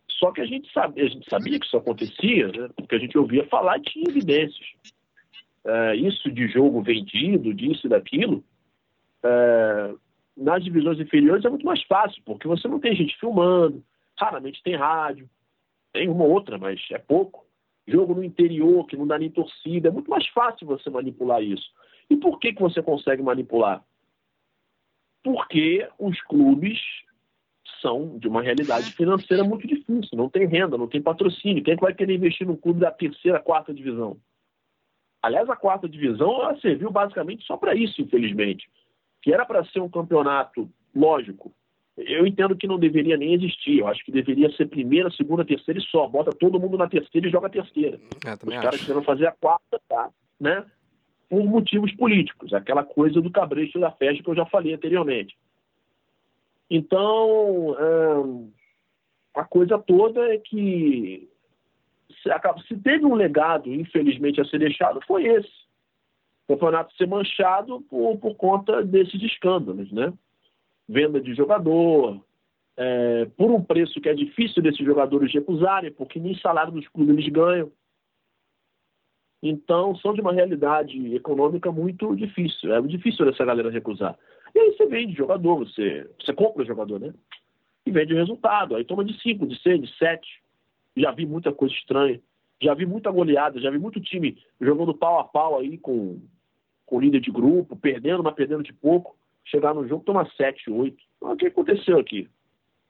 [0.08, 2.68] Só que a gente, a gente sabia que isso acontecia, né?
[2.74, 4.66] porque a gente ouvia falar e tinha evidências.
[5.64, 8.42] É, isso de jogo vendido, disso e daquilo,
[9.22, 9.94] é,
[10.36, 13.84] nas divisões inferiores é muito mais fácil, porque você não tem gente filmando,
[14.18, 15.30] raramente tem rádio,
[15.92, 17.46] tem uma ou outra, mas é pouco.
[17.90, 21.70] Jogo no interior, que não dá nem torcida, é muito mais fácil você manipular isso.
[22.08, 23.84] E por que, que você consegue manipular?
[25.22, 26.78] Porque os clubes
[27.80, 30.16] são de uma realidade financeira muito difícil.
[30.16, 31.62] Não tem renda, não tem patrocínio.
[31.62, 34.18] Quem é vai querer investir num clube da terceira, quarta divisão?
[35.22, 38.68] Aliás, a quarta divisão ela serviu basicamente só para isso, infelizmente.
[39.22, 41.52] Que era para ser um campeonato, lógico.
[42.06, 43.78] Eu entendo que não deveria nem existir.
[43.78, 46.06] Eu acho que deveria ser primeira, segunda, terceira e só.
[46.06, 48.00] Bota todo mundo na terceira e joga a terceira.
[48.24, 50.10] É, Os caras querendo fazer a quarta, tá?
[50.38, 50.64] Né?
[51.28, 52.52] Por motivos políticos.
[52.52, 55.36] Aquela coisa do cabresto da festa que eu já falei anteriormente.
[56.70, 57.76] Então,
[59.34, 61.28] a coisa toda é que
[62.66, 65.50] se teve um legado, infelizmente, a ser deixado, foi esse.
[66.46, 70.12] O campeonato ser manchado por, por conta desses escândalos, né?
[70.90, 72.20] Venda de jogador,
[72.76, 77.14] é, por um preço que é difícil desses jogadores recusarem, porque nem salário dos clubes
[77.14, 77.70] eles ganham.
[79.42, 82.74] Então, são de uma realidade econômica muito difícil.
[82.74, 84.18] É difícil essa galera recusar.
[84.54, 87.14] E aí você vende jogador, você, você compra jogador, né?
[87.86, 88.74] E vende o resultado.
[88.74, 90.42] Aí toma de 5, de 6, de 7.
[90.96, 92.20] Já vi muita coisa estranha.
[92.60, 96.20] Já vi muita goleada, já vi muito time jogando pau a pau aí com,
[96.84, 99.16] com líder de grupo, perdendo, mas perdendo de pouco.
[99.44, 100.96] Chegar no jogo, toma 7, 8.
[101.16, 102.28] Então, o que aconteceu aqui?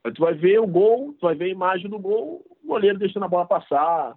[0.05, 2.99] Aí tu vai ver o gol, tu vai ver a imagem do gol, o goleiro
[2.99, 4.17] deixando a bola passar,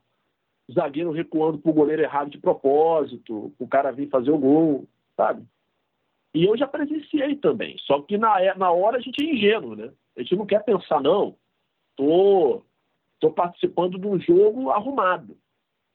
[0.68, 5.46] o zagueiro recuando pro goleiro errado de propósito, o cara vir fazer o gol, sabe?
[6.34, 7.78] E eu já presenciei também.
[7.80, 9.92] Só que na, é, na hora a gente é ingênuo, né?
[10.18, 11.36] A gente não quer pensar, não.
[11.96, 12.64] Tô,
[13.20, 15.38] tô participando de um jogo arrumado.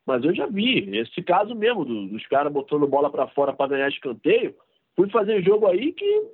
[0.06, 3.88] Mas eu já vi esse caso mesmo, dos caras botando bola para fora para ganhar
[3.88, 4.54] escanteio.
[4.98, 6.28] Fui fazer jogo aí que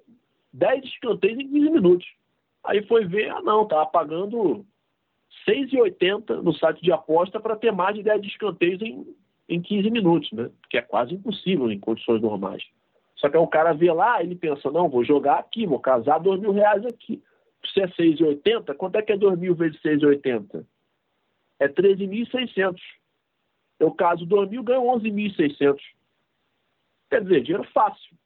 [0.55, 2.07] 10 escanteios em 15 minutos.
[2.65, 4.65] Aí foi ver, ah não, tava pagando
[5.47, 9.07] 6,80 no site de aposta para ter mais de 10 escanteios em,
[9.51, 10.51] em 15 minutos, né?
[10.71, 12.65] Que é quase impossível em condições normais.
[13.17, 16.17] Só que aí o cara vê lá, ele pensa, não, vou jogar aqui, vou casar
[16.17, 17.23] dois mil reais aqui.
[17.71, 20.65] Se é 6,80, quanto é que é 2 mil vezes 6,80?
[21.61, 22.81] É 13.600.
[23.79, 25.79] Eu caso 2 mil, ganho 11.600.
[27.11, 28.17] Quer dizer, dinheiro fácil.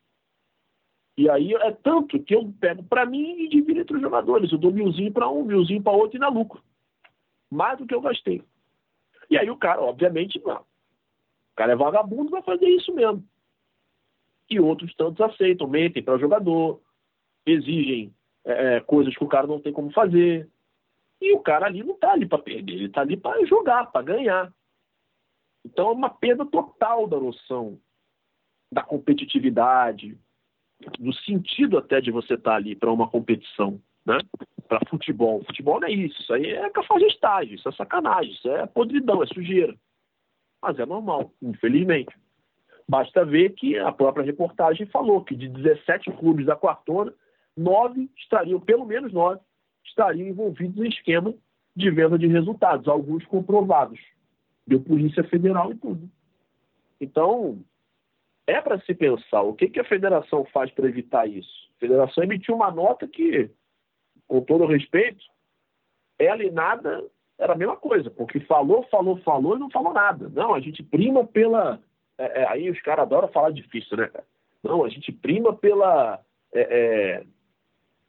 [1.19, 4.53] E aí é tanto que eu pego para mim e divido entre os jogadores.
[4.53, 6.63] Eu dou milzinho para um, milzinho para outro e na lucro.
[7.51, 8.41] Mais do que eu gastei.
[9.29, 10.61] E aí o cara, obviamente, não.
[10.61, 13.25] O cara é vagabundo, vai fazer isso mesmo.
[14.49, 16.81] E outros tantos aceitam, mentem para o jogador,
[17.45, 18.15] exigem
[18.45, 20.49] é, é, coisas que o cara não tem como fazer.
[21.21, 24.03] E o cara ali não está ali para perder, ele está ali para jogar, para
[24.03, 24.55] ganhar.
[25.65, 27.81] Então é uma perda total da noção
[28.71, 30.17] da competitividade,
[30.99, 34.19] do sentido até de você estar tá ali para uma competição, né?
[34.69, 35.43] Para futebol.
[35.45, 39.27] Futebol não é isso, isso aí é cafajestagem, isso é sacanagem, isso é podridão, é
[39.27, 39.75] sujeira.
[40.63, 42.15] Mas é normal, infelizmente.
[42.89, 47.13] Basta ver que a própria reportagem falou que de 17 clubes da quartona,
[47.57, 49.41] nove estariam, pelo menos nove,
[49.85, 51.35] estariam envolvidos em esquema
[51.77, 54.01] de venda de resultados, alguns comprovados.
[54.67, 56.11] Deu Polícia Federal e tudo.
[57.01, 57.59] Então,
[58.49, 61.69] é para se pensar o que, que a federação faz para evitar isso.
[61.77, 63.51] A federação emitiu uma nota que,
[64.27, 65.23] com todo respeito,
[66.19, 67.05] ela e nada
[67.39, 70.31] era a mesma coisa, porque falou, falou, falou e não falou nada.
[70.31, 71.79] Não, a gente prima pela.
[72.17, 74.11] É, é, aí os caras adoram falar difícil, né?
[74.65, 76.19] Não, a gente prima pela.
[76.53, 77.27] É, é,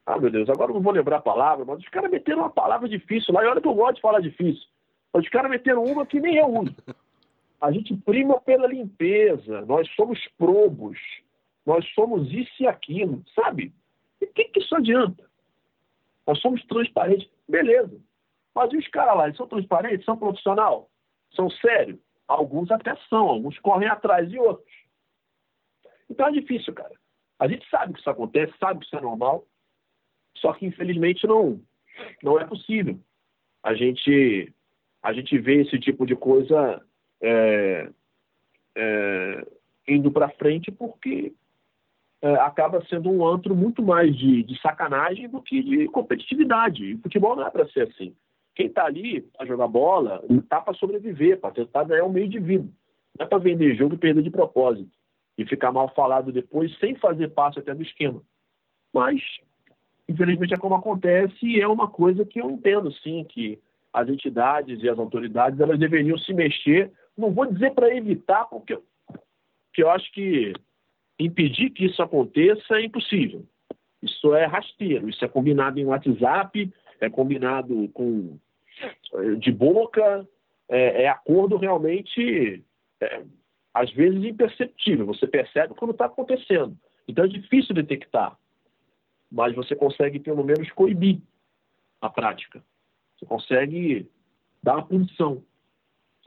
[0.05, 2.87] ah, meu Deus, agora não vou lembrar a palavra, mas os caras meteram uma palavra
[2.87, 4.65] difícil lá, e olha que eu gosto de falar difícil.
[5.13, 6.75] Mas os caras meteram uma que nem eu uso.
[7.61, 10.97] A gente prima pela limpeza, nós somos probos,
[11.65, 13.73] nós somos isso e aquilo, sabe?
[14.21, 15.29] E o que, que isso adianta?
[16.25, 17.99] Nós somos transparentes, beleza.
[18.55, 20.89] Mas e os caras lá, eles são transparentes, são profissional?
[21.35, 21.99] São sérios?
[22.27, 24.73] Alguns até são, alguns correm atrás de outros.
[26.09, 26.93] Então é difícil, cara.
[27.39, 29.45] A gente sabe que isso acontece, sabe que isso é normal,
[30.37, 31.61] só que infelizmente não,
[32.21, 32.99] não é possível.
[33.63, 34.53] A gente,
[35.01, 36.85] a gente vê esse tipo de coisa
[37.21, 37.89] é,
[38.75, 39.47] é,
[39.87, 41.33] indo para frente porque
[42.21, 46.91] é, acaba sendo um antro muito mais de, de sacanagem do que de competitividade.
[46.91, 48.15] E futebol não é para ser assim.
[48.55, 52.39] Quem está ali para jogar bola está para sobreviver, para tentar ganhar um meio de
[52.39, 52.67] vida.
[53.17, 54.91] Não é para vender jogo e perder de propósito.
[55.37, 58.21] E ficar mal falado depois sem fazer parte até do esquema.
[58.93, 59.21] Mas,
[60.09, 63.57] infelizmente, é como acontece e é uma coisa que eu entendo, sim, que
[63.93, 68.75] as entidades e as autoridades elas deveriam se mexer não vou dizer para evitar, porque,
[68.75, 70.53] porque eu acho que
[71.19, 73.45] impedir que isso aconteça é impossível.
[74.01, 76.71] Isso é rasteiro, isso é combinado em WhatsApp,
[77.01, 78.37] é combinado com
[79.13, 80.25] eh, de boca,
[80.69, 82.63] é, é acordo realmente,
[83.01, 83.23] é,
[83.73, 85.05] às vezes imperceptível.
[85.07, 86.77] Você percebe quando está acontecendo.
[87.07, 88.37] Então é difícil detectar,
[89.29, 91.19] mas você consegue pelo menos coibir
[91.99, 92.63] a prática.
[93.17, 94.09] Você consegue
[94.63, 95.43] dar uma punição.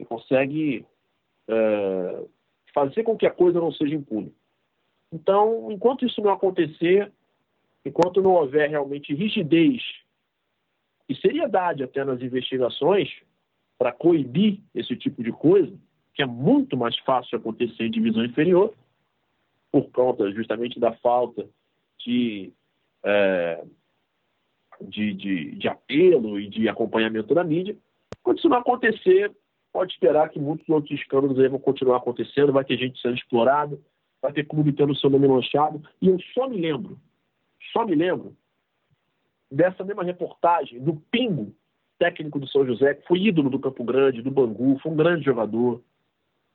[0.03, 0.85] Você consegue
[1.47, 2.25] é,
[2.73, 4.33] fazer com que a coisa não seja impune.
[5.11, 7.11] Então, enquanto isso não acontecer,
[7.85, 9.81] enquanto não houver realmente rigidez
[11.07, 13.09] e seriedade até nas investigações
[13.77, 15.73] para coibir esse tipo de coisa,
[16.13, 18.73] que é muito mais fácil acontecer em divisão inferior,
[19.71, 21.47] por conta justamente da falta
[21.99, 22.51] de,
[23.03, 23.63] é,
[24.81, 27.75] de, de, de apelo e de acompanhamento da mídia.
[28.21, 29.31] Quando isso não acontecer,
[29.73, 33.77] pode esperar que muitos outros escândalos aí vão continuar acontecendo, vai ter gente sendo explorada,
[34.21, 35.81] vai ter clube tendo seu nome manchado.
[35.99, 36.99] E eu só me lembro,
[37.73, 38.37] só me lembro
[39.51, 41.53] dessa mesma reportagem do Pingo,
[41.97, 45.25] técnico do São José, que foi ídolo do Campo Grande, do Bangu, foi um grande
[45.25, 45.81] jogador,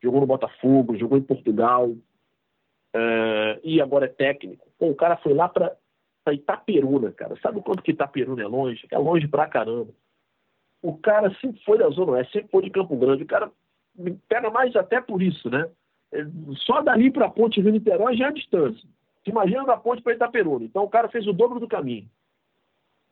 [0.01, 4.69] jogou no Botafogo, jogou em Portugal, uh, e agora é técnico.
[4.79, 5.77] Pô, o cara foi lá para
[6.31, 7.37] Itaperuna, cara.
[7.41, 8.87] Sabe o quanto que Itaperuna é longe?
[8.91, 9.93] É longe pra caramba
[10.83, 13.23] o cara sempre foi da Zona Oeste, sempre foi de Campo Grande.
[13.23, 13.51] O cara
[13.97, 15.69] me pega mais até por isso, né?
[16.13, 16.25] É,
[16.65, 18.89] só dali para a ponte Rio Niterói já é a distância.
[19.27, 20.65] Imagina da ponte para Itaperuna.
[20.65, 22.09] Então o cara fez o dobro do caminho.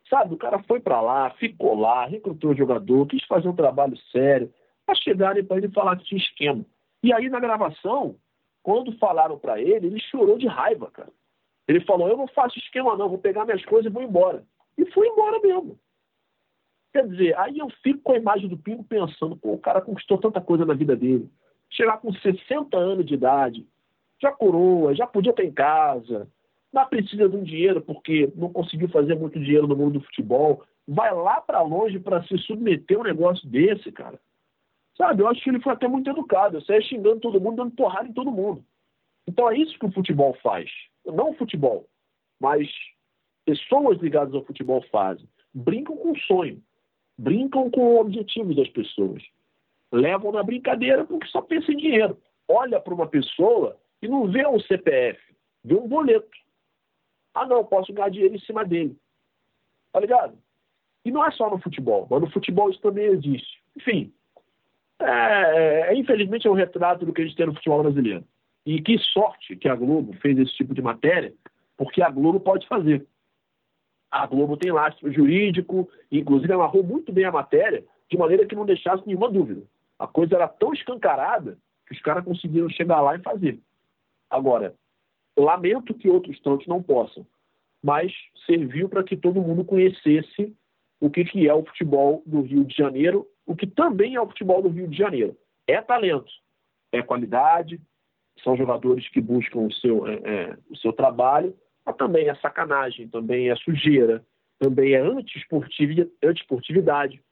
[0.09, 3.97] Sabe, o cara foi para lá, ficou lá, recrutou o jogador, quis fazer um trabalho
[4.11, 4.51] sério,
[4.85, 6.65] para chegarem para ele falar que tinha esquema.
[7.03, 8.15] E aí na gravação,
[8.63, 11.11] quando falaram para ele, ele chorou de raiva, cara.
[11.67, 14.43] Ele falou: Eu não faço esquema, não, vou pegar minhas coisas e vou embora.
[14.77, 15.77] E foi embora mesmo.
[16.93, 20.17] Quer dizer, aí eu fico com a imagem do Pingo pensando, pô, o cara conquistou
[20.17, 21.29] tanta coisa na vida dele.
[21.69, 23.67] Chegar com 60 anos de idade,
[24.21, 26.27] já coroa, já podia estar em casa,
[26.71, 30.63] não precisa de um dinheiro porque não conseguiu fazer muito dinheiro no mundo do futebol.
[30.87, 34.19] Vai lá para longe para se submeter a um negócio desse, cara.
[34.97, 36.57] Sabe, eu acho que ele foi até muito educado.
[36.57, 38.63] Eu saía xingando todo mundo, dando porrada em todo mundo.
[39.27, 40.69] Então é isso que o futebol faz.
[41.05, 41.87] Não o futebol,
[42.39, 42.67] mas
[43.45, 45.27] pessoas ligadas ao futebol fazem.
[45.53, 46.61] Brincam com o sonho,
[47.17, 49.23] brincam com o objetivo das pessoas.
[49.91, 52.17] Levam na brincadeira porque só pensa em dinheiro.
[52.47, 55.19] Olha para uma pessoa e não vê um CPF,
[55.63, 56.29] vê um boleto.
[57.33, 58.97] Ah, não, posso ganhar dinheiro em cima dele.
[59.91, 60.37] Tá ligado?
[61.03, 63.61] E não é só no futebol, mas no futebol isso também existe.
[63.77, 64.13] Enfim,
[64.99, 68.23] é, é, infelizmente é um retrato do que a gente tem no futebol brasileiro.
[68.65, 71.33] E que sorte que a Globo fez esse tipo de matéria,
[71.77, 73.05] porque a Globo pode fazer.
[74.17, 78.65] A Globo tem lastro jurídico, inclusive amarrou muito bem a matéria, de maneira que não
[78.65, 79.61] deixasse nenhuma dúvida.
[79.99, 83.59] A coisa era tão escancarada que os caras conseguiram chegar lá e fazer.
[84.27, 84.73] Agora,
[85.37, 87.27] lamento que outros tantos não possam,
[87.83, 88.11] mas
[88.47, 90.51] serviu para que todo mundo conhecesse
[90.99, 94.27] o que, que é o futebol do Rio de Janeiro, o que também é o
[94.27, 95.37] futebol do Rio de Janeiro.
[95.67, 96.31] É talento,
[96.91, 97.79] é qualidade,
[98.43, 101.55] são jogadores que buscam o seu, é, é, o seu trabalho,
[101.87, 104.21] mas também é sacanagem, também é sujeira,
[104.59, 107.23] também é antiesportividade.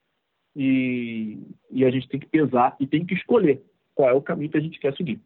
[0.56, 1.38] E,
[1.70, 3.62] e a gente tem que pesar e tem que escolher
[3.94, 5.20] qual é o caminho que a gente quer seguir.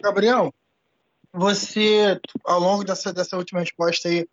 [0.00, 0.54] Gabriel,
[1.32, 4.28] você, ao longo dessa, dessa última resposta aí,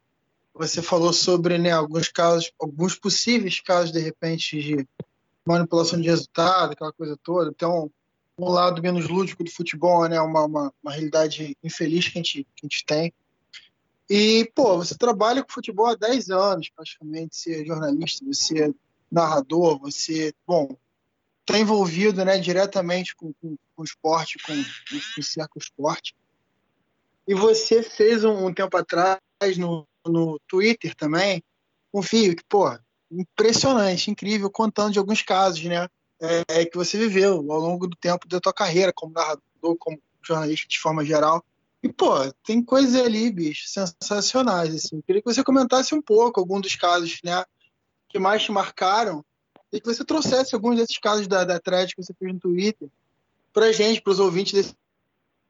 [0.53, 4.87] você falou sobre né, alguns casos, alguns possíveis casos, de repente, de
[5.43, 7.49] manipulação de resultado, aquela coisa toda.
[7.49, 7.89] Então,
[8.37, 10.21] um lado menos lúdico do futebol, né?
[10.21, 13.11] Uma, uma, uma realidade infeliz que a, gente, que a gente tem.
[14.09, 18.73] E, pô, você trabalha com futebol há 10 anos, praticamente, você é jornalista, você é
[19.11, 20.75] narrador, você, bom,
[21.41, 26.15] está envolvido né, diretamente com, com, com o esporte, com, com o cerco esporte.
[27.27, 29.19] E você fez um, um tempo atrás
[29.57, 31.43] no, no Twitter também
[31.93, 32.77] um fio que, pô,
[33.11, 35.87] impressionante, incrível, contando de alguns casos, né?
[36.21, 40.67] É, que você viveu ao longo do tempo da tua carreira como narrador, como jornalista
[40.67, 41.43] de forma geral.
[41.81, 45.01] E, pô, tem coisas ali, bicho, sensacionais, assim.
[45.01, 47.43] Queria que você comentasse um pouco algum dos casos, né,
[48.09, 49.23] que mais te marcaram
[49.71, 52.89] e que você trouxesse alguns desses casos da, da thread que você fez no Twitter
[53.53, 54.53] pra gente, pros ouvintes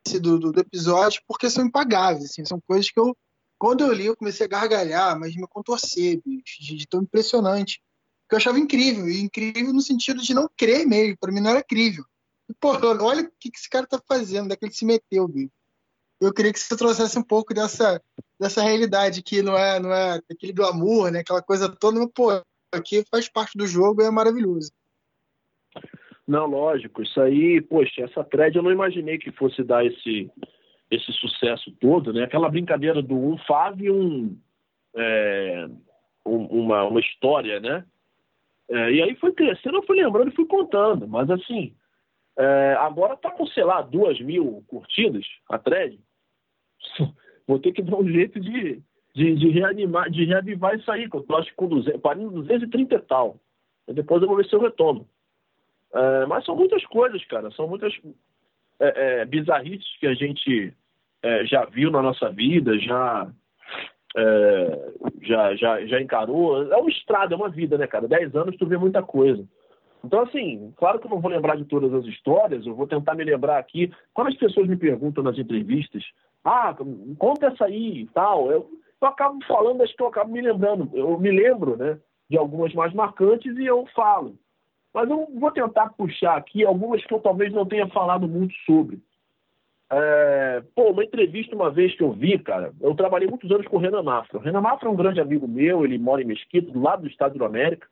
[0.04, 3.16] desse, do, do, episódio, porque são impagáveis, assim, são coisas que eu,
[3.58, 7.82] quando eu li, eu comecei a gargalhar, mas me contorcer, bicho, de, de tão impressionante
[8.28, 11.50] que eu achava incrível, e incrível no sentido de não crer mesmo, para mim não
[11.52, 12.06] era crível.
[12.48, 14.86] E, porra, olha o que, que esse cara tá fazendo, onde é que ele se
[14.86, 15.52] meteu, bicho.
[16.22, 18.02] Eu queria que você trouxesse um pouco dessa,
[18.40, 22.30] dessa realidade que não é, não é aquele glamour, né, aquela coisa toda, mas, pô,
[22.74, 24.72] aqui faz parte do jogo e é maravilhoso.
[26.28, 30.30] Não, lógico, isso aí, poxa, essa thread eu não imaginei que fosse dar esse,
[30.92, 32.24] esse sucesso todo, né?
[32.24, 34.38] Aquela brincadeira do um Fábio e um,
[34.96, 35.68] é,
[36.26, 37.84] um, uma, uma história, né?
[38.70, 41.08] É, e aí foi crescendo, eu fui lembrando e fui contando.
[41.08, 41.74] Mas assim,
[42.38, 46.00] é, agora tá com, sei lá, duas mil curtidas a thread.
[47.48, 48.82] Vou ter que dar um jeito de,
[49.16, 53.00] de, de reanimar, de reavivar isso aí, que eu acho que com 200, 230 e
[53.00, 53.40] tal.
[53.88, 55.08] E depois eu vou ver se eu retomo.
[55.94, 57.50] É, mas são muitas coisas, cara.
[57.52, 57.92] São muitas
[58.80, 60.74] é, é, bizarrices que a gente
[61.24, 63.32] é, já viu na nossa vida, já
[64.16, 64.92] é,
[65.22, 66.72] já, já, já encarou.
[66.72, 68.08] É uma estrada, é uma vida, né, cara?
[68.08, 69.44] Dez anos tu vê muita coisa.
[70.04, 73.16] Então, assim, claro que eu não vou lembrar de todas as histórias, eu vou tentar
[73.16, 73.92] me lembrar aqui.
[74.14, 76.04] Quando as pessoas me perguntam nas entrevistas,
[76.50, 76.76] ah,
[77.18, 78.70] conta essa aí e tal, eu,
[79.02, 80.90] eu acabo falando, acho que eu acabo me lembrando.
[80.94, 82.00] Eu me lembro, né,
[82.30, 84.36] de algumas mais marcantes e eu falo.
[84.94, 89.00] Mas eu vou tentar puxar aqui algumas que eu talvez não tenha falado muito sobre.
[89.92, 93.78] É, pô, uma entrevista uma vez que eu vi, cara, eu trabalhei muitos anos com
[93.78, 94.38] o Renan Mafra.
[94.38, 97.08] O Renan Mafra é um grande amigo meu, ele mora em Mesquita, do lado do
[97.08, 97.88] Estado do América.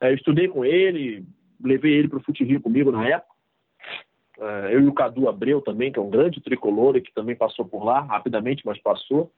[0.00, 1.24] É, estudei com ele,
[1.62, 3.35] levei ele para o Fute Rio comigo na época.
[4.38, 7.34] É, eu e o Cadu Abreu também, que é um grande tricolor e que também
[7.34, 9.30] passou por lá, rapidamente, mas passou.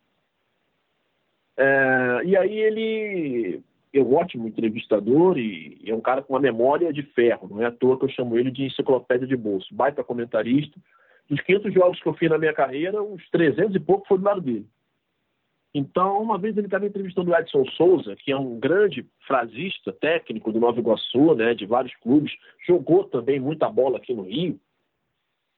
[1.56, 3.62] É, e aí ele
[3.92, 7.62] é um ótimo entrevistador e, e é um cara com uma memória de ferro, não
[7.62, 9.74] é à toa que eu chamo ele de enciclopédia de bolso.
[9.74, 10.78] Baita comentarista,
[11.28, 14.24] dos 500 jogos que eu fiz na minha carreira, uns 300 e pouco foi do
[14.24, 14.66] lado dele.
[15.74, 20.50] Então, uma vez ele estava entrevistando o Edson Souza, que é um grande frasista técnico
[20.50, 22.32] do Nova Iguaçu, né, de vários clubes,
[22.66, 24.58] jogou também muita bola aqui no Rio,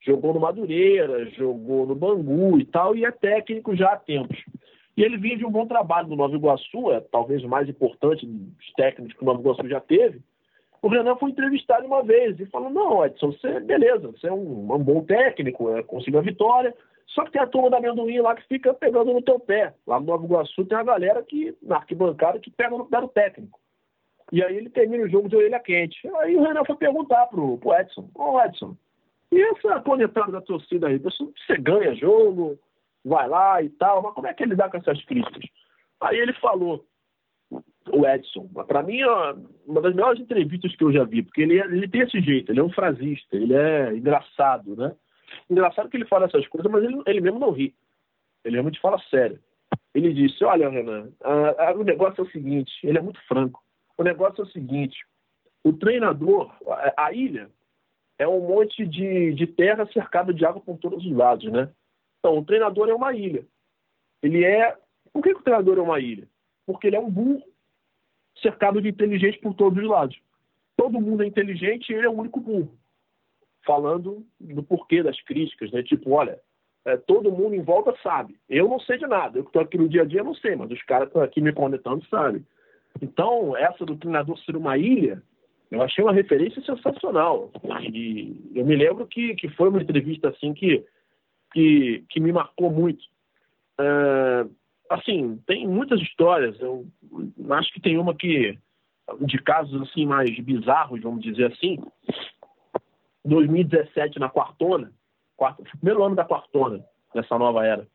[0.00, 4.38] jogou no Madureira, jogou no Bangu e tal, e é técnico já há tempos.
[4.96, 8.26] E ele vinha de um bom trabalho no Nova Iguaçu, é talvez o mais importante
[8.26, 10.20] dos técnicos que o Nova Iguaçu já teve,
[10.82, 14.72] o Renan foi entrevistado uma vez e falou: Não, Edson, você, beleza, você é um,
[14.72, 16.74] um bom técnico, é, conseguiu a vitória.
[17.08, 19.74] Só que tem a turma da amendoim lá que fica pegando no teu pé.
[19.86, 23.08] Lá no Nova Iguaçu tem a galera que, na arquibancada, que pega no pé do
[23.08, 23.58] técnico.
[24.32, 26.08] E aí ele termina o jogo de orelha quente.
[26.18, 28.76] Aí o Renan foi perguntar pro, pro Edson: Ô Edson,
[29.32, 32.58] E essa conectada da torcida aí, você ganha jogo,
[33.04, 35.44] vai lá e tal, mas como é que ele dá com essas críticas?
[36.00, 36.84] Aí ele falou,
[37.92, 39.10] o Edson, para mim é
[39.66, 42.50] uma das melhores entrevistas que eu já vi, porque ele, é, ele tem esse jeito,
[42.50, 44.94] ele é um frasista, ele é engraçado, né?
[45.48, 47.74] Engraçado que ele fala essas coisas, mas ele, ele mesmo não ri.
[48.44, 49.38] Ele realmente fala sério.
[49.94, 53.62] Ele disse: Olha, Renan, a, a, o negócio é o seguinte, ele é muito franco.
[53.96, 55.04] O negócio é o seguinte:
[55.62, 57.50] o treinador, a, a ilha,
[58.20, 61.70] é um monte de, de terra cercada de água por todos os lados, né?
[62.18, 63.46] Então, o treinador é uma ilha.
[64.22, 64.76] Ele é.
[65.10, 66.28] Por que, que o treinador é uma ilha?
[66.66, 67.42] Porque ele é um burro
[68.42, 70.20] cercado de inteligente por todos os lados.
[70.76, 72.76] Todo mundo é inteligente e ele é o único burro.
[73.64, 75.82] Falando do porquê das críticas, né?
[75.82, 76.38] Tipo, olha,
[76.84, 78.38] é, todo mundo em volta sabe.
[78.50, 79.38] Eu não sei de nada.
[79.38, 81.22] Eu que estou aqui no dia a dia não sei, mas os caras que estão
[81.22, 82.44] aqui me conectando sabem.
[83.00, 85.22] Então, essa do treinador ser uma ilha,
[85.70, 87.50] eu achei uma referência sensacional.
[87.92, 90.84] E eu me lembro que, que foi uma entrevista assim que,
[91.52, 93.04] que, que me marcou muito.
[93.78, 94.46] É,
[94.90, 96.58] assim, tem muitas histórias.
[96.60, 96.86] Eu
[97.50, 98.58] acho que tem uma que,
[99.20, 101.78] de casos assim mais bizarros, vamos dizer assim.
[103.24, 104.92] 2017, na Quartona,
[105.36, 106.84] quarto, primeiro ano da quartona,
[107.14, 107.86] nessa nova era.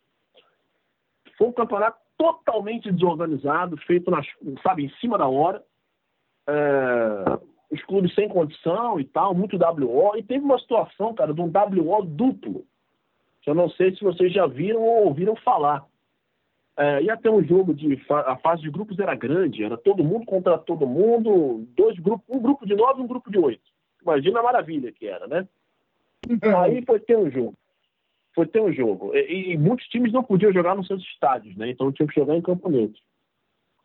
[1.37, 4.25] Foi um campeonato totalmente desorganizado, feito, nas,
[4.63, 5.61] sabe, em cima da hora.
[6.47, 10.17] É, os clubes sem condição e tal, muito WO.
[10.17, 12.65] E teve uma situação, cara, de um WO duplo.
[13.41, 15.85] Que eu não sei se vocês já viram ou ouviram falar.
[16.77, 18.01] É, ia ter um jogo de.
[18.09, 22.39] A fase de grupos era grande, era todo mundo contra todo mundo, dois grupos, um
[22.39, 23.63] grupo de nove e um grupo de oito.
[24.01, 25.47] Imagina a maravilha que era, né?
[26.29, 26.57] Uhum.
[26.57, 27.55] Aí foi ter um jogo.
[28.33, 29.15] Foi ter um jogo.
[29.15, 31.69] E, e, muitos times não podiam jogar nos seus estádios, né?
[31.69, 33.01] Então tinham que jogar em campo neutro.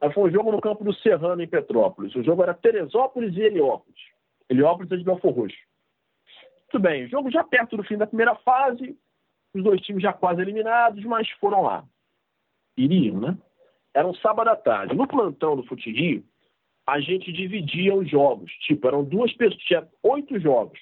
[0.01, 2.15] Aí foi um jogo no campo do Serrano, em Petrópolis.
[2.15, 4.01] O jogo era Teresópolis e Heliópolis.
[4.49, 5.57] Heliópolis é de Belfor Roxo.
[6.73, 8.97] Muito bem, o jogo já perto do fim da primeira fase,
[9.53, 11.85] os dois times já quase eliminados, mas foram lá.
[12.77, 13.39] Iriam, né?
[13.93, 14.95] Era um sábado à tarde.
[14.95, 16.25] No plantão do Fute
[16.87, 18.51] a gente dividia os jogos.
[18.61, 20.81] Tipo, eram duas pessoas, tinha oito jogos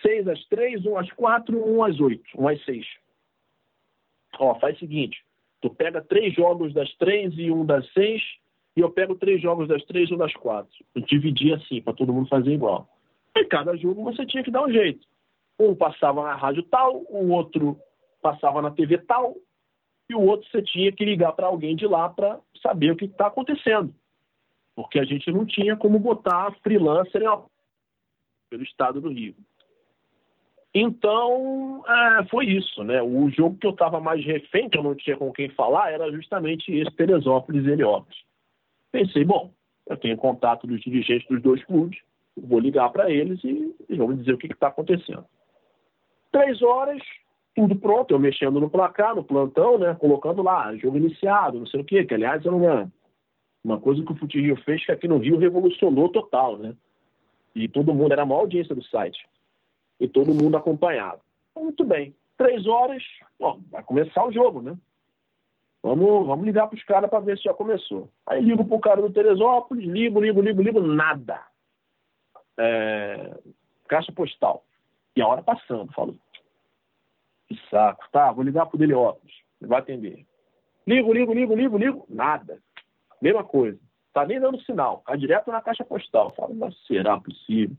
[0.00, 2.86] seis às três, um às quatro, um às oito, um às seis.
[4.38, 5.22] Ó, faz o seguinte,
[5.62, 8.20] tu pega três jogos das três e um das seis,
[8.76, 10.72] e eu pego três jogos das três e um das quatro.
[10.94, 12.88] Eu dividi assim, para todo mundo fazer igual.
[13.34, 15.06] E cada jogo você tinha que dar um jeito.
[15.58, 17.78] Um passava na rádio tal, o outro
[18.20, 19.36] passava na TV tal,
[20.10, 23.04] e o outro você tinha que ligar para alguém de lá para saber o que
[23.04, 23.94] está acontecendo.
[24.74, 27.22] Porque a gente não tinha como botar freelancer
[28.50, 29.36] pelo estado do Rio.
[30.74, 33.02] Então, é, foi isso, né?
[33.02, 36.10] O jogo que eu estava mais refém, que eu não tinha com quem falar, era
[36.10, 38.18] justamente esse Teresópolis e Heliópolis.
[38.90, 39.52] Pensei, bom,
[39.86, 41.98] eu tenho contato dos dirigentes dos dois clubes,
[42.34, 45.26] vou ligar para eles e, vamos dizer o que está acontecendo.
[46.30, 47.02] Três horas,
[47.54, 49.94] tudo pronto, eu mexendo no placar, no plantão, né?
[50.00, 52.90] Colocando lá, jogo iniciado, não sei o quê, que aliás era uma,
[53.62, 56.74] uma coisa que o Fute Rio fez que aqui no Rio revolucionou total, né?
[57.54, 59.22] E todo mundo, era a maior audiência do site
[60.02, 61.20] e todo mundo acompanhado.
[61.56, 62.12] Muito bem.
[62.36, 63.04] Três horas,
[63.40, 64.76] ó, vai começar o jogo, né?
[65.80, 68.10] Vamos, vamos ligar para os caras para ver se já começou.
[68.26, 71.40] Aí ligo para o cara do Teresópolis, ligo, ligo, ligo, ligo, nada.
[72.58, 73.38] É...
[73.86, 74.64] Caixa postal.
[75.14, 76.18] E a hora passando, falo.
[77.46, 78.04] Que saco.
[78.10, 79.36] Tá, vou ligar para o Deliópolis.
[79.60, 80.26] Ele vai atender.
[80.84, 82.60] Ligo, ligo, ligo, ligo, ligo, nada.
[83.20, 83.78] Mesma coisa.
[84.12, 85.04] Tá nem dando sinal.
[85.06, 86.30] Tá direto na caixa postal.
[86.30, 87.76] Falo, mas será possível?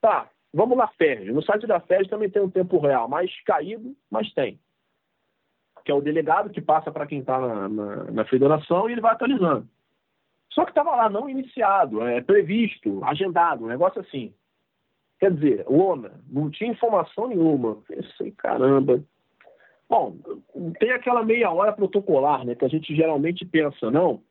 [0.00, 1.32] Tá, Vamos na FERJ.
[1.32, 4.58] No site da FERJ também tem um tempo real, mais caído, mas tem.
[5.84, 9.00] Que é o delegado que passa para quem está na, na, na, federação e ele
[9.00, 9.68] vai atualizando.
[10.50, 14.32] Só que estava lá não iniciado, é previsto, agendado, um negócio assim.
[15.18, 17.76] Quer dizer, lona, não tinha informação nenhuma.
[17.86, 19.02] Pensei, caramba.
[19.88, 20.16] Bom,
[20.78, 22.54] tem aquela meia hora protocolar, né?
[22.54, 24.22] Que a gente geralmente pensa, não.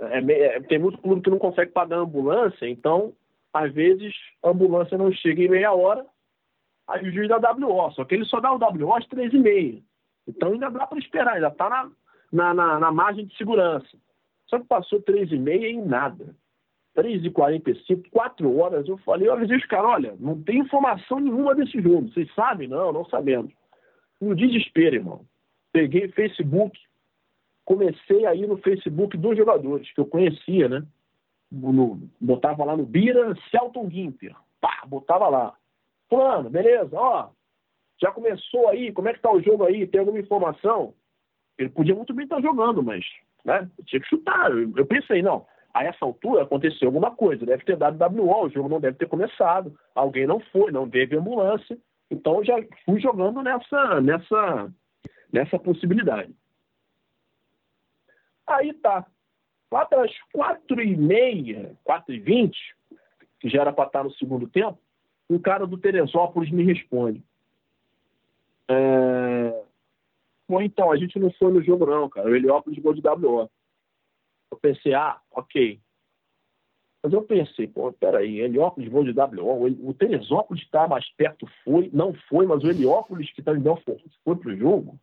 [0.00, 3.12] É, é, tem muito clube que não consegue pagar ambulância, então
[3.52, 6.04] às vezes a ambulância não chega em meia hora,
[6.88, 9.38] aí o juiz dá WO, só que ele só dá o WO às três e
[9.38, 9.82] meia.
[10.26, 11.90] Então ainda dá para esperar, ainda está na,
[12.32, 13.96] na, na, na, margem de segurança.
[14.46, 16.34] Só que passou três e meia e nada.
[16.94, 20.42] Três e quarenta e cinco, quatro horas, eu falei, eu avisei os caras, olha, não
[20.42, 22.10] tem informação nenhuma desse jogo.
[22.10, 22.68] Vocês sabem?
[22.68, 23.52] Não, não sabemos.
[24.20, 25.24] No desespero, irmão.
[25.72, 26.78] Peguei Facebook,
[27.64, 30.86] comecei a ir no Facebook dos jogadores, que eu conhecia, né?
[31.52, 34.34] No, botava lá no Bira Celton Gimper.
[34.60, 35.54] Pá, botava lá.
[36.08, 37.30] Fulano, beleza, ó.
[38.00, 39.86] Já começou aí, como é que tá o jogo aí?
[39.86, 40.94] Tem alguma informação?
[41.58, 43.04] Ele podia muito bem estar jogando, mas
[43.44, 44.50] né, tinha que chutar.
[44.50, 48.50] Eu, eu pensei, não, a essa altura aconteceu alguma coisa, deve ter dado WO, o
[48.50, 51.78] jogo não deve ter começado, alguém não foi, não teve ambulância,
[52.10, 54.72] então eu já fui jogando nessa, nessa,
[55.32, 56.34] nessa possibilidade.
[58.46, 59.06] Aí tá,
[59.72, 62.76] lá pelas quatro e meia, quatro e vinte,
[63.40, 64.78] que já era para estar no segundo tempo,
[65.28, 67.22] um cara do Teresópolis me responde.
[68.68, 69.64] É...
[70.48, 73.50] Bom, então, a gente não foi no jogo não, cara, o Heliópolis gol de WO.
[74.50, 75.80] Eu pensei, ah, ok.
[77.02, 81.90] Mas eu pensei, pô, peraí, Heliópolis, voo de WO, o Teresópolis está mais perto foi,
[81.92, 84.98] não foi, mas o Heliópolis que está em Belfort foi pro jogo.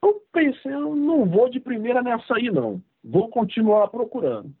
[0.00, 2.80] Eu pensei, eu não vou de primeira nessa aí, não.
[3.04, 4.54] Vou continuar procurando.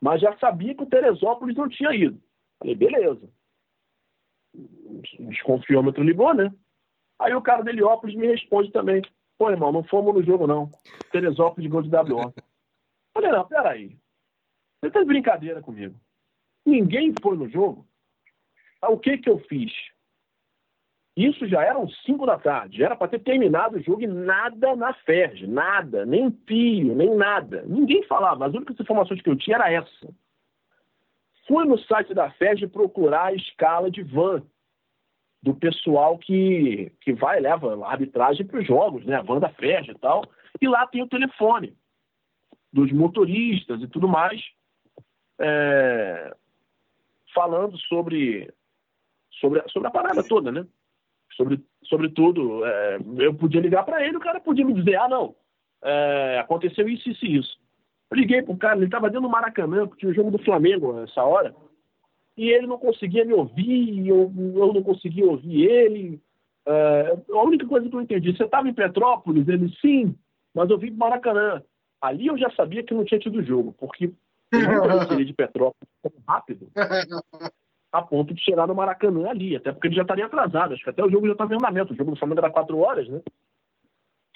[0.00, 2.20] Mas já sabia que o Teresópolis não tinha ido.
[2.58, 3.28] Falei, beleza.
[5.18, 6.54] Desconfiômetro ligou, né?
[7.18, 9.02] Aí o cara do Heliópolis me responde também.
[9.36, 10.70] Pô, irmão, não fomos no jogo, não.
[11.10, 12.32] Teresópolis gol de WO.
[13.12, 13.96] Falei, não, peraí.
[14.80, 15.98] Você tá de brincadeira comigo.
[16.64, 17.86] Ninguém foi no jogo.
[18.80, 19.72] Ah, o que que eu fiz?
[21.16, 22.78] Isso já eram 5 da tarde.
[22.78, 25.46] Já era para ter terminado o jogo e nada na Ferge.
[25.46, 26.04] Nada.
[26.04, 27.62] Nem pio, nem nada.
[27.66, 28.46] Ninguém falava.
[28.46, 30.14] As únicas informações que eu tinha era essa.
[31.46, 34.42] Fui no site da Ferge procurar a escala de van
[35.42, 39.16] do pessoal que, que vai leva a arbitragem para os jogos, né?
[39.16, 40.24] A van da Ferge e tal.
[40.60, 41.76] E lá tem o telefone
[42.72, 44.42] dos motoristas e tudo mais,
[45.38, 46.34] é,
[47.32, 48.52] falando sobre,
[49.30, 50.66] sobre, sobre a parada toda, né?
[51.36, 52.64] Sobre, sobre tudo.
[52.64, 55.34] É, eu podia ligar para ele, o cara podia me dizer, ah, não,
[55.82, 57.58] é, aconteceu isso, isso e isso.
[58.10, 60.92] Eu liguei pro cara, ele estava dentro do Maracanã, porque tinha o jogo do Flamengo
[60.92, 61.54] nessa hora,
[62.36, 66.20] e ele não conseguia me ouvir, eu, eu não conseguia ouvir ele.
[66.66, 69.46] É, a única coisa que eu entendi, você estava em Petrópolis?
[69.48, 70.14] Ele, sim,
[70.54, 71.62] mas eu vim pro Maracanã.
[72.00, 74.12] Ali eu já sabia que não tinha tido jogo, porque
[74.52, 75.88] eu não de Petrópolis
[76.26, 76.68] rápido
[77.94, 80.90] a ponto de chegar no Maracanã ali, até porque ele já estaria atrasado, acho que
[80.90, 83.22] até o jogo já estava em andamento, o jogo do Flamengo era quatro horas, né?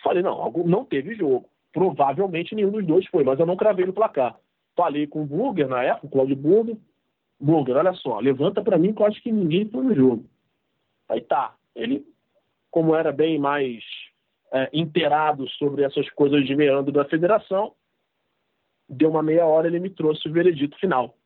[0.00, 1.48] Falei, não, não teve jogo.
[1.72, 4.38] Provavelmente nenhum dos dois foi, mas eu não cravei no placar.
[4.76, 6.76] Falei com o Burger na época, o Claudio Burger.
[7.40, 10.24] Burger, olha só, levanta para mim que eu acho que ninguém foi no jogo.
[11.08, 11.56] Aí tá.
[11.74, 12.06] Ele,
[12.70, 13.82] como era bem mais
[14.52, 17.74] é, inteirado sobre essas coisas de meandro da federação,
[18.88, 21.16] deu uma meia hora ele me trouxe o veredito final.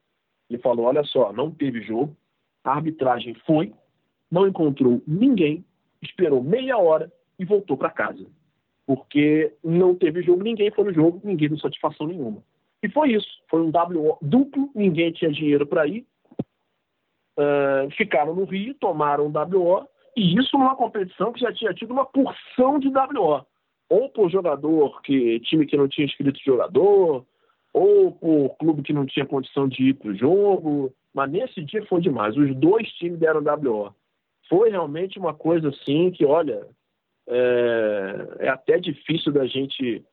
[0.49, 2.17] Ele falou: olha só, não teve jogo,
[2.65, 3.73] a arbitragem foi,
[4.31, 5.65] não encontrou ninguém,
[6.01, 8.27] esperou meia hora e voltou para casa.
[8.87, 12.43] Porque não teve jogo, ninguém foi no jogo, ninguém deu satisfação nenhuma.
[12.83, 13.29] E foi isso.
[13.49, 16.05] Foi um WO duplo, ninguém tinha dinheiro para ir.
[17.39, 19.87] Uh, ficaram no Rio, tomaram um WO
[20.17, 23.47] e isso numa competição que já tinha tido uma porção de WO.
[23.89, 27.25] Ou por jogador, que time que não tinha inscrito jogador,
[27.73, 30.93] ou por clube que não tinha condição de ir para o jogo.
[31.15, 32.37] Mas nesse dia foi demais.
[32.37, 33.95] Os dois times deram WO.
[34.49, 36.67] Foi realmente uma coisa assim que, olha,
[37.27, 40.05] é, é até difícil da gente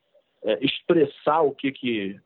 [0.44, 2.20] é, expressar o que que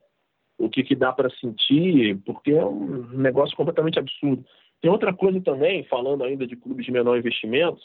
[0.58, 4.46] o que, que dá para sentir, porque é um negócio completamente absurdo.
[4.80, 7.82] Tem outra coisa também, falando ainda de clubes de menor investimento,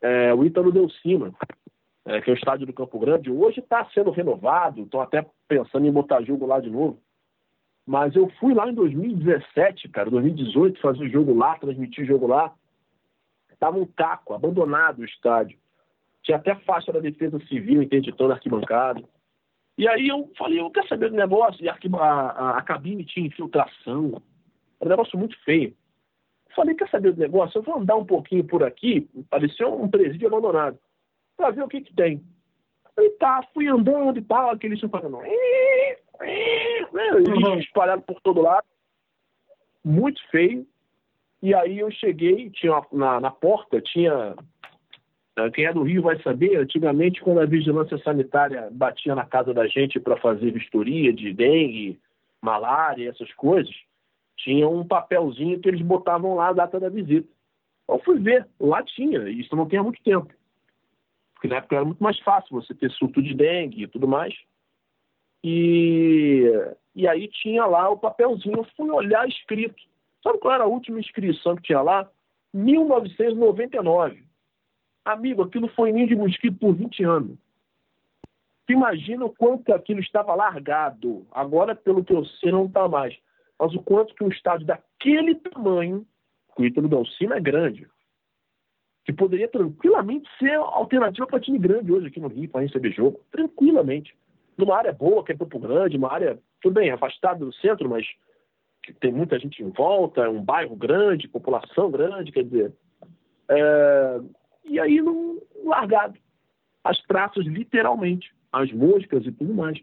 [0.00, 1.32] é, o Ítalo deu cima,
[2.04, 5.86] é, que é o estádio do Campo Grande, hoje está sendo renovado, estão até pensando
[5.86, 7.00] em botar jogo lá de novo.
[7.86, 12.26] Mas eu fui lá em 2017, cara, 2018, fazer o jogo lá, transmitir o jogo
[12.26, 12.52] lá.
[13.58, 15.58] Tava um caco, abandonado o estádio.
[16.22, 19.02] Tinha até faixa da defesa civil interditando arquibancada.
[19.76, 21.64] E aí eu falei, eu quero saber do negócio.
[21.64, 24.22] E a, a, a cabine tinha infiltração.
[24.80, 25.74] Era um negócio muito feio.
[26.54, 27.58] Falei, quer saber do negócio?
[27.58, 30.78] Eu vou andar um pouquinho por aqui, pareceu um presídio abandonado,
[31.36, 32.22] para ver o que que tem.
[32.94, 35.18] Falei, tá, fui andando e tal, aquele som fazendo...
[36.22, 37.58] Uhum.
[37.58, 38.66] espalhado por todo lado,
[39.84, 40.66] muito feio.
[41.42, 44.34] E aí eu cheguei, tinha na, na porta, tinha...
[45.36, 49.52] Eh, quem é do Rio vai saber, antigamente quando a vigilância sanitária batia na casa
[49.52, 51.98] da gente para fazer vistoria de dengue,
[52.40, 53.74] malária, essas coisas,
[54.36, 57.28] tinha um papelzinho que eles botavam lá a data da visita.
[57.88, 60.32] Eu fui ver, lá tinha, e isso não tem há muito tempo.
[61.34, 64.34] Porque na época era muito mais fácil você ter surto de dengue e tudo mais.
[65.42, 66.50] E,
[66.94, 69.82] e aí tinha lá o papelzinho, eu fui olhar escrito.
[70.22, 72.08] Sabe qual era a última inscrição que tinha lá?
[72.54, 74.22] 1999.
[75.04, 77.38] Amigo, aquilo foi ninho de mosquito por 20 anos.
[78.68, 81.26] Imagina o quanto aquilo estava largado.
[81.32, 83.14] Agora, pelo que eu sei, não está mais
[83.62, 86.04] mas o quanto que um estádio daquele tamanho,
[86.58, 87.86] o Ítalo Dalcima é grande,
[89.04, 93.20] que poderia tranquilamente ser alternativa para time grande hoje aqui no Rio, para receber jogo,
[93.30, 94.16] tranquilamente.
[94.56, 98.06] Numa área boa, que é Campo Grande, uma área tudo bem, afastado do centro, mas
[99.00, 102.72] tem muita gente em volta, é um bairro grande, população grande, quer dizer.
[103.48, 104.20] É,
[104.64, 106.18] e aí, não, largado.
[106.84, 109.80] As praças, literalmente, as moscas e tudo mais.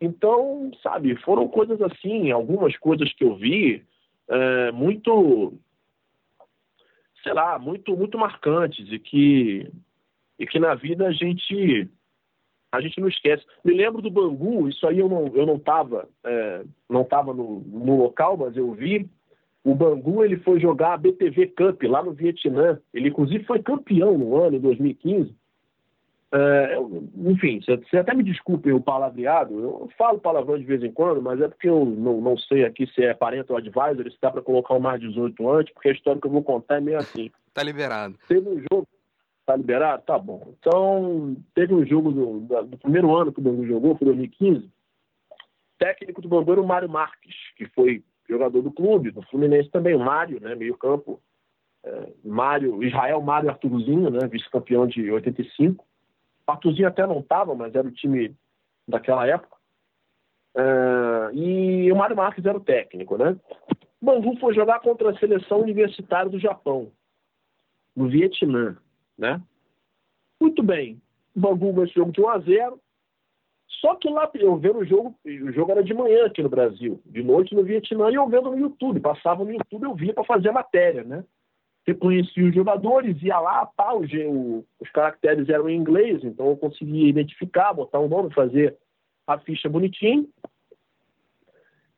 [0.00, 3.84] Então, sabe, foram coisas assim, algumas coisas que eu vi,
[4.28, 5.54] é, muito,
[7.22, 9.70] sei lá, muito, muito marcantes e que,
[10.38, 11.88] e que na vida a gente
[12.72, 13.44] a gente não esquece.
[13.64, 17.60] Me lembro do Bangu, isso aí eu não eu não estava é, não tava no,
[17.60, 19.08] no local, mas eu vi.
[19.64, 22.78] O Bangu ele foi jogar a BTV Cup lá no Vietnã.
[22.94, 25.34] Ele inclusive foi campeão no ano 2015.
[26.32, 26.76] É,
[27.24, 31.40] enfim, você até me desculpe o palavreado, eu falo palavrão de vez em quando, mas
[31.40, 34.42] é porque eu não, não sei aqui se é parente ou advisor, se dá para
[34.42, 37.30] colocar o mais 18 antes, porque a história que eu vou contar é meio assim.
[37.54, 38.18] Tá liberado.
[38.28, 38.86] Teve um jogo,
[39.46, 40.02] Tá liberado?
[40.02, 40.52] Tá bom.
[40.58, 44.68] Então, teve um jogo do, do primeiro ano que o Bangu jogou, foi 2015.
[45.78, 49.94] Técnico do Bangu era o Mário Marques, que foi jogador do clube, do Fluminense também,
[49.94, 51.22] o Mário, né, meio campo.
[51.84, 55.84] É, Mário, Israel Mário Arthurzinho, né, vice-campeão de 85.
[56.48, 58.34] O Arthurzinho até não estava, mas era o time
[58.88, 59.56] daquela época.
[60.56, 63.36] É, e o Mário Marques era o técnico, né?
[64.02, 66.90] Bangu foi jogar contra a seleção universitária do Japão,
[67.94, 68.76] no Vietnã
[69.18, 69.40] né?
[70.40, 71.00] Muito bem.
[71.34, 72.80] O Bangu ganhou esse jogo de 1 a 0
[73.80, 77.00] Só que lá eu vendo o jogo, o jogo era de manhã aqui no Brasil,
[77.06, 79.00] de noite no Vietnã, e eu vendo no YouTube.
[79.00, 81.24] Passava no YouTube, eu via para fazer a matéria, né?
[81.86, 86.56] Reconhecia os jogadores, ia lá, pá, o, o, os caracteres eram em inglês, então eu
[86.56, 88.76] conseguia identificar, botar o um nome, fazer
[89.26, 90.28] a ficha bonitinho.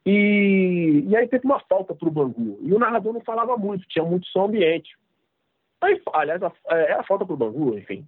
[0.05, 2.59] E, e aí teve uma falta para o Bangu.
[2.63, 4.97] E o narrador não falava muito, tinha muito som ambiente.
[5.81, 8.07] Aí, aliás, a, é, a falta pro Bangu, enfim.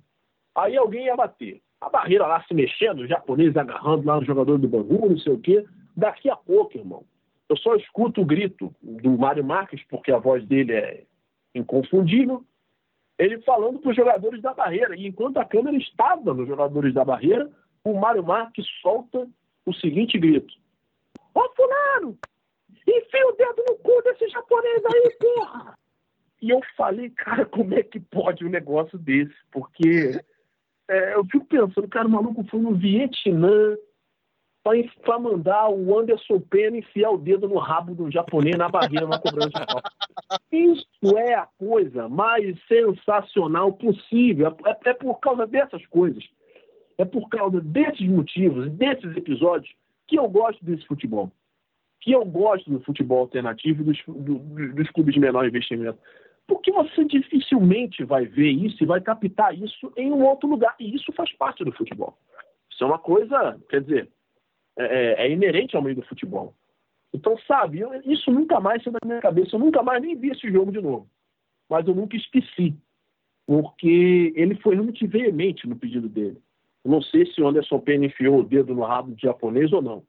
[0.55, 1.61] Aí alguém ia bater.
[1.81, 5.33] A barreira lá se mexendo, os japoneses agarrando lá no jogador do Bangu, não sei
[5.33, 5.65] o quê.
[5.97, 7.05] Daqui a pouco, irmão,
[7.49, 11.05] eu só escuto o grito do Mário Marques, porque a voz dele é
[11.55, 12.45] inconfundível,
[13.19, 14.97] ele falando para os jogadores da barreira.
[14.97, 17.51] E enquanto a câmera estava nos jogadores da barreira,
[17.85, 19.29] o Mário Marques solta
[19.67, 20.55] o seguinte grito:
[21.35, 22.19] Ô Fulano,
[22.87, 25.79] enfia o dedo no cu desse japonês aí, porra!
[26.41, 29.35] E eu falei, cara, como é que pode um negócio desse?
[29.51, 30.21] Porque
[30.89, 33.77] é, eu fico pensando, cara, o maluco foi no Vietnã
[34.63, 39.19] para mandar o Anderson Pena enfiar o dedo no rabo do japonês na barreira na
[39.19, 40.41] cobrança de.
[40.53, 44.55] Isso é a coisa mais sensacional possível.
[44.67, 46.23] É, é por causa dessas coisas.
[46.99, 49.73] É por causa desses motivos, desses episódios,
[50.07, 51.33] que eu gosto desse futebol.
[52.01, 54.39] Que eu gosto do futebol alternativo dos, do,
[54.75, 55.99] dos clubes de menor investimento.
[56.51, 60.75] Porque você dificilmente vai ver isso e vai captar isso em um outro lugar.
[60.81, 62.19] E isso faz parte do futebol.
[62.69, 64.11] Isso é uma coisa, quer dizer,
[64.77, 66.53] é, é, é inerente ao meio do futebol.
[67.15, 69.55] Então, sabe, eu, isso nunca mais saiu da minha cabeça.
[69.55, 71.09] Eu nunca mais nem vi esse jogo de novo.
[71.69, 72.75] Mas eu nunca esqueci.
[73.47, 76.43] Porque ele foi realmente veemente no pedido dele.
[76.85, 80.03] Não sei se o Anderson Penny enfiou o dedo no rabo do japonês ou não.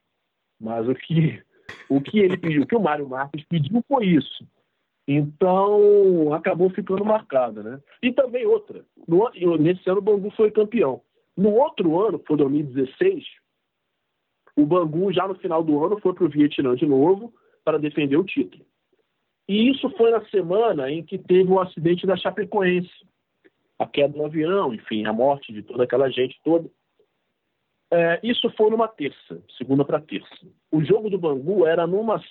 [0.59, 1.39] Mas o que,
[1.87, 4.43] o que ele pediu, o que o Mário Marques pediu foi isso.
[5.13, 7.81] Então, acabou ficando marcada, né?
[8.01, 11.01] E também outra, no, nesse ano o Bangu foi campeão.
[11.35, 13.25] No outro ano, foi 2016,
[14.55, 17.33] o Bangu, já no final do ano, foi para o Vietnã de novo
[17.63, 18.65] para defender o título.
[19.49, 22.89] E isso foi na semana em que teve o acidente da Chapecoense,
[23.77, 26.69] a queda do avião, enfim, a morte de toda aquela gente toda.
[27.91, 30.47] É, isso foi numa terça, segunda para terça.
[30.71, 32.21] O jogo do Bangu era numa,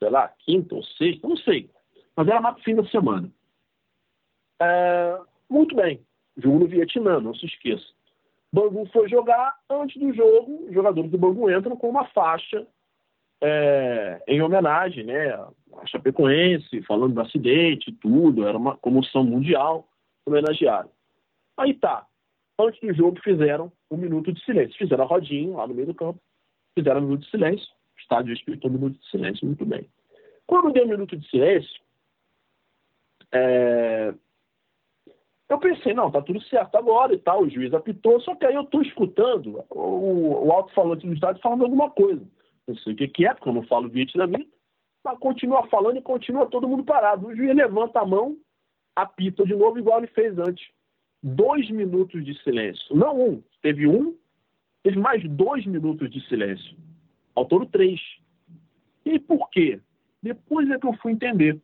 [0.00, 1.70] sei lá, quinta ou sexta, não sei
[2.18, 3.30] mas era o fim da semana.
[4.60, 6.04] É, muito bem,
[6.36, 7.86] jogo no Vietnã, não se esqueça.
[8.52, 12.66] Bangu foi jogar, antes do jogo, os jogadores do Bangu entram com uma faixa
[13.40, 19.86] é, em homenagem né, a Chapecoense, falando do acidente, tudo, era uma comoção mundial,
[20.26, 20.90] homenageado.
[21.56, 22.04] Aí tá,
[22.58, 25.94] antes do jogo fizeram um minuto de silêncio, fizeram a rodinha lá no meio do
[25.94, 26.18] campo,
[26.76, 29.88] fizeram um minuto de silêncio, o estádio respeitou um minuto de silêncio, muito bem.
[30.48, 31.87] Quando deu um minuto de silêncio,
[33.32, 34.14] é...
[35.48, 38.54] Eu pensei, não, tá tudo certo agora e tal, o juiz apitou, só que aí
[38.54, 42.22] eu tô escutando o, o alto-falante do estádio falando alguma coisa.
[42.66, 44.50] Não sei o que, que é, porque eu não falo vietnamita,
[45.02, 47.26] mas continua falando e continua todo mundo parado.
[47.26, 48.36] O juiz levanta a mão,
[48.94, 50.68] apita de novo, igual ele fez antes.
[51.22, 52.94] Dois minutos de silêncio.
[52.94, 54.14] Não um, teve um,
[54.82, 56.76] teve mais dois minutos de silêncio.
[57.34, 57.98] Ao todo, três.
[59.04, 59.80] E por quê?
[60.22, 61.58] Depois é que eu fui entender.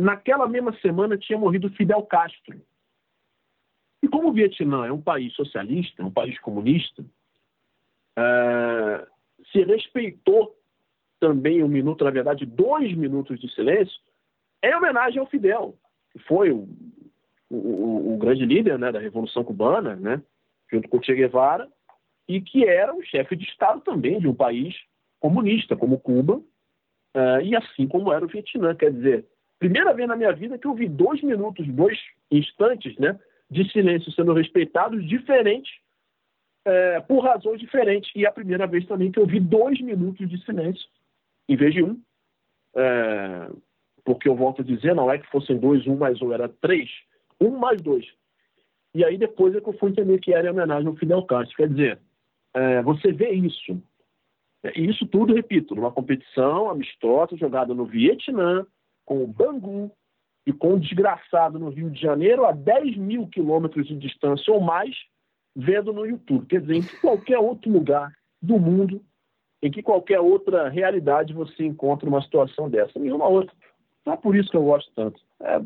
[0.00, 2.58] Naquela mesma semana tinha morrido Fidel Castro.
[4.02, 7.04] E como o Vietnã é um país socialista, um país comunista,
[8.16, 9.06] é,
[9.52, 10.56] se respeitou
[11.20, 14.00] também um minuto, na verdade, dois minutos de silêncio,
[14.62, 15.76] em homenagem ao Fidel,
[16.12, 16.66] que foi o,
[17.50, 20.22] o, o grande líder né, da Revolução Cubana, né,
[20.72, 21.68] junto com Che Guevara,
[22.26, 24.74] e que era o chefe de Estado também de um país
[25.18, 28.74] comunista, como Cuba, uh, e assim como era o Vietnã.
[28.74, 29.26] Quer dizer,
[29.60, 31.96] primeira vez na minha vida que eu vi dois minutos, dois
[32.30, 33.16] instantes né,
[33.48, 35.70] de silêncio sendo respeitados, diferentes,
[36.64, 38.10] é, por razões diferentes.
[38.16, 40.88] E é a primeira vez também que eu vi dois minutos de silêncio,
[41.48, 42.00] em vez de um.
[42.74, 43.50] É,
[44.02, 46.88] porque eu volto a dizer, não é que fossem dois, um mais um, era três.
[47.38, 48.06] Um mais dois.
[48.94, 51.56] E aí depois é que eu fui entender que era em homenagem ao Fidel Castro.
[51.56, 51.98] Quer dizer,
[52.54, 53.80] é, você vê isso.
[54.74, 58.66] E isso tudo, repito, numa competição amistosa jogada no Vietnã,
[59.10, 59.90] com o Bangu
[60.46, 64.60] e com o desgraçado no Rio de Janeiro, a 10 mil quilômetros de distância ou
[64.60, 64.94] mais,
[65.56, 66.46] vendo no YouTube.
[66.46, 69.04] Quer dizer, em qualquer outro lugar do mundo,
[69.60, 73.00] em que qualquer outra realidade você encontra uma situação dessa.
[73.00, 73.52] Nenhuma outra.
[74.06, 75.20] Não é por isso que eu gosto tanto.
[75.40, 75.60] É,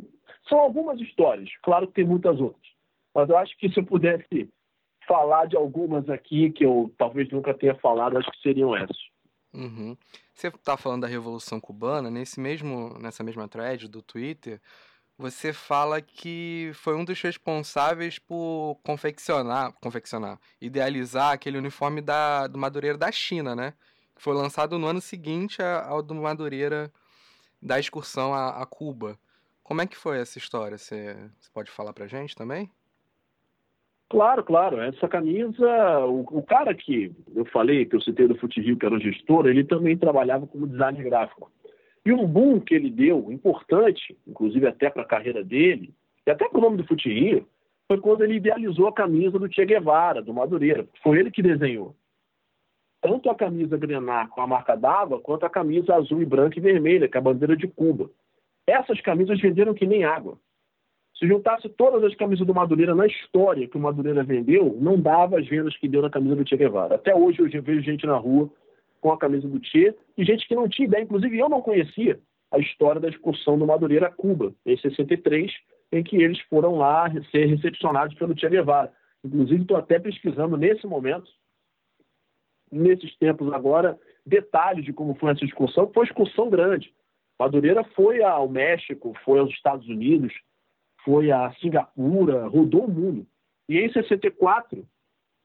[0.49, 2.67] são algumas histórias, claro que tem muitas outras.
[3.15, 4.51] Mas eu acho que se eu pudesse
[5.07, 8.97] falar de algumas aqui que eu talvez nunca tenha falado, acho que seriam essas.
[9.55, 9.97] Uhum.
[10.35, 14.61] Você está falando da Revolução Cubana, nesse mesmo, nessa mesma thread do Twitter,
[15.17, 22.59] você fala que foi um dos responsáveis por confeccionar, confeccionar, idealizar aquele uniforme da, do
[22.59, 23.75] Madureira da China, né?
[24.17, 26.93] Que foi lançado no ano seguinte ao do Madureira
[27.63, 29.19] da excursão a, a Cuba.
[29.63, 30.77] Como é que foi essa história?
[30.77, 31.17] Você,
[31.53, 32.71] pode falar pra gente também?
[34.11, 34.81] Claro, claro.
[34.81, 35.67] Essa camisa,
[36.07, 39.47] o, o, cara que eu falei, que eu citei do Fute que era o gestor,
[39.47, 41.51] ele também trabalhava como designer gráfico.
[42.05, 45.95] E um boom que ele deu, importante, inclusive até para a carreira dele,
[46.27, 47.45] e até para o nome do Fute
[47.87, 50.87] foi quando ele idealizou a camisa do Che Guevara, do Madureira.
[51.03, 51.95] Foi ele que desenhou.
[53.03, 56.63] Tanto a camisa grená com a marca d'água, quanto a camisa azul e branca e
[56.63, 58.11] vermelha, que é a bandeira de Cuba.
[58.67, 60.39] Essas camisas venderam que nem água.
[61.19, 65.39] Se juntasse todas as camisas do Madureira na história que o Madureira vendeu, não dava
[65.39, 66.97] as vendas que deu na camisa do Che Guevara.
[66.97, 68.51] Até hoje eu vejo gente na rua
[69.01, 72.19] com a camisa do Che e gente que não tinha ideia, inclusive eu não conhecia
[72.51, 75.53] a história da excursão do Madureira a Cuba, em 63,
[75.93, 78.93] em que eles foram lá ser recepcionados pelo Che Guevara.
[79.25, 81.31] Inclusive estou até pesquisando nesse momento,
[82.71, 85.91] nesses tempos agora, detalhes de como foi essa excursão.
[85.93, 86.93] Foi uma excursão grande.
[87.39, 90.33] Madureira foi ao México, foi aos Estados Unidos,
[91.05, 93.27] foi a Singapura, rodou o mundo.
[93.69, 94.85] E em 64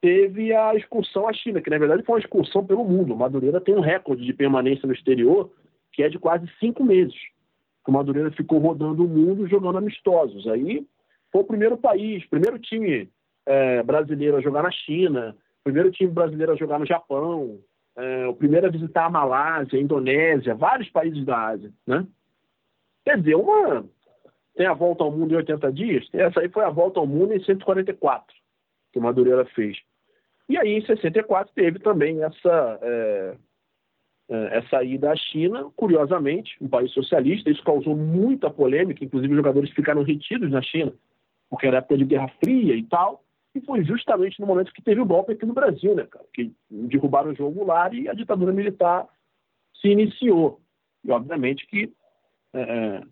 [0.01, 3.15] teve a excursão à China, que na verdade foi uma excursão pelo mundo.
[3.15, 5.51] Madureira tem um recorde de permanência no exterior
[5.91, 7.15] que é de quase cinco meses.
[7.87, 10.47] O Madureira ficou rodando o mundo jogando amistosos.
[10.47, 10.85] Aí
[11.31, 13.09] foi o primeiro país, primeiro time
[13.47, 17.59] é, brasileiro a jogar na China, primeiro time brasileiro a jogar no Japão,
[17.95, 22.05] é, o primeiro a visitar a Malásia, a Indonésia, vários países da Ásia, né?
[23.03, 23.83] Quer dizer, uma
[24.59, 27.33] tem a volta ao mundo em 80 dias, essa aí foi a volta ao mundo
[27.33, 28.35] em 144,
[28.91, 29.77] que Madureira fez.
[30.49, 33.37] E aí, em 64, teve também essa, é,
[34.29, 37.49] é, essa ida à China, curiosamente, um país socialista.
[37.49, 40.91] Isso causou muita polêmica, inclusive os jogadores ficaram retidos na China,
[41.49, 43.23] porque era época de Guerra Fria e tal.
[43.55, 46.25] E foi justamente no momento que teve o golpe aqui no Brasil, né, cara?
[46.33, 49.07] Que derrubaram o João Goulart e a ditadura militar
[49.79, 50.59] se iniciou.
[51.05, 51.93] E, obviamente, que
[52.53, 53.03] é,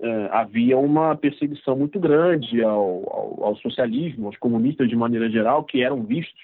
[0.00, 5.64] é, havia uma perseguição muito grande ao, ao, ao, socialismo, aos comunistas de maneira geral,
[5.64, 6.40] que eram vistos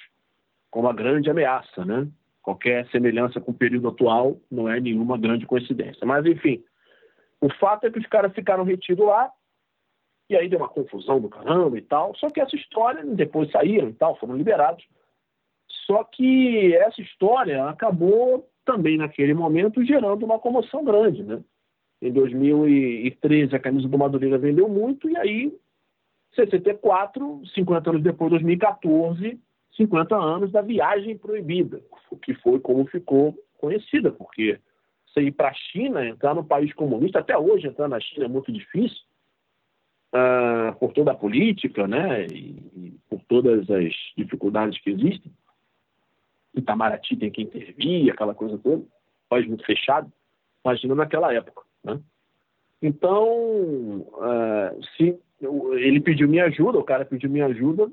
[0.70, 2.08] como uma grande ameaça, né?
[2.42, 6.04] Qualquer semelhança com o período atual não é nenhuma grande coincidência.
[6.04, 6.62] Mas, enfim,
[7.40, 9.30] o fato é que os caras ficaram retidos lá,
[10.28, 12.14] e aí deu uma confusão do caramba e tal.
[12.16, 14.84] Só que essa história, depois saíram e tal, foram liberados.
[15.86, 21.42] Só que essa história acabou também, naquele momento, gerando uma comoção grande, né?
[22.04, 25.58] Em 2013, a camisa do Madureira vendeu muito, e aí,
[26.34, 29.40] 64, 50 anos depois, 2014,
[29.74, 31.80] 50 anos da viagem proibida,
[32.20, 34.60] que foi como ficou conhecida, porque
[35.06, 38.28] você ir para a China, entrar num país comunista, até hoje entrar na China é
[38.28, 39.00] muito difícil,
[40.14, 45.32] uh, por toda a política, né, e, e, por todas as dificuldades que existem.
[46.54, 48.84] Itamaraty tem que intervir, aquela coisa toda,
[49.26, 50.12] país muito fechado.
[50.62, 51.64] Imagina naquela época.
[51.84, 52.00] Né?
[52.82, 55.18] Então, uh, se
[55.78, 57.90] ele pediu minha ajuda, o cara pediu minha ajuda,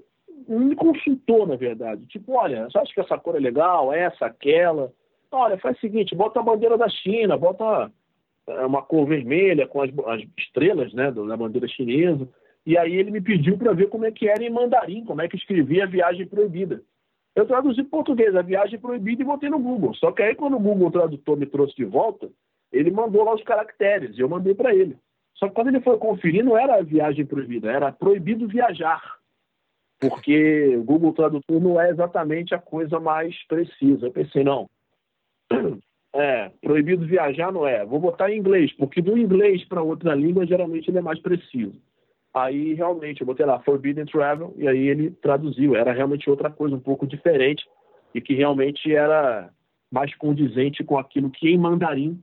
[0.47, 2.05] me consultou, na verdade.
[2.07, 4.91] Tipo, olha, você acha que essa cor é legal, essa, aquela?
[5.31, 7.91] Olha, faz o seguinte, bota a bandeira da China, bota
[8.47, 12.27] é, uma cor vermelha com as, as estrelas né, da bandeira chinesa.
[12.65, 15.27] E aí ele me pediu para ver como é que era em mandarim, como é
[15.27, 16.81] que escrevia a viagem proibida.
[17.33, 19.93] Eu traduzi português, a viagem proibida, e botei no Google.
[19.95, 22.29] Só que aí, quando o Google Tradutor me trouxe de volta,
[22.71, 24.97] ele mandou lá os caracteres, eu mandei para ele.
[25.35, 29.01] Só que quando ele foi conferir, não era viagem proibida, era proibido viajar.
[29.99, 34.07] Porque o Google Tradutor não é exatamente a coisa mais precisa.
[34.07, 34.69] Eu pensei, não.
[36.13, 37.85] É, proibido viajar não é.
[37.85, 41.81] Vou botar em inglês, porque do inglês para outra língua, geralmente ele é mais preciso.
[42.33, 45.73] Aí realmente eu botei lá Forbidden Travel e aí ele traduziu.
[45.73, 47.65] Era realmente outra coisa, um pouco diferente
[48.13, 49.49] e que realmente era
[49.89, 52.21] mais condizente com aquilo que em mandarim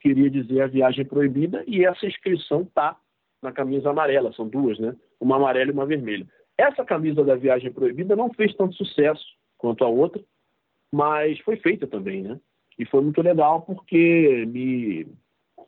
[0.00, 2.96] queria dizer a viagem proibida e essa inscrição tá
[3.42, 4.94] na camisa amarela, são duas, né?
[5.20, 6.26] Uma amarela e uma vermelha.
[6.56, 9.24] Essa camisa da viagem proibida não fez tanto sucesso
[9.56, 10.22] quanto a outra,
[10.92, 12.38] mas foi feita também, né?
[12.78, 15.06] E foi muito legal porque me,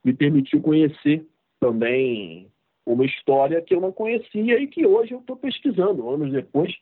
[0.04, 1.26] me permitiu conhecer
[1.60, 2.50] também
[2.84, 6.74] uma história que eu não conhecia e que hoje eu estou pesquisando, anos depois,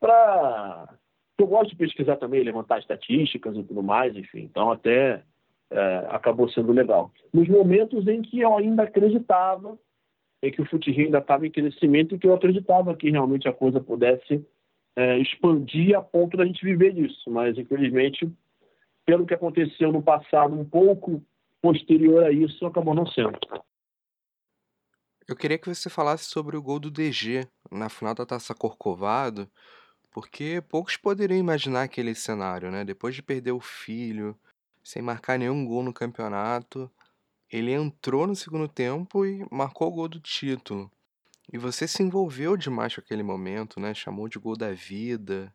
[0.00, 0.94] para.
[1.36, 4.42] Eu gosto de pesquisar também, levantar estatísticas e tudo mais, enfim.
[4.42, 5.22] Então, até
[5.70, 7.12] é, acabou sendo legal.
[7.32, 9.78] Nos momentos em que eu ainda acreditava,
[10.42, 13.52] em que o futirri ainda estava em crescimento e que eu acreditava que realmente a
[13.52, 14.44] coisa pudesse
[14.96, 17.30] é, expandir a ponto da gente viver disso.
[17.30, 18.30] Mas, infelizmente,
[19.04, 21.22] pelo que aconteceu no passado, um pouco
[21.60, 23.38] posterior a isso, acabou não sendo.
[25.26, 29.48] Eu queria que você falasse sobre o gol do DG na final da Taça Corcovado,
[30.10, 32.84] porque poucos poderiam imaginar aquele cenário, né?
[32.84, 34.38] Depois de perder o filho,
[34.84, 36.90] sem marcar nenhum gol no campeonato,
[37.50, 40.90] ele entrou no segundo tempo e marcou o gol do título.
[41.52, 43.94] E você se envolveu demais com aquele momento, né?
[43.94, 45.52] Chamou de gol da vida.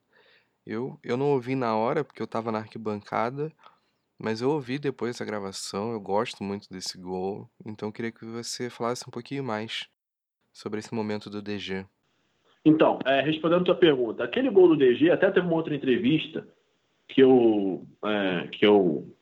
[0.65, 3.51] Eu, eu não ouvi na hora porque eu estava na arquibancada,
[4.17, 8.25] mas eu ouvi depois essa gravação, eu gosto muito desse gol, então eu queria que
[8.25, 9.87] você falasse um pouquinho mais
[10.51, 11.85] sobre esse momento do DG.
[12.65, 16.45] Então, é, respondendo a tua pergunta, aquele gol do DG, até teve uma outra entrevista
[17.07, 19.15] que eu, é, que eu,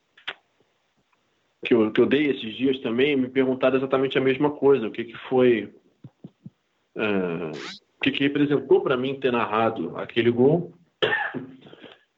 [1.66, 4.92] que eu, que eu dei esses dias também, me perguntaram exatamente a mesma coisa, o
[4.92, 5.74] que, que foi,
[6.96, 10.74] é, o que, que representou para mim ter narrado aquele gol.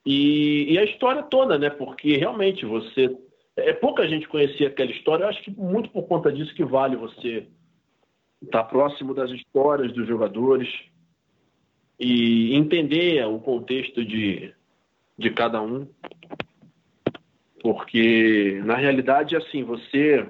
[0.05, 1.69] E, e, a história toda, né?
[1.69, 3.15] Porque realmente você.
[3.55, 5.23] É pouca gente conhecia aquela história.
[5.23, 7.45] Eu acho que muito por conta disso que vale você
[8.41, 10.69] estar próximo das histórias dos jogadores
[11.99, 14.53] e entender o contexto de,
[15.17, 15.87] de cada um.
[17.61, 20.27] Porque, na realidade, assim, você.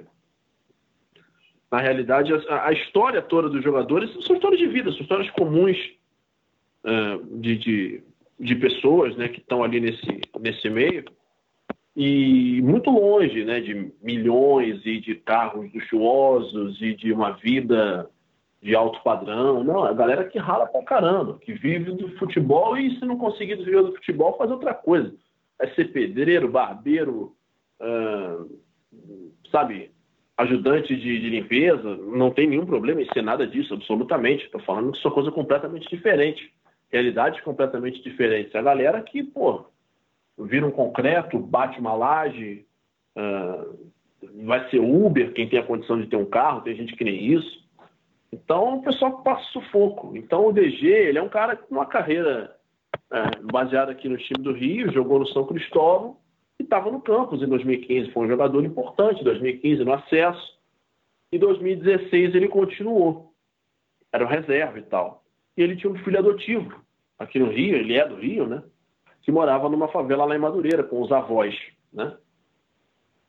[1.71, 5.77] Na realidade, a, a história toda dos jogadores são histórias de vida, são histórias comuns
[6.83, 8.03] uh, de, de
[8.39, 11.03] de pessoas né, que estão ali nesse, nesse meio
[11.95, 18.09] e muito longe né, de milhões e de carros luxuosos e de uma vida
[18.61, 19.63] de alto padrão.
[19.63, 23.17] Não, é a galera que rala pra caramba, que vive do futebol e se não
[23.17, 25.13] conseguir viver do futebol, faz outra coisa.
[25.59, 27.35] É ser pedreiro, barbeiro,
[27.81, 28.59] uh,
[29.51, 29.91] sabe,
[30.37, 34.45] ajudante de, de, limpeza, não tem nenhum problema em ser nada disso, absolutamente.
[34.45, 36.49] Estou falando que são coisas completamente diferentes
[36.91, 38.53] realidades completamente diferentes.
[38.55, 39.65] A galera que, pô,
[40.37, 42.65] vira um concreto, bate uma laje,
[43.15, 43.91] uh,
[44.45, 47.33] vai ser Uber, quem tem a condição de ter um carro, tem gente que nem
[47.33, 47.59] isso.
[48.31, 50.15] Então, o pessoal passa sufoco.
[50.15, 52.55] Então, o DG, ele é um cara com uma carreira
[53.11, 56.17] uh, baseada aqui no time do Rio, jogou no São Cristóvão
[56.59, 58.11] e estava no campus em 2015.
[58.11, 60.59] Foi um jogador importante, 2015 no acesso.
[61.31, 63.33] Em 2016 ele continuou.
[64.11, 65.23] Era o reserva e tal
[65.59, 66.81] e ele tinha um filho adotivo
[67.17, 68.63] aqui no Rio, ele é do Rio, né?
[69.21, 71.53] Que morava numa favela lá em Madureira, com os avós,
[71.91, 72.15] né?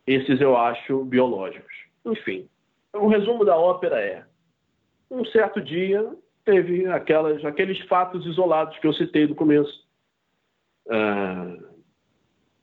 [0.06, 1.74] Esses eu acho biológicos.
[2.04, 2.48] Enfim,
[2.94, 4.24] o resumo da ópera é:
[5.10, 6.08] um certo dia
[6.44, 9.86] teve aquelas, aqueles fatos isolados que eu citei no começo,
[10.86, 11.64] uh,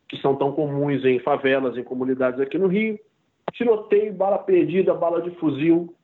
[0.08, 2.98] que são tão comuns em favelas, em comunidades aqui no Rio.
[3.52, 5.94] Tiroteio, bala perdida, bala de fuzil,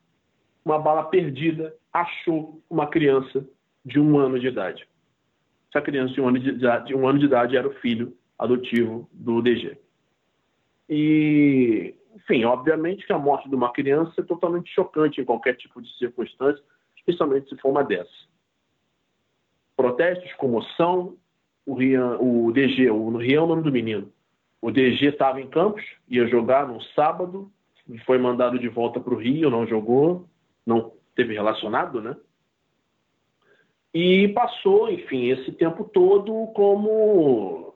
[0.64, 3.46] uma bala perdida, achou uma criança
[3.84, 4.88] de um ano de idade.
[5.68, 9.08] Essa criança de um ano de, de, um ano de idade era o filho adotivo
[9.12, 9.76] do DG.
[10.88, 15.82] E, enfim, obviamente que a morte de uma criança é totalmente chocante em qualquer tipo
[15.82, 16.62] de circunstância,
[17.06, 18.28] especialmente se for uma dessas.
[19.76, 21.16] Protestos, comoção,
[21.66, 24.12] o, Rian, o DG, o Rian é o nome do menino.
[24.60, 27.50] O DG estava em Campos, ia jogar no sábado,
[28.06, 30.26] foi mandado de volta para o Rio, não jogou,
[30.64, 32.16] não teve relacionado, né?
[33.92, 37.74] E passou, enfim, esse tempo todo como.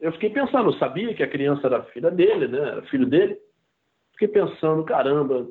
[0.00, 2.58] Eu fiquei pensando, eu sabia que a criança era filha dele, né?
[2.58, 3.38] Era filho dele.
[4.12, 5.46] Fiquei pensando, caramba,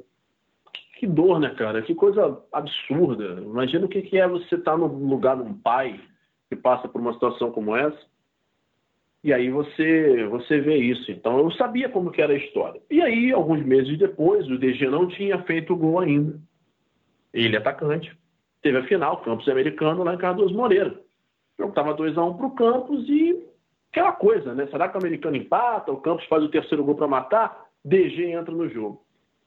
[0.99, 1.81] que dor, né, cara?
[1.81, 3.41] Que coisa absurda.
[3.41, 5.97] Imagina o que é você estar tá no lugar de um pai
[6.49, 7.97] que passa por uma situação como essa.
[9.23, 11.09] E aí você, você vê isso.
[11.09, 12.81] Então eu sabia como que era a história.
[12.91, 16.37] E aí, alguns meses depois, o DG não tinha feito o gol ainda.
[17.33, 18.13] Ele, atacante,
[18.61, 20.99] teve a final, Campos Americano, lá em Cardoso Moreira.
[21.57, 23.41] Jogo estava 2x1 para o Campos e
[23.89, 24.67] aquela coisa, né?
[24.67, 25.93] Será que o americano empata?
[25.93, 27.69] O Campos faz o terceiro gol para matar?
[27.85, 29.01] DG entra no jogo.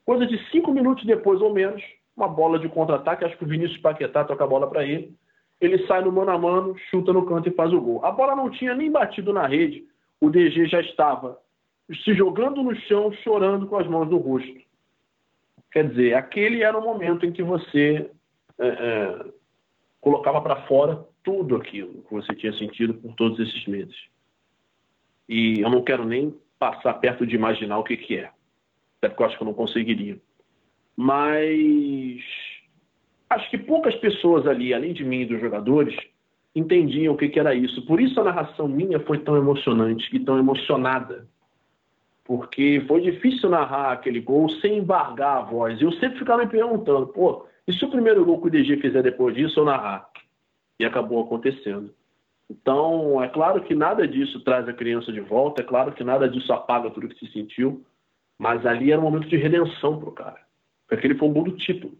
[0.05, 1.83] Coisa de cinco minutos depois ou menos,
[2.17, 5.15] uma bola de contra-ataque, acho que o Vinícius Paquetá toca a bola para ele.
[5.61, 8.05] Ele sai no mano a mano, chuta no canto e faz o gol.
[8.05, 9.85] A bola não tinha nem batido na rede,
[10.21, 11.39] o DG já estava
[12.05, 14.61] se jogando no chão, chorando com as mãos no rosto.
[15.71, 18.11] Quer dizer, aquele era o momento em que você
[18.59, 19.25] é, é,
[20.01, 23.97] colocava para fora tudo aquilo que você tinha sentido por todos esses meses.
[25.29, 28.31] E eu não quero nem passar perto de imaginar o que, que é.
[29.03, 30.17] Até porque eu acho que eu não conseguiria.
[30.97, 32.23] Mas
[33.29, 35.97] acho que poucas pessoas ali, além de mim e dos jogadores,
[36.55, 37.85] entendiam o que, que era isso.
[37.85, 41.27] Por isso a narração minha foi tão emocionante e tão emocionada.
[42.25, 45.83] Porque foi difícil narrar aquele gol sem embargar a voz.
[45.83, 49.03] Eu sempre ficava me perguntando, pô, e se o primeiro gol que o DG fizer
[49.03, 50.09] depois disso eu narrar?
[50.79, 51.93] E acabou acontecendo.
[52.49, 56.29] Então, é claro que nada disso traz a criança de volta, é claro que nada
[56.29, 57.85] disso apaga tudo que se sentiu,
[58.39, 60.41] mas ali era um momento de redenção pro cara.
[60.91, 61.97] Aquele foi o gol do título.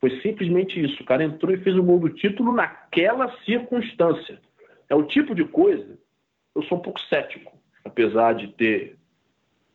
[0.00, 1.02] Foi simplesmente isso.
[1.02, 4.40] O cara entrou e fez o gol do título naquela circunstância.
[4.88, 5.98] É o tipo de coisa.
[6.54, 7.52] Eu sou um pouco cético,
[7.84, 8.96] apesar de ter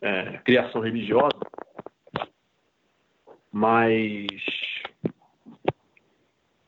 [0.02, 1.40] é, criação religiosa,
[3.52, 4.28] mas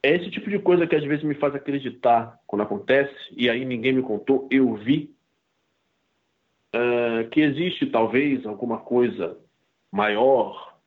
[0.04, 3.66] é esse tipo de coisa que às vezes me faz acreditar quando acontece, e aí
[3.66, 5.16] ninguém me contou, eu vi,
[6.76, 9.38] uh, que existe talvez alguma coisa
[9.92, 10.78] maior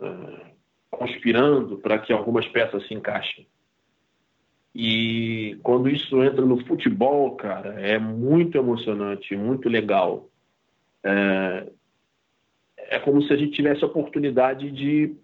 [0.00, 0.48] uh,
[0.90, 3.46] conspirando para que algumas peças se encaixem.
[4.74, 10.28] E quando isso entra no futebol, cara, é muito emocionante, muito legal.
[11.02, 11.72] É,
[12.76, 15.16] é como se a gente tivesse a oportunidade de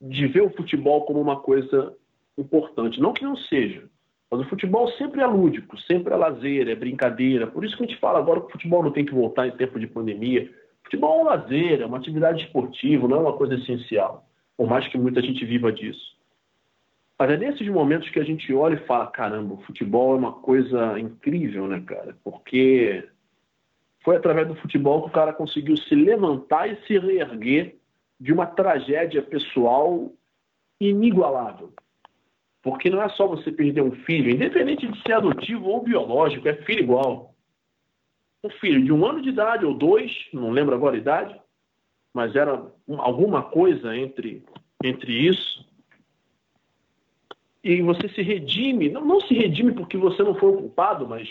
[0.00, 1.94] de ver o futebol como uma coisa
[2.38, 3.00] importante.
[3.00, 3.88] Não que não seja,
[4.30, 7.48] mas o futebol sempre é lúdico, sempre é lazer, é brincadeira.
[7.48, 9.56] Por isso que a gente fala agora que o futebol não tem que voltar em
[9.56, 10.48] tempo de pandemia.
[10.82, 14.24] O futebol é um lazer, é uma atividade esportiva, não é uma coisa essencial,
[14.56, 16.16] por mais que muita gente viva disso.
[17.18, 20.32] Mas é nesses momentos que a gente olha e fala: caramba, o futebol é uma
[20.32, 22.16] coisa incrível, né, cara?
[22.22, 23.06] Porque
[24.02, 27.76] foi através do futebol que o cara conseguiu se levantar e se reerguer
[28.18, 30.10] de uma tragédia pessoal
[30.80, 31.72] inigualável.
[32.62, 36.54] Porque não é só você perder um filho, independente de ser adotivo ou biológico, é
[36.54, 37.34] filho igual.
[38.44, 41.40] Um filho de um ano de idade ou dois, não lembro agora a idade,
[42.12, 44.44] mas era alguma coisa entre,
[44.82, 45.66] entre isso.
[47.62, 51.28] E você se redime, não, não se redime porque você não foi o culpado, mas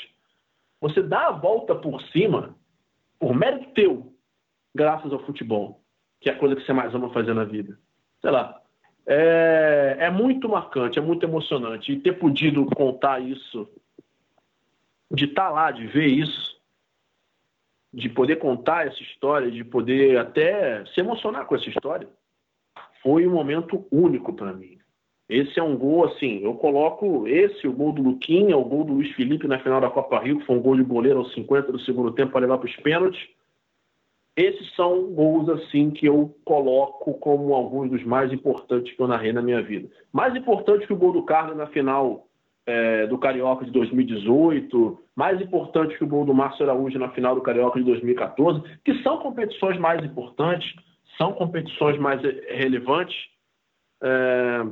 [0.80, 2.56] você dá a volta por cima,
[3.20, 4.14] por mérito teu,
[4.74, 5.80] graças ao futebol
[6.20, 7.78] que é a coisa que você mais ama fazer na vida.
[8.22, 8.62] Sei lá.
[9.12, 11.92] É, é muito marcante, é muito emocionante.
[11.92, 13.68] E ter podido contar isso,
[15.12, 16.62] de estar tá lá, de ver isso,
[17.92, 22.08] de poder contar essa história, de poder até se emocionar com essa história,
[23.02, 24.78] foi um momento único para mim.
[25.28, 28.94] Esse é um gol, assim, eu coloco esse, o gol do Luquinha, o gol do
[28.94, 31.72] Luiz Felipe na final da Copa Rio, que foi um gol de goleiro aos 50
[31.72, 33.28] do segundo tempo para levar para os pênaltis.
[34.40, 39.34] Esses são gols assim que eu coloco como alguns dos mais importantes que eu narrei
[39.34, 39.90] na minha vida.
[40.14, 42.26] Mais importante que o gol do Carlos na final
[42.66, 47.36] é, do Carioca de 2018, mais importante que o gol do Márcio Araújo na final
[47.36, 50.74] do Carioca de 2014, que são competições mais importantes,
[51.18, 53.18] são competições mais relevantes.
[54.02, 54.66] É,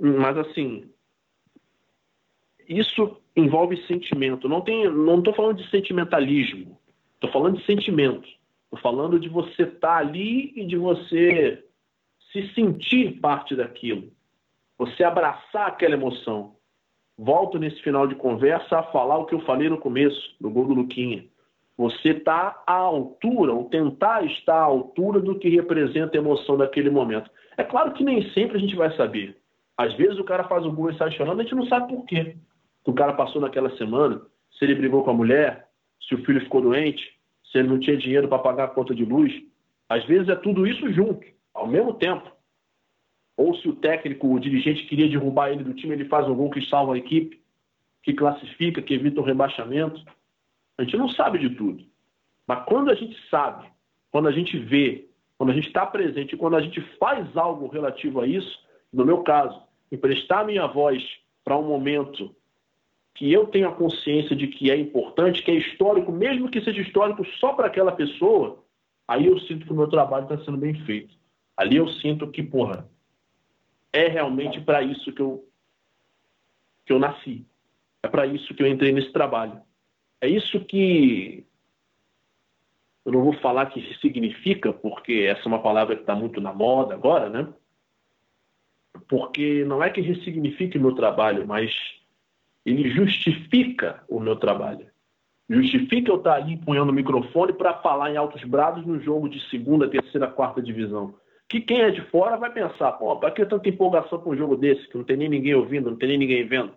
[0.00, 0.90] mas assim,
[2.66, 4.48] isso envolve sentimento.
[4.48, 4.64] Não
[4.94, 6.80] não estou falando de sentimentalismo.
[7.16, 8.26] Estou falando de sentimento.
[8.76, 11.64] Estou falando de você estar tá ali e de você
[12.30, 14.12] se sentir parte daquilo.
[14.76, 16.56] Você abraçar aquela emoção.
[17.16, 20.66] Volto nesse final de conversa a falar o que eu falei no começo, do gol
[20.66, 21.24] do Luquinha.
[21.78, 26.90] Você está à altura, ou tentar estar à altura do que representa a emoção daquele
[26.90, 27.30] momento.
[27.56, 29.38] É claro que nem sempre a gente vai saber.
[29.78, 32.04] Às vezes o cara faz o gol e sai chorando, a gente não sabe por
[32.04, 32.36] quê.
[32.84, 34.20] O cara passou naquela semana,
[34.58, 35.68] se ele brigou com a mulher,
[36.06, 37.15] se o filho ficou doente,
[37.56, 39.32] se ele não tinha dinheiro para pagar a conta de luz.
[39.88, 42.30] Às vezes é tudo isso junto, ao mesmo tempo.
[43.36, 46.50] Ou se o técnico, o dirigente queria derrubar ele do time, ele faz um gol
[46.50, 47.40] que salva a equipe,
[48.02, 50.02] que classifica, que evita o rebaixamento.
[50.78, 51.84] A gente não sabe de tudo.
[52.46, 53.66] Mas quando a gente sabe,
[54.10, 55.08] quando a gente vê,
[55.38, 58.58] quando a gente está presente, quando a gente faz algo relativo a isso,
[58.92, 61.02] no meu caso, emprestar minha voz
[61.44, 62.34] para um momento
[63.16, 66.82] que eu tenho a consciência de que é importante, que é histórico, mesmo que seja
[66.82, 68.62] histórico só para aquela pessoa,
[69.08, 71.16] aí eu sinto que o meu trabalho está sendo bem feito.
[71.56, 72.86] Ali eu sinto que, porra,
[73.90, 75.48] é realmente para isso que eu,
[76.84, 77.46] que eu nasci.
[78.02, 79.62] É para isso que eu entrei nesse trabalho.
[80.20, 81.46] É isso que
[83.02, 86.52] eu não vou falar que significa, porque essa é uma palavra que está muito na
[86.52, 87.48] moda agora, né?
[89.08, 91.72] Porque não é que ressignifique meu trabalho, mas
[92.66, 94.86] ele justifica o meu trabalho.
[95.48, 99.40] Justifica eu estar ali empunhando o microfone para falar em altos brados no jogo de
[99.48, 101.14] segunda, terceira, quarta divisão.
[101.48, 104.56] Que quem é de fora vai pensar, pô, para que tanta empolgação para um jogo
[104.56, 106.72] desse, que não tem nem ninguém ouvindo, não tem nem ninguém vendo?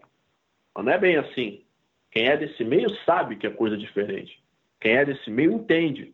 [0.76, 1.64] Mas não é bem assim.
[2.11, 4.40] Quem é desse meio sabe que é coisa diferente.
[4.80, 6.14] Quem é desse meio entende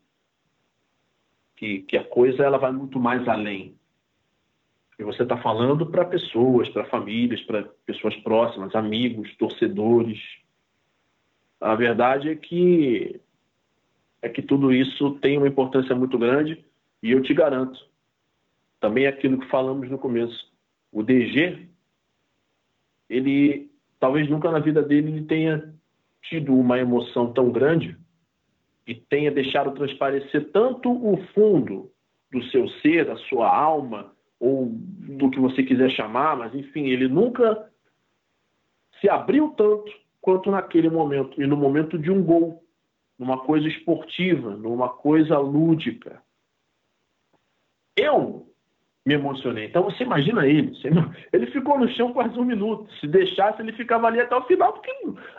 [1.57, 3.75] que, que a coisa ela vai muito mais além.
[4.97, 10.19] E você está falando para pessoas, para famílias, para pessoas próximas, amigos, torcedores.
[11.59, 13.19] A verdade é que
[14.21, 16.65] é que tudo isso tem uma importância muito grande
[17.03, 17.79] e eu te garanto,
[18.79, 20.51] também é aquilo que falamos no começo,
[20.91, 21.67] o DG,
[23.07, 23.69] ele
[23.99, 25.73] talvez nunca na vida dele ele tenha
[26.23, 27.95] tido uma emoção tão grande
[28.87, 31.91] e tenha deixado transparecer tanto o fundo
[32.31, 34.14] do seu ser, da sua alma,
[34.45, 34.67] ou
[35.17, 37.67] do que você quiser chamar, mas enfim, ele nunca
[39.01, 39.91] se abriu tanto
[40.21, 42.63] quanto naquele momento, e no momento de um gol,
[43.17, 46.21] numa coisa esportiva, numa coisa lúdica.
[47.95, 48.47] Eu
[49.05, 49.65] me emocionei.
[49.65, 50.73] Então você imagina ele.
[51.31, 52.91] Ele ficou no chão quase um minuto.
[52.99, 54.91] Se deixasse, ele ficava ali até o final, porque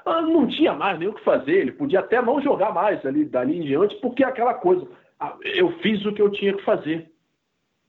[0.05, 1.53] não, tinha mais nem o que fazer.
[1.53, 4.87] Ele podia até não jogar mais ali dali em diante, porque aquela coisa.
[5.19, 7.11] Ah, eu fiz o que eu tinha que fazer.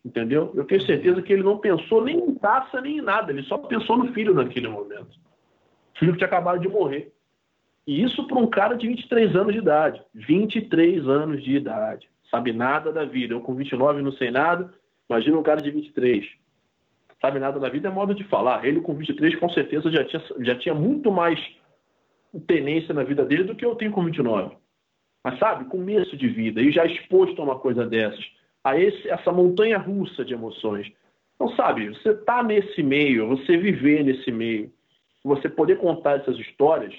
[0.08, 0.52] Entendeu?
[0.56, 3.32] Eu tenho certeza que ele não pensou nem em taça, nem em nada.
[3.32, 5.20] Ele só pensou no filho naquele momento.
[6.00, 7.12] Filho que tinha acabado de morrer.
[7.86, 10.02] E isso para um cara de 23 anos de idade.
[10.14, 12.10] 23 anos de idade.
[12.32, 13.34] Sabe nada da vida.
[13.34, 14.74] Eu com 29 não sei nada
[15.10, 16.26] Imagina um cara de 23.
[17.22, 18.66] Sabe nada da vida é modo de falar.
[18.66, 21.40] Ele com 23 com certeza já tinha, já tinha muito mais
[22.46, 24.56] tenência na vida dele do que eu tenho com 29.
[25.24, 28.24] Mas sabe, começo de vida e já exposto a uma coisa dessas,
[28.68, 30.92] a esse, essa montanha russa de emoções.
[31.36, 34.72] Então, sabe, você tá nesse meio, você viver nesse meio,
[35.24, 36.94] você poder contar essas histórias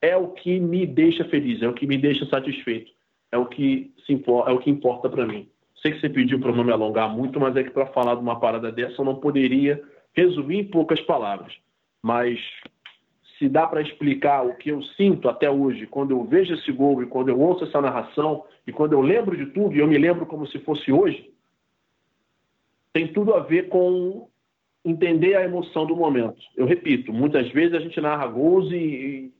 [0.00, 2.90] é o que me deixa feliz, é o que me deixa satisfeito,
[3.30, 4.12] é o que se
[4.46, 5.48] é o que importa para mim.
[5.80, 8.20] Sei que você pediu para não me alongar muito, mas é que para falar de
[8.20, 9.82] uma parada dessa eu não poderia
[10.14, 11.52] resumir em poucas palavras.
[12.02, 12.40] Mas
[13.42, 17.02] se dá para explicar o que eu sinto até hoje, quando eu vejo esse gol
[17.02, 19.98] e quando eu ouço essa narração e quando eu lembro de tudo e eu me
[19.98, 21.28] lembro como se fosse hoje,
[22.92, 24.28] tem tudo a ver com
[24.84, 26.40] entender a emoção do momento.
[26.56, 29.32] Eu repito, muitas vezes a gente narra gols e,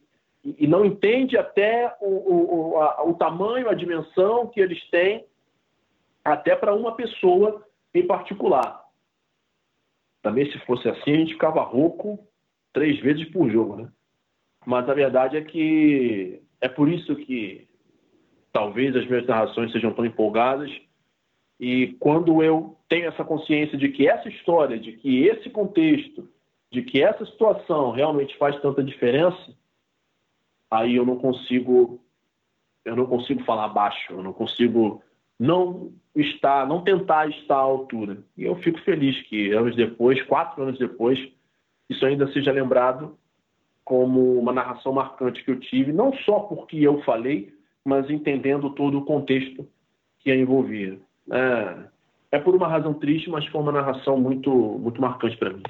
[0.45, 5.25] e, e não entende até o, o, a, o tamanho, a dimensão que eles têm
[6.25, 7.65] até para uma pessoa
[7.95, 8.83] em particular.
[10.23, 12.19] Também se fosse assim, a gente ficava rouco
[12.73, 13.89] três vezes por jogo, né?
[14.65, 17.67] Mas a verdade é que é por isso que
[18.53, 20.71] talvez as minhas narrações sejam tão empolgadas
[21.59, 26.29] e quando eu tenho essa consciência de que essa história, de que esse contexto,
[26.71, 29.55] de que essa situação realmente faz tanta diferença,
[30.71, 32.01] aí eu não consigo
[32.85, 35.03] eu não consigo falar baixo, eu não consigo
[35.39, 38.25] não estar, não tentar estar à altura.
[38.37, 41.19] E eu fico feliz que anos depois, quatro anos depois,
[41.89, 43.17] isso ainda seja lembrado
[43.85, 47.53] como uma narração marcante que eu tive, não só porque eu falei,
[47.85, 49.67] mas entendendo todo o contexto
[50.21, 50.99] que a envolvia.
[51.31, 55.63] É, é por uma razão triste, mas foi uma narração muito, muito marcante para mim.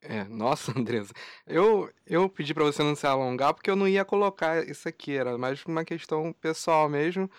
[0.00, 1.12] É, nossa, Andresa.
[1.46, 5.16] Eu, eu pedi para você não se alongar porque eu não ia colocar isso aqui,
[5.16, 7.30] era mais uma questão pessoal mesmo.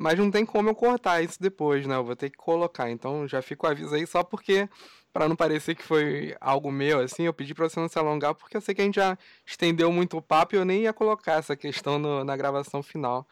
[0.00, 1.96] Mas não tem como eu cortar isso depois, né?
[1.96, 2.88] Eu vou ter que colocar.
[2.88, 4.68] Então já fico aviso aí só porque,
[5.12, 8.34] para não parecer que foi algo meu, assim, eu pedi pra você não se alongar,
[8.34, 10.92] porque eu sei que a gente já estendeu muito o papo e eu nem ia
[10.92, 13.26] colocar essa questão no, na gravação final.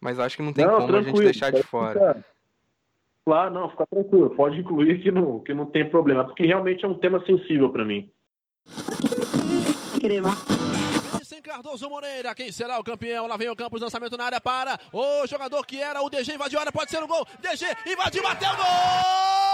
[0.00, 1.92] Mas acho que não tem não, como a gente deixar de fora.
[1.92, 2.24] Ficar...
[3.24, 4.30] Claro, não, fica tranquilo.
[4.30, 7.84] Pode incluir que não, que não tem problema, porque realmente é um tema sensível para
[7.84, 8.10] mim.
[11.50, 13.26] Cardoso Moreira, quem será o campeão?
[13.26, 16.58] Lá vem o Campos, lançamento na área para o jogador que era o DG, invadiu
[16.58, 17.26] a área, pode ser o gol.
[17.40, 19.49] DG invadiu, bateu, gol!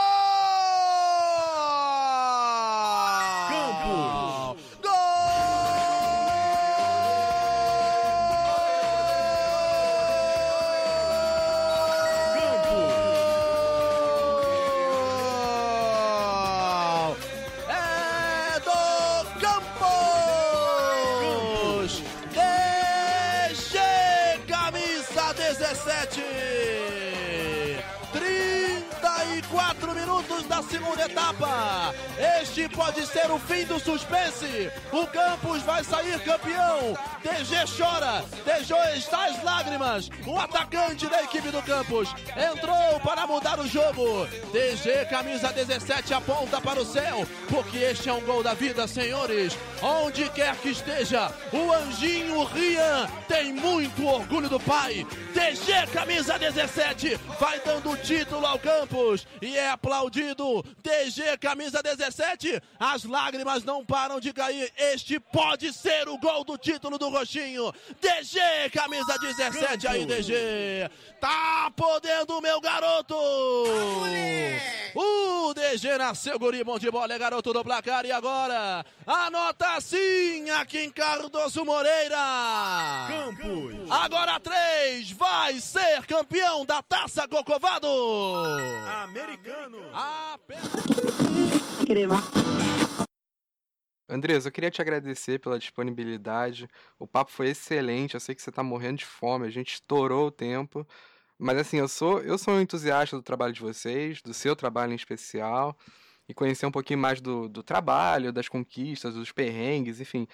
[31.07, 31.95] Etapa.
[32.57, 34.73] Este pode ser o fim do suspense.
[34.91, 36.97] O Campos vai sair campeão.
[37.23, 38.24] DG chora.
[38.47, 40.09] DG está às lágrimas.
[40.27, 44.27] O atacante da equipe do Campos entrou para mudar o jogo.
[44.55, 47.28] DG, camisa 17, aponta para o céu.
[47.51, 49.55] Porque este é um gol da vida, senhores.
[49.83, 55.07] Onde quer que esteja, o anjinho Rian tem muito orgulho do pai.
[55.35, 60.65] DG, camisa 17, vai dando título ao Campos e é aplaudido.
[60.83, 62.45] DG, camisa 17,
[62.78, 64.73] as lágrimas não param de cair.
[64.77, 67.73] Este pode ser o gol do título do Roxinho.
[68.01, 68.39] DG,
[68.73, 70.90] camisa 17, aí, DG.
[71.20, 73.14] Tá podendo, meu garoto.
[74.94, 78.05] O DG nasceu, guri, bom de bola, é garoto do placar.
[78.05, 82.16] E agora, anota sim aqui em Cardoso Moreira.
[83.09, 83.90] Campos.
[83.90, 87.86] Agora três, vai ser campeão da Taça Cocovado.
[89.02, 89.78] Americano.
[94.09, 96.69] Andresa, eu queria te agradecer pela disponibilidade.
[96.99, 98.15] O papo foi excelente.
[98.15, 99.47] Eu sei que você está morrendo de fome.
[99.47, 100.87] A gente estourou o tempo.
[101.39, 104.93] Mas assim, eu sou, eu sou um entusiasta do trabalho de vocês, do seu trabalho
[104.93, 105.77] em especial,
[106.29, 110.27] e conhecer um pouquinho mais do, do trabalho, das conquistas, dos perrengues, enfim,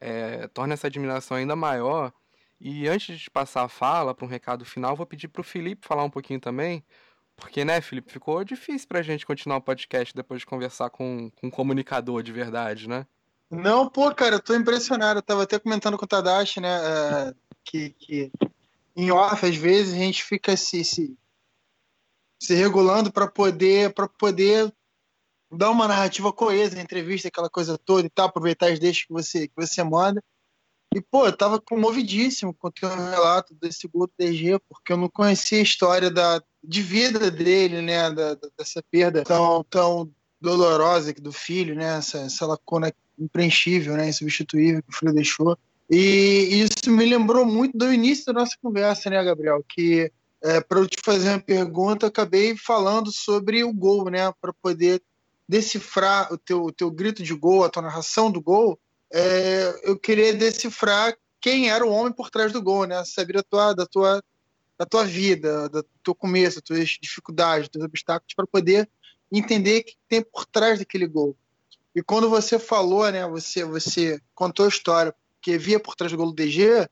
[0.00, 2.12] é, torna essa admiração ainda maior.
[2.60, 5.86] E antes de passar a fala para um recado final, vou pedir para o Felipe
[5.86, 6.84] falar um pouquinho também,
[7.40, 11.30] porque, né, Felipe, ficou difícil para a gente continuar o podcast depois de conversar com,
[11.30, 13.06] com um comunicador de verdade, né?
[13.50, 15.18] Não, pô, cara, eu tô impressionado.
[15.18, 17.34] Eu tava até comentando com o Tadashi, né, é,
[17.64, 18.30] que, que
[18.94, 21.16] em off, às vezes, a gente fica se, se,
[22.40, 24.72] se regulando para poder, para poder
[25.50, 29.12] dar uma narrativa coesa na entrevista, aquela coisa toda e tal, aproveitar as deixas que
[29.12, 30.22] você, que você manda.
[30.94, 32.72] E, pô, eu tava comovidíssimo com o
[33.10, 37.80] relato desse gol do DG, porque eu não conhecia a história da, de vida dele,
[37.80, 40.10] né, da, dessa perda tão, tão
[40.40, 45.58] dolorosa do filho, né, essa, essa lacuna impreenchível, né, insubstituível que o filho deixou.
[45.90, 49.64] E isso me lembrou muito do início da nossa conversa, né, Gabriel?
[49.68, 50.12] Que
[50.42, 54.32] é, para eu te fazer uma pergunta, acabei falando sobre o gol, né?
[54.40, 55.02] Para poder
[55.48, 58.78] decifrar o teu, o teu grito de gol, a tua narração do gol,
[59.12, 63.02] é, eu queria decifrar quem era o homem por trás do gol, né?
[63.04, 64.22] Saber da tua, da tua,
[64.80, 68.88] da tua vida, do teu começo, das tuas dificuldades, dos obstáculos, para poder
[69.30, 71.36] entender o que tem por trás daquele gol.
[71.94, 73.28] E quando você falou, né?
[73.28, 76.88] Você, você contou a história que via por trás do gol do DG,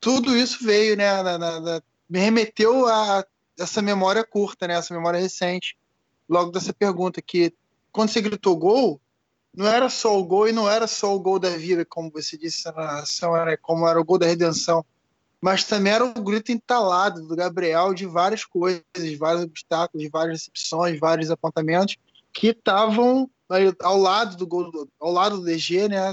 [0.00, 1.22] tudo isso veio, né?
[1.22, 3.22] Na, na, na, me remeteu a
[3.58, 4.72] essa memória curta, né?
[4.72, 5.76] Essa memória recente,
[6.26, 7.52] logo dessa pergunta que
[7.92, 8.98] quando você gritou gol,
[9.54, 12.38] não era só o gol e não era só o gol da vida, como você
[12.38, 14.82] disse na narração, era como era o gol da redenção,
[15.40, 18.82] mas também era o grito entalado do Gabriel de várias coisas,
[19.18, 21.96] vários obstáculos, de várias recepções, vários apontamentos
[22.32, 23.30] que estavam
[23.80, 24.70] ao lado do gol,
[25.00, 26.12] ao lado do DG, né?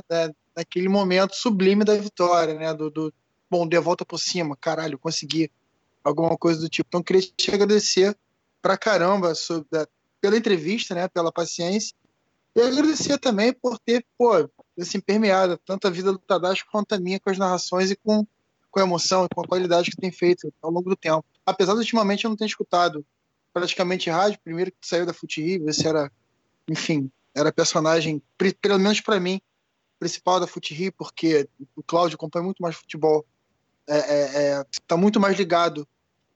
[0.56, 2.74] naquele momento sublime da vitória, né?
[2.74, 3.14] Do, do
[3.50, 5.52] bom, deu a volta por cima, caralho, consegui
[6.04, 6.88] alguma coisa do tipo.
[6.88, 8.18] Então, queria te agradecer
[8.62, 9.68] pra caramba sobre,
[10.22, 11.08] pela entrevista, né?
[11.08, 11.94] Pela paciência.
[12.56, 14.50] E agradecer também por ter, pô,
[14.80, 18.26] assim, permeado tanto a vida do Tadashi quanto a minha com as narrações e com,
[18.76, 21.24] com emoção e com a qualidade que tem feito ao longo do tempo.
[21.46, 23.06] Apesar de ultimamente eu não ter escutado
[23.54, 26.12] praticamente rádio, primeiro que saiu da Fute você era,
[26.70, 28.22] enfim, era personagem,
[28.62, 29.40] pelo menos para mim,
[29.98, 33.26] principal da Fute porque o Cláudio acompanha muito mais futebol,
[33.88, 35.88] está é, é, é tá muito mais ligado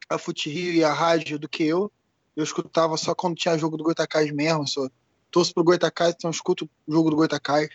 [0.08, 1.92] a Fute e a rádio do que eu.
[2.38, 4.88] Eu escutava só quando tinha jogo do Goitacás mesmo, só
[5.30, 7.68] torço pro Goitacás, então escuto o jogo do Goitacás.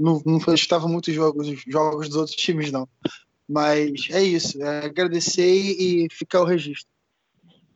[0.00, 2.88] Não, não escutava muitos jogos, jogos dos outros times, não.
[3.48, 6.92] Mas é isso, é agradecer e ficar o registro.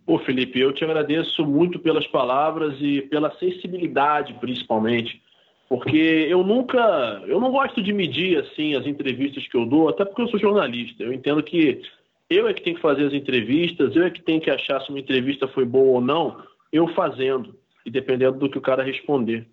[0.04, 5.22] Pô, Felipe, eu te agradeço muito pelas palavras e pela sensibilidade, principalmente,
[5.68, 10.04] porque eu nunca, eu não gosto de medir assim as entrevistas que eu dou, até
[10.04, 11.02] porque eu sou jornalista.
[11.02, 11.80] Eu entendo que
[12.28, 14.90] eu é que tenho que fazer as entrevistas, eu é que tenho que achar se
[14.90, 16.42] uma entrevista foi boa ou não,
[16.72, 17.54] eu fazendo
[17.86, 19.46] e dependendo do que o cara responder.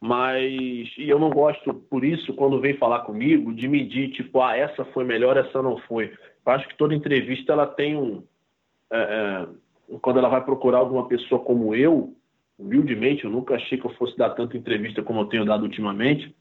[0.00, 4.56] Mas e eu não gosto por isso quando vem falar comigo de medir tipo, ah,
[4.56, 6.12] essa foi melhor, essa não foi.
[6.46, 8.24] Eu acho que toda entrevista ela tem um
[8.90, 12.14] é, é, quando ela vai procurar alguma pessoa como eu,
[12.58, 16.34] humildemente, eu nunca achei que eu fosse dar tanta entrevista como eu tenho dado ultimamente,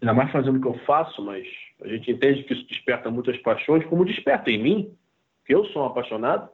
[0.00, 1.46] ainda mais fazendo o que eu faço, mas
[1.82, 4.94] a gente entende que isso desperta muitas paixões, como desperta em mim,
[5.44, 6.50] que eu sou um apaixonado.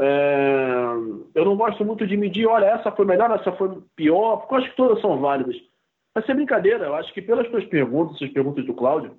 [0.00, 0.80] É...
[1.34, 4.58] Eu não gosto muito de medir, olha, essa foi melhor, essa foi pior, porque eu
[4.58, 5.56] acho que todas são válidas.
[6.14, 9.12] Vai ser brincadeira, eu acho que pelas tuas perguntas, as perguntas do Cláudio,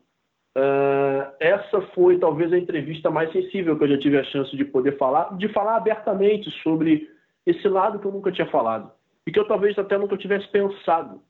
[0.57, 4.65] uh, essa foi talvez a entrevista mais sensível que eu já tive a chance de
[4.65, 7.09] poder falar, de falar abertamente sobre
[7.45, 8.91] esse lado que eu nunca tinha falado
[9.25, 11.21] e que eu talvez até nunca tivesse pensado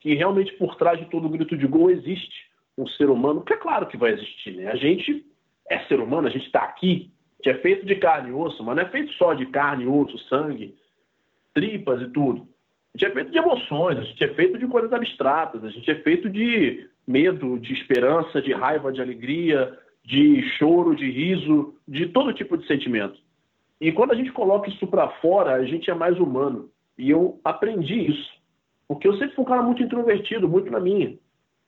[0.00, 3.56] que realmente por trás de todo grito de gol existe um ser humano, que é
[3.56, 4.70] claro que vai existir, né?
[4.70, 5.24] A gente
[5.70, 7.10] é ser humano, a gente está aqui,
[7.44, 10.18] que é feito de carne e osso, mas não é feito só de carne, osso,
[10.30, 10.74] sangue,
[11.52, 12.48] tripas e tudo.
[12.94, 15.90] A gente é feito de emoções, a gente é feito de coisas abstratas, a gente
[15.90, 22.06] é feito de medo, de esperança, de raiva, de alegria, de choro, de riso, de
[22.06, 23.20] todo tipo de sentimento.
[23.78, 26.70] E quando a gente coloca isso para fora, a gente é mais humano.
[26.96, 28.32] E eu aprendi isso.
[28.88, 31.14] Porque eu sempre fui um cara muito introvertido, muito na minha.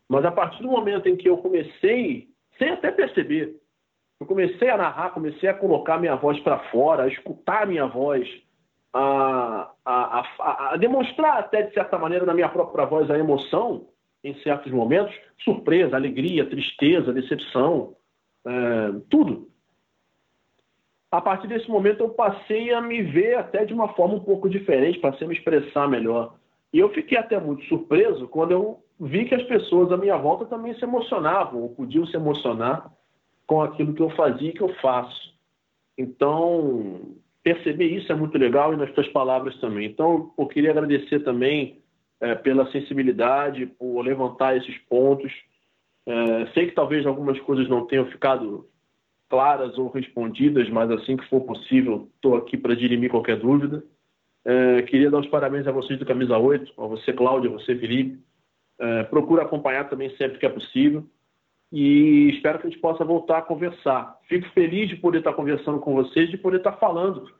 [0.08, 2.28] Mas a partir do momento em que eu comecei,
[2.58, 3.56] sem até perceber,
[4.18, 8.26] eu comecei a narrar, comecei a colocar minha voz para fora, a escutar minha voz,
[8.92, 13.88] a, a, a, a, demonstrar até de certa maneira na minha própria voz a emoção
[14.24, 15.14] em certos momentos,
[15.44, 17.94] surpresa, alegria, tristeza, decepção,
[18.44, 18.50] é,
[19.10, 19.50] tudo.
[21.10, 24.48] A partir desse momento eu passei a me ver até de uma forma um pouco
[24.48, 26.34] diferente, passei a me expressar melhor.
[26.72, 30.46] E eu fiquei até muito surpreso quando eu vi que as pessoas à minha volta
[30.46, 32.90] também se emocionavam, ou podiam se emocionar
[33.46, 35.34] com aquilo que eu fazia e que eu faço.
[35.96, 39.86] Então, perceber isso é muito legal e nas suas palavras também.
[39.86, 41.80] Então, eu queria agradecer também
[42.20, 45.32] é, pela sensibilidade, por levantar esses pontos.
[46.04, 48.68] É, sei que talvez algumas coisas não tenham ficado
[49.28, 53.82] claras ou respondidas, mas assim que for possível, estou aqui para dirimir qualquer dúvida.
[54.44, 57.74] É, queria dar os parabéns a vocês do Camisa 8, a você, Cláudio, a você,
[57.76, 58.24] Felipe.
[59.08, 61.02] Procura acompanhar também sempre que é possível
[61.78, 64.18] e espero que a gente possa voltar a conversar.
[64.30, 67.30] Fico feliz de poder estar conversando com vocês, de poder estar falando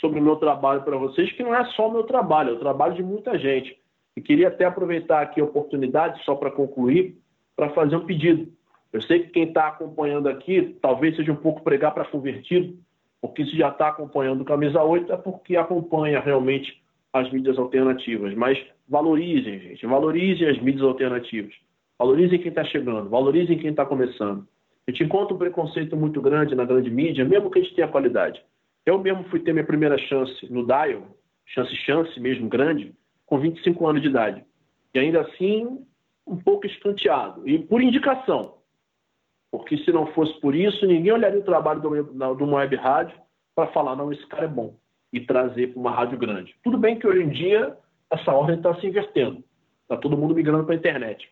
[0.00, 2.58] sobre o meu trabalho para vocês, que não é só o meu trabalho, é o
[2.58, 3.78] trabalho de muita gente.
[4.16, 7.16] E queria até aproveitar aqui a oportunidade, só para concluir,
[7.54, 8.52] para fazer um pedido.
[8.92, 12.76] Eu sei que quem está acompanhando aqui talvez seja um pouco pregar para convertido,
[13.20, 18.34] porque se já está acompanhando o Camisa 8 é porque acompanha realmente as mídias alternativas.
[18.34, 18.58] Mas
[18.88, 21.54] valorizem, gente, valorizem as mídias alternativas.
[21.98, 24.46] Valorizem quem está chegando, valorizem quem está começando.
[24.86, 27.88] A gente encontra um preconceito muito grande na grande mídia, mesmo que a gente tenha
[27.88, 28.42] qualidade.
[28.84, 31.02] Eu mesmo fui ter minha primeira chance no Dial,
[31.46, 32.94] chance chance mesmo grande,
[33.24, 34.44] com 25 anos de idade.
[34.94, 35.84] E ainda assim,
[36.26, 37.48] um pouco escanteado.
[37.48, 38.58] E por indicação.
[39.50, 41.86] Porque se não fosse por isso, ninguém olharia o trabalho de
[42.42, 43.16] uma web rádio
[43.54, 44.76] para falar, não, esse cara é bom.
[45.12, 46.54] E trazer para uma rádio grande.
[46.62, 47.76] Tudo bem que hoje em dia
[48.10, 49.44] essa ordem está se invertendo.
[49.82, 51.28] Está todo mundo migrando para a internet.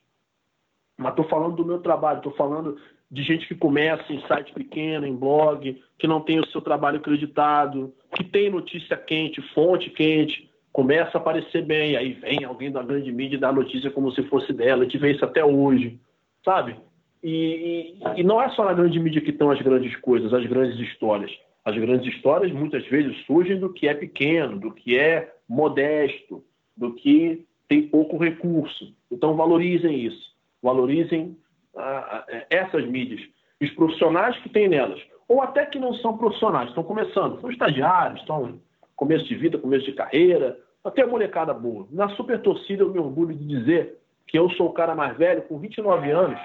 [0.96, 2.76] Mas estou falando do meu trabalho, estou falando
[3.10, 6.96] de gente que começa em site pequeno, em blog, que não tem o seu trabalho
[6.96, 12.82] acreditado, que tem notícia quente, fonte quente, começa a aparecer bem, aí vem alguém da
[12.82, 16.00] grande mídia e dá notícia como se fosse dela, gente vê isso até hoje,
[16.42, 16.76] sabe?
[17.22, 20.46] E, e, e não é só na grande mídia que estão as grandes coisas, as
[20.46, 21.30] grandes histórias.
[21.64, 26.42] As grandes histórias muitas vezes surgem do que é pequeno, do que é modesto,
[26.76, 28.92] do que tem pouco recurso.
[29.10, 30.31] Então valorizem isso
[30.62, 31.36] valorizem
[31.76, 33.20] ah, essas mídias,
[33.60, 38.20] os profissionais que tem nelas, ou até que não são profissionais, estão começando, são estagiários,
[38.20, 38.60] estão
[38.96, 41.86] começo de vida, começo de carreira, até a molecada boa.
[41.90, 45.42] Na super torcida eu me orgulho de dizer que eu sou o cara mais velho,
[45.42, 46.38] com 29 anos,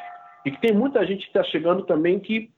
[0.45, 2.49] e que tem muita gente que está chegando também que,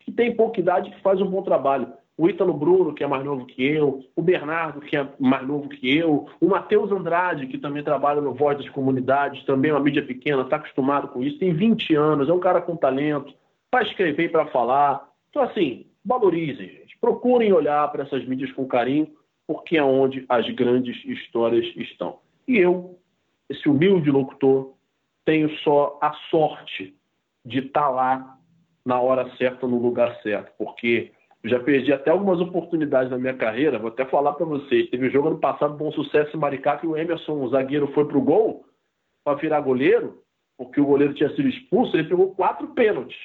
[0.00, 3.24] que tem pouca idade que faz um bom trabalho o Ítalo Bruno, que é mais
[3.24, 7.56] novo que eu, o Bernardo, que é mais novo que eu, o Matheus Andrade, que
[7.56, 11.38] também trabalha no Voz das Comunidades, também é uma mídia pequena, está acostumado com isso,
[11.38, 13.32] tem 20 anos, é um cara com talento,
[13.70, 15.08] para escrever e para falar.
[15.30, 16.98] Então, assim, valorizem, gente.
[17.00, 19.08] Procurem olhar para essas mídias com carinho,
[19.46, 22.18] porque é onde as grandes histórias estão.
[22.48, 22.98] E eu,
[23.48, 24.74] esse humilde locutor,
[25.24, 26.96] tenho só a sorte
[27.44, 28.38] de estar tá lá
[28.84, 31.12] na hora certa, no lugar certo, porque
[31.42, 34.90] eu já perdi até algumas oportunidades na minha carreira, vou até falar para vocês.
[34.90, 38.06] Teve um jogo ano passado, bom sucesso em Maricá, que o Emerson, o zagueiro, foi
[38.06, 38.64] pro gol
[39.24, 40.22] para virar goleiro,
[40.56, 43.16] porque o goleiro tinha sido expulso, ele pegou quatro pênaltis.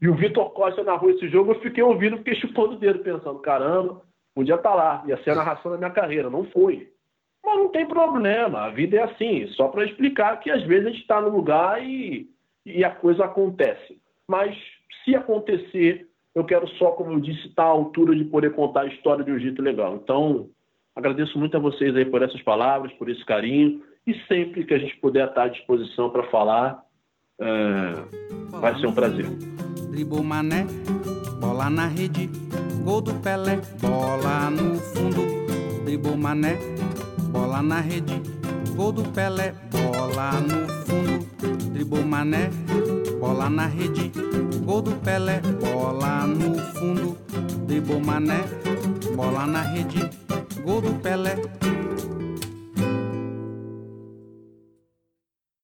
[0.00, 3.38] E o Vitor Costa narrou esse jogo, eu fiquei ouvindo, fiquei chupando o dedo, pensando,
[3.40, 4.02] caramba,
[4.34, 6.30] podia estar tá lá, ia ser a narração da minha carreira.
[6.30, 6.88] Não foi.
[7.44, 10.90] Mas não tem problema, a vida é assim, só para explicar que às vezes a
[10.90, 12.30] gente está no lugar e,
[12.64, 14.00] e a coisa acontece.
[14.28, 14.56] Mas
[15.04, 18.86] se acontecer, eu quero só, como eu disse, estar à altura de poder contar a
[18.86, 20.00] história de um jeito legal.
[20.02, 20.48] Então,
[20.96, 24.78] agradeço muito a vocês aí por essas palavras, por esse carinho, e sempre que a
[24.78, 26.82] gente puder estar à disposição para falar,
[27.38, 29.26] é, vai ser um prazer.
[30.24, 30.66] Mané,
[31.38, 32.30] bola na rede,
[32.82, 35.22] gol do Pelé, bola no fundo.
[35.84, 36.56] Dribou Mané,
[37.30, 38.20] bola na rede,
[38.74, 41.72] gol do Pelé, bola no fundo.
[41.72, 42.50] Dribou Mané,
[43.20, 44.10] bola na rede,
[44.64, 47.18] gol do Pelé, bola no fundo,
[47.66, 48.40] dribou Mané,
[49.16, 50.08] bola na rede,
[50.64, 51.36] gol do Pelé,